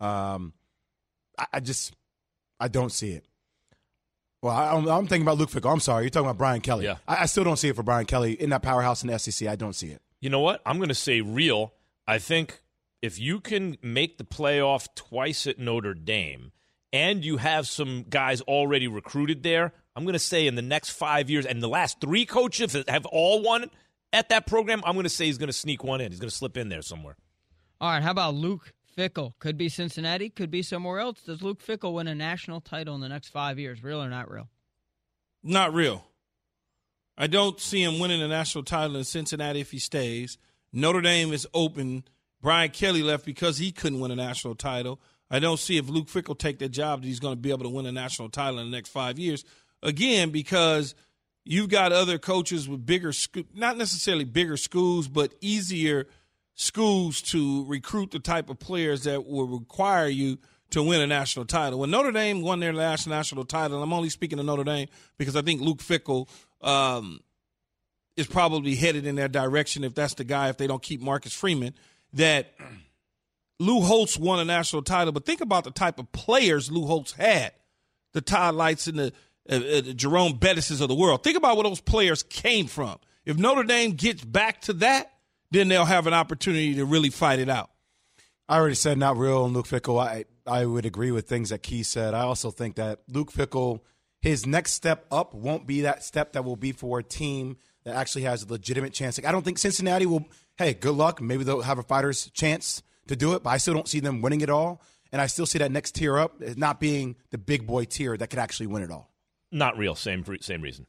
Um, 0.00 0.52
I, 1.38 1.46
I 1.54 1.60
just, 1.60 1.94
I 2.58 2.68
don't 2.68 2.90
see 2.90 3.12
it. 3.12 3.24
Well, 4.42 4.54
I, 4.54 4.72
I'm, 4.72 4.86
I'm 4.88 5.06
thinking 5.06 5.22
about 5.22 5.38
Luke 5.38 5.50
Fickell. 5.50 5.72
I'm 5.72 5.80
sorry, 5.80 6.04
you're 6.04 6.10
talking 6.10 6.26
about 6.26 6.38
Brian 6.38 6.60
Kelly. 6.60 6.84
Yeah. 6.84 6.96
I, 7.06 7.22
I 7.22 7.26
still 7.26 7.44
don't 7.44 7.56
see 7.56 7.68
it 7.68 7.76
for 7.76 7.82
Brian 7.82 8.06
Kelly 8.06 8.32
in 8.32 8.50
that 8.50 8.62
powerhouse 8.62 9.02
in 9.02 9.08
the 9.08 9.18
SEC. 9.18 9.48
I 9.48 9.56
don't 9.56 9.74
see 9.74 9.88
it. 9.88 10.02
You 10.20 10.30
know 10.30 10.40
what? 10.40 10.62
I'm 10.66 10.76
going 10.78 10.88
to 10.88 10.94
say 10.94 11.20
real. 11.20 11.72
I 12.06 12.18
think 12.18 12.60
if 13.02 13.18
you 13.18 13.40
can 13.40 13.76
make 13.82 14.18
the 14.18 14.24
playoff 14.24 14.88
twice 14.94 15.46
at 15.46 15.58
Notre 15.58 15.94
Dame 15.94 16.52
and 16.92 17.24
you 17.24 17.38
have 17.38 17.66
some 17.66 18.04
guys 18.08 18.40
already 18.42 18.88
recruited 18.88 19.42
there, 19.42 19.72
I'm 19.96 20.04
going 20.04 20.14
to 20.14 20.18
say 20.18 20.46
in 20.46 20.54
the 20.54 20.62
next 20.62 20.90
five 20.90 21.30
years, 21.30 21.46
and 21.46 21.62
the 21.62 21.68
last 21.68 22.00
three 22.00 22.26
coaches 22.26 22.76
have 22.88 23.06
all 23.06 23.42
won 23.42 23.70
at 24.14 24.30
that 24.30 24.46
program, 24.46 24.82
I'm 24.86 24.94
going 24.94 25.04
to 25.04 25.10
say 25.10 25.26
he's 25.26 25.38
going 25.38 25.48
to 25.48 25.52
sneak 25.52 25.84
one 25.84 26.00
in. 26.00 26.10
He's 26.12 26.20
going 26.20 26.30
to 26.30 26.34
slip 26.34 26.56
in 26.56 26.68
there 26.68 26.82
somewhere. 26.82 27.16
All 27.80 27.90
right, 27.90 28.02
how 28.02 28.12
about 28.12 28.34
Luke 28.34 28.72
Fickell? 28.96 29.34
Could 29.40 29.58
be 29.58 29.68
Cincinnati, 29.68 30.30
could 30.30 30.50
be 30.50 30.62
somewhere 30.62 31.00
else. 31.00 31.20
Does 31.20 31.42
Luke 31.42 31.62
Fickell 31.62 31.92
win 31.92 32.06
a 32.06 32.14
national 32.14 32.60
title 32.60 32.94
in 32.94 33.00
the 33.00 33.08
next 33.08 33.28
five 33.28 33.58
years? 33.58 33.82
Real 33.82 34.02
or 34.02 34.08
not 34.08 34.30
real? 34.30 34.48
Not 35.42 35.74
real. 35.74 36.06
I 37.18 37.26
don't 37.26 37.60
see 37.60 37.82
him 37.82 37.98
winning 37.98 38.22
a 38.22 38.28
national 38.28 38.64
title 38.64 38.96
in 38.96 39.04
Cincinnati 39.04 39.60
if 39.60 39.70
he 39.70 39.78
stays. 39.78 40.38
Notre 40.72 41.00
Dame 41.00 41.32
is 41.32 41.46
open. 41.52 42.04
Brian 42.40 42.70
Kelly 42.70 43.02
left 43.02 43.24
because 43.24 43.58
he 43.58 43.72
couldn't 43.72 44.00
win 44.00 44.10
a 44.10 44.16
national 44.16 44.54
title. 44.54 45.00
I 45.30 45.38
don't 45.38 45.58
see 45.58 45.76
if 45.76 45.88
Luke 45.88 46.08
Fickell 46.08 46.38
take 46.38 46.58
that 46.60 46.70
job 46.70 47.02
that 47.02 47.08
he's 47.08 47.20
going 47.20 47.34
to 47.34 47.40
be 47.40 47.50
able 47.50 47.64
to 47.64 47.68
win 47.68 47.86
a 47.86 47.92
national 47.92 48.28
title 48.28 48.58
in 48.58 48.70
the 48.70 48.76
next 48.76 48.90
five 48.90 49.18
years. 49.18 49.44
Again, 49.82 50.30
because 50.30 50.94
you've 51.44 51.68
got 51.68 51.92
other 51.92 52.18
coaches 52.18 52.68
with 52.68 52.84
bigger, 52.84 53.12
not 53.54 53.76
necessarily 53.76 54.24
bigger 54.24 54.56
schools, 54.56 55.08
but 55.08 55.34
easier 55.40 56.06
schools 56.54 57.20
to 57.20 57.64
recruit 57.66 58.10
the 58.10 58.18
type 58.18 58.48
of 58.48 58.58
players 58.58 59.04
that 59.04 59.26
will 59.26 59.46
require 59.46 60.08
you 60.08 60.38
to 60.70 60.82
win 60.82 61.00
a 61.00 61.06
national 61.06 61.44
title. 61.44 61.78
When 61.80 61.90
Notre 61.90 62.12
Dame 62.12 62.42
won 62.42 62.60
their 62.60 62.72
last 62.72 63.06
national 63.06 63.44
title, 63.44 63.82
I'm 63.82 63.92
only 63.92 64.08
speaking 64.08 64.38
of 64.38 64.46
Notre 64.46 64.64
Dame 64.64 64.88
because 65.18 65.36
I 65.36 65.42
think 65.42 65.60
Luke 65.60 65.78
Fickell 65.78 66.28
um, 66.60 67.20
is 68.16 68.26
probably 68.26 68.74
headed 68.74 69.06
in 69.06 69.16
that 69.16 69.32
direction 69.32 69.84
if 69.84 69.94
that's 69.94 70.14
the 70.14 70.24
guy, 70.24 70.48
if 70.48 70.56
they 70.56 70.66
don't 70.66 70.82
keep 70.82 71.00
Marcus 71.00 71.32
Freeman, 71.32 71.74
that 72.14 72.54
Lou 73.60 73.80
Holtz 73.82 74.18
won 74.18 74.40
a 74.40 74.44
national 74.44 74.82
title. 74.82 75.12
But 75.12 75.26
think 75.26 75.40
about 75.40 75.64
the 75.64 75.70
type 75.70 75.98
of 75.98 76.10
players 76.12 76.70
Lou 76.70 76.86
Holtz 76.86 77.12
had 77.12 77.52
the 78.12 78.20
Todd 78.20 78.54
Lyghts 78.54 78.86
and 78.86 78.98
the 78.98 79.12
uh, 79.50 79.56
uh, 79.56 79.80
Jerome 79.80 80.38
Bettises 80.38 80.80
of 80.80 80.88
the 80.88 80.94
world. 80.94 81.22
Think 81.22 81.36
about 81.36 81.56
where 81.56 81.64
those 81.64 81.80
players 81.80 82.22
came 82.22 82.66
from. 82.66 82.98
If 83.24 83.36
Notre 83.38 83.64
Dame 83.64 83.92
gets 83.92 84.24
back 84.24 84.60
to 84.62 84.72
that, 84.74 85.12
then 85.50 85.68
they'll 85.68 85.84
have 85.84 86.06
an 86.06 86.14
opportunity 86.14 86.74
to 86.74 86.84
really 86.84 87.10
fight 87.10 87.38
it 87.38 87.48
out. 87.48 87.70
I 88.48 88.58
already 88.58 88.74
said 88.74 88.98
not 88.98 89.16
real 89.16 89.44
and 89.46 89.54
Luke 89.54 89.66
Fickell. 89.66 89.98
I, 89.98 90.24
I 90.46 90.66
would 90.66 90.84
agree 90.84 91.10
with 91.10 91.28
things 91.28 91.50
that 91.50 91.62
Key 91.62 91.82
said. 91.82 92.12
I 92.12 92.20
also 92.20 92.50
think 92.50 92.76
that 92.76 93.00
Luke 93.08 93.32
Fickell, 93.32 93.80
his 94.20 94.46
next 94.46 94.72
step 94.72 95.06
up 95.10 95.32
won't 95.32 95.66
be 95.66 95.82
that 95.82 96.04
step 96.04 96.32
that 96.32 96.44
will 96.44 96.56
be 96.56 96.72
for 96.72 96.98
a 96.98 97.02
team 97.02 97.56
that 97.84 97.96
actually 97.96 98.22
has 98.22 98.42
a 98.42 98.48
legitimate 98.48 98.92
chance. 98.92 99.16
Like, 99.18 99.26
I 99.26 99.32
don't 99.32 99.44
think 99.44 99.58
Cincinnati 99.58 100.04
will, 100.06 100.26
hey, 100.56 100.74
good 100.74 100.94
luck. 100.94 101.22
Maybe 101.22 101.44
they'll 101.44 101.62
have 101.62 101.78
a 101.78 101.82
fighter's 101.82 102.30
chance 102.30 102.82
to 103.08 103.16
do 103.16 103.34
it, 103.34 103.42
but 103.42 103.50
I 103.50 103.56
still 103.58 103.74
don't 103.74 103.88
see 103.88 104.00
them 104.00 104.20
winning 104.20 104.40
it 104.40 104.50
all. 104.50 104.82
and 105.14 105.22
I 105.22 105.26
still 105.28 105.46
see 105.46 105.60
that 105.60 105.70
next 105.70 105.92
tier 105.92 106.18
up 106.18 106.40
not 106.56 106.80
being 106.80 107.14
the 107.30 107.38
big 107.38 107.68
boy 107.68 107.84
tier 107.84 108.16
that 108.16 108.30
could 108.30 108.40
actually 108.40 108.66
win 108.66 108.82
it 108.82 108.90
all. 108.90 109.13
Not 109.54 109.78
real. 109.78 109.94
Same 109.94 110.24
same 110.40 110.60
reason. 110.60 110.86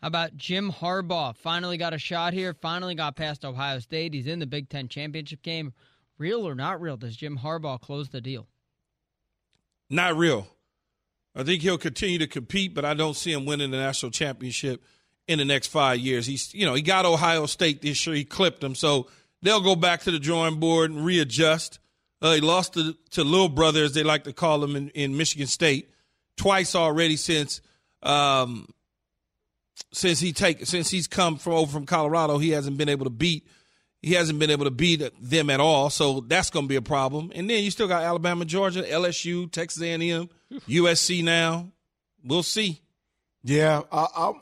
How 0.00 0.08
about 0.08 0.36
Jim 0.36 0.72
Harbaugh? 0.72 1.36
Finally 1.36 1.76
got 1.76 1.92
a 1.92 1.98
shot 1.98 2.32
here. 2.32 2.54
Finally 2.54 2.94
got 2.94 3.14
past 3.14 3.44
Ohio 3.44 3.78
State. 3.78 4.14
He's 4.14 4.26
in 4.26 4.38
the 4.38 4.46
Big 4.46 4.70
Ten 4.70 4.88
championship 4.88 5.42
game. 5.42 5.74
Real 6.18 6.48
or 6.48 6.54
not 6.54 6.80
real? 6.80 6.96
Does 6.96 7.14
Jim 7.14 7.38
Harbaugh 7.38 7.80
close 7.80 8.08
the 8.08 8.22
deal? 8.22 8.48
Not 9.90 10.16
real. 10.16 10.48
I 11.36 11.42
think 11.42 11.60
he'll 11.62 11.78
continue 11.78 12.18
to 12.18 12.26
compete, 12.26 12.74
but 12.74 12.84
I 12.84 12.94
don't 12.94 13.14
see 13.14 13.32
him 13.32 13.44
winning 13.44 13.70
the 13.70 13.76
national 13.76 14.10
championship 14.10 14.82
in 15.28 15.38
the 15.38 15.44
next 15.44 15.68
five 15.68 15.98
years. 15.98 16.26
He's, 16.26 16.52
you 16.54 16.64
know, 16.64 16.74
he 16.74 16.82
got 16.82 17.04
Ohio 17.04 17.44
State 17.44 17.82
this 17.82 18.06
year. 18.06 18.16
He 18.16 18.24
clipped 18.24 18.62
them, 18.62 18.74
so 18.74 19.08
they'll 19.42 19.60
go 19.60 19.76
back 19.76 20.00
to 20.02 20.10
the 20.10 20.18
drawing 20.18 20.58
board 20.60 20.90
and 20.90 21.04
readjust. 21.04 21.78
Uh, 22.22 22.34
he 22.34 22.40
lost 22.40 22.74
to, 22.74 22.96
to 23.10 23.22
little 23.22 23.50
brother, 23.50 23.84
as 23.84 23.92
they 23.92 24.02
like 24.02 24.24
to 24.24 24.32
call 24.32 24.64
him 24.64 24.76
in, 24.76 24.88
in 24.90 25.16
Michigan 25.16 25.46
State, 25.46 25.90
twice 26.36 26.74
already 26.74 27.16
since 27.16 27.60
um, 28.02 28.68
since 29.92 30.20
he 30.20 30.32
take 30.32 30.66
since 30.66 30.90
he's 30.90 31.06
come 31.06 31.36
from 31.36 31.54
over 31.54 31.72
from 31.72 31.86
Colorado. 31.86 32.38
He 32.38 32.50
hasn't 32.50 32.78
been 32.78 32.88
able 32.88 33.04
to 33.04 33.10
beat 33.10 33.46
he 34.02 34.14
hasn't 34.14 34.40
been 34.40 34.50
able 34.50 34.64
to 34.64 34.70
beat 34.70 35.02
them 35.20 35.48
at 35.48 35.60
all. 35.60 35.88
So 35.88 36.20
that's 36.20 36.50
going 36.50 36.64
to 36.64 36.68
be 36.68 36.76
a 36.76 36.82
problem. 36.82 37.30
And 37.34 37.48
then 37.48 37.62
you 37.62 37.70
still 37.70 37.86
got 37.86 38.02
Alabama, 38.02 38.44
Georgia, 38.44 38.82
LSU, 38.82 39.50
Texas 39.50 39.80
A&M, 39.80 40.28
USC 40.68 41.22
now. 41.22 41.68
We'll 42.24 42.42
see. 42.42 42.80
Yeah, 43.44 43.82
I, 43.90 44.06
I, 44.16 44.32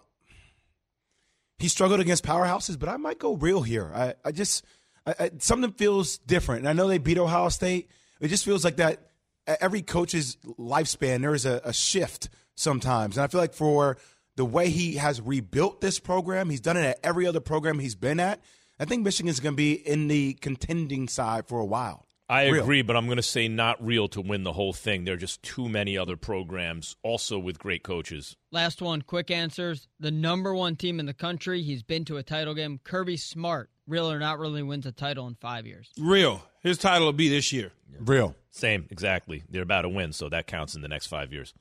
he 1.59 1.69
struggled 1.69 2.01
against 2.01 2.25
powerhouses, 2.25 2.79
but 2.79 2.89
I 2.89 2.97
might 2.97 3.19
go 3.19 3.35
real 3.35 3.63
here. 3.63 3.91
I, 3.95 4.15
I 4.25 4.33
just 4.33 4.65
I, 5.07 5.31
something 5.39 5.73
feels 5.73 6.19
different. 6.19 6.61
And 6.61 6.69
I 6.69 6.73
know 6.73 6.89
they 6.89 6.99
beat 6.99 7.19
Ohio 7.19 7.51
State. 7.51 7.91
It 8.21 8.29
just 8.29 8.45
feels 8.45 8.65
like 8.65 8.77
that. 8.77 9.11
Every 9.47 9.83
coach's 9.83 10.37
lifespan, 10.59 11.23
there 11.23 11.35
is 11.35 11.45
a, 11.45 11.61
a 11.65 11.73
shift 11.73 12.29
sometimes, 12.61 13.17
and 13.17 13.25
I 13.25 13.27
feel 13.27 13.41
like 13.41 13.55
for 13.55 13.97
the 14.37 14.45
way 14.45 14.71
he 14.71 14.95
has 14.95 15.21
rebuilt 15.21 15.81
this 15.81 15.99
program, 15.99 16.51
he's 16.51 16.61
done 16.61 16.77
it 16.77 16.85
at 16.85 17.01
every 17.03 17.27
other 17.27 17.41
program 17.41 17.79
he's 17.79 17.95
been 17.95 18.21
at. 18.21 18.41
I 18.79 18.85
think 18.85 19.05
Michigan's 19.05 19.41
going 19.41 19.55
to 19.55 19.57
be 19.57 19.75
in 19.75 20.09
the 20.09 20.35
contending 20.35 21.09
side 21.09 21.47
for 21.47 21.61
a 21.61 21.65
while. 21.65 22.07
I 22.31 22.47
real. 22.49 22.63
agree, 22.63 22.83
but 22.83 22.97
I'm 22.97 23.07
going 23.07 23.17
to 23.17 23.25
say 23.25 23.49
not 23.49 23.85
real 23.85 24.07
to 24.09 24.21
win 24.21 24.45
the 24.45 24.53
whole 24.53 24.73
thing. 24.73 25.05
There 25.05 25.15
are 25.15 25.19
just 25.19 25.43
too 25.43 25.69
many 25.69 25.99
other 25.99 26.17
programs, 26.17 26.95
also 27.03 27.41
with 27.41 27.59
great 27.59 27.83
coaches. 27.83 28.37
Last 28.53 28.81
one, 28.81 29.03
quick 29.03 29.33
answers. 29.33 29.89
The 29.99 30.13
number 30.13 30.55
one 30.55 30.77
team 30.77 31.01
in 31.01 31.07
the 31.07 31.13
country, 31.13 31.61
he's 31.63 31.83
been 31.83 32.05
to 32.05 32.19
a 32.19 32.23
title 32.23 32.55
game. 32.55 32.79
Kirby 32.85 33.17
Smart, 33.17 33.69
real 33.89 34.09
or 34.09 34.21
not 34.21 34.39
really, 34.39 34.63
wins 34.63 34.87
a 34.87 34.93
title 34.93 35.27
in 35.27 35.35
five 35.35 35.67
years. 35.67 35.91
Real. 35.99 36.41
His 36.63 36.79
title 36.79 37.07
will 37.07 37.13
be 37.13 37.29
this 37.29 37.53
year. 37.53 37.73
Real. 37.99 38.37
Same, 38.53 38.87
exactly. 38.91 39.43
They're 39.51 39.63
about 39.63 39.83
to 39.83 39.89
win, 39.89 40.13
so 40.13 40.29
that 40.29 40.47
counts 40.47 40.77
in 40.77 40.83
the 40.83 40.89
next 40.89 41.09
five 41.09 41.33
years. 41.33 41.53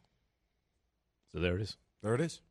So 1.33 1.39
there 1.39 1.55
it 1.55 1.61
is. 1.61 1.77
There 2.01 2.15
it 2.15 2.21
is. 2.21 2.41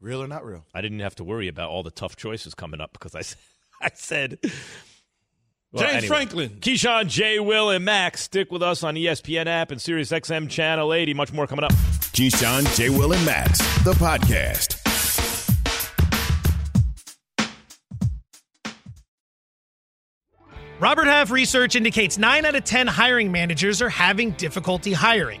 Real 0.00 0.22
or 0.22 0.26
not 0.26 0.44
real? 0.44 0.64
I 0.74 0.80
didn't 0.80 1.00
have 1.00 1.14
to 1.16 1.24
worry 1.24 1.48
about 1.48 1.70
all 1.70 1.82
the 1.82 1.90
tough 1.90 2.16
choices 2.16 2.54
coming 2.54 2.80
up 2.80 2.92
because 2.92 3.14
I 3.14 3.22
said. 3.22 3.38
I 3.80 3.90
said. 3.94 4.38
Well, 5.72 5.82
James 5.82 5.92
anyway. 5.96 6.06
Franklin. 6.06 6.48
Keyshawn, 6.60 7.08
J. 7.08 7.40
Will, 7.40 7.70
and 7.70 7.84
Max. 7.84 8.22
Stick 8.22 8.50
with 8.50 8.62
us 8.62 8.82
on 8.82 8.94
ESPN 8.94 9.46
app 9.46 9.70
and 9.70 9.80
Sirius 9.80 10.10
XM 10.10 10.48
Channel 10.48 10.94
80. 10.94 11.14
Much 11.14 11.32
more 11.32 11.46
coming 11.46 11.64
up. 11.64 11.72
Keyshawn, 11.72 12.74
J. 12.76 12.88
Will, 12.88 13.12
and 13.12 13.24
Max, 13.26 13.58
the 13.84 13.92
podcast. 13.92 14.82
Robert 20.78 21.06
Half 21.06 21.30
research 21.30 21.74
indicates 21.74 22.18
9 22.18 22.44
out 22.44 22.54
of 22.54 22.64
10 22.64 22.86
hiring 22.86 23.32
managers 23.32 23.80
are 23.80 23.88
having 23.88 24.32
difficulty 24.32 24.92
hiring. 24.92 25.40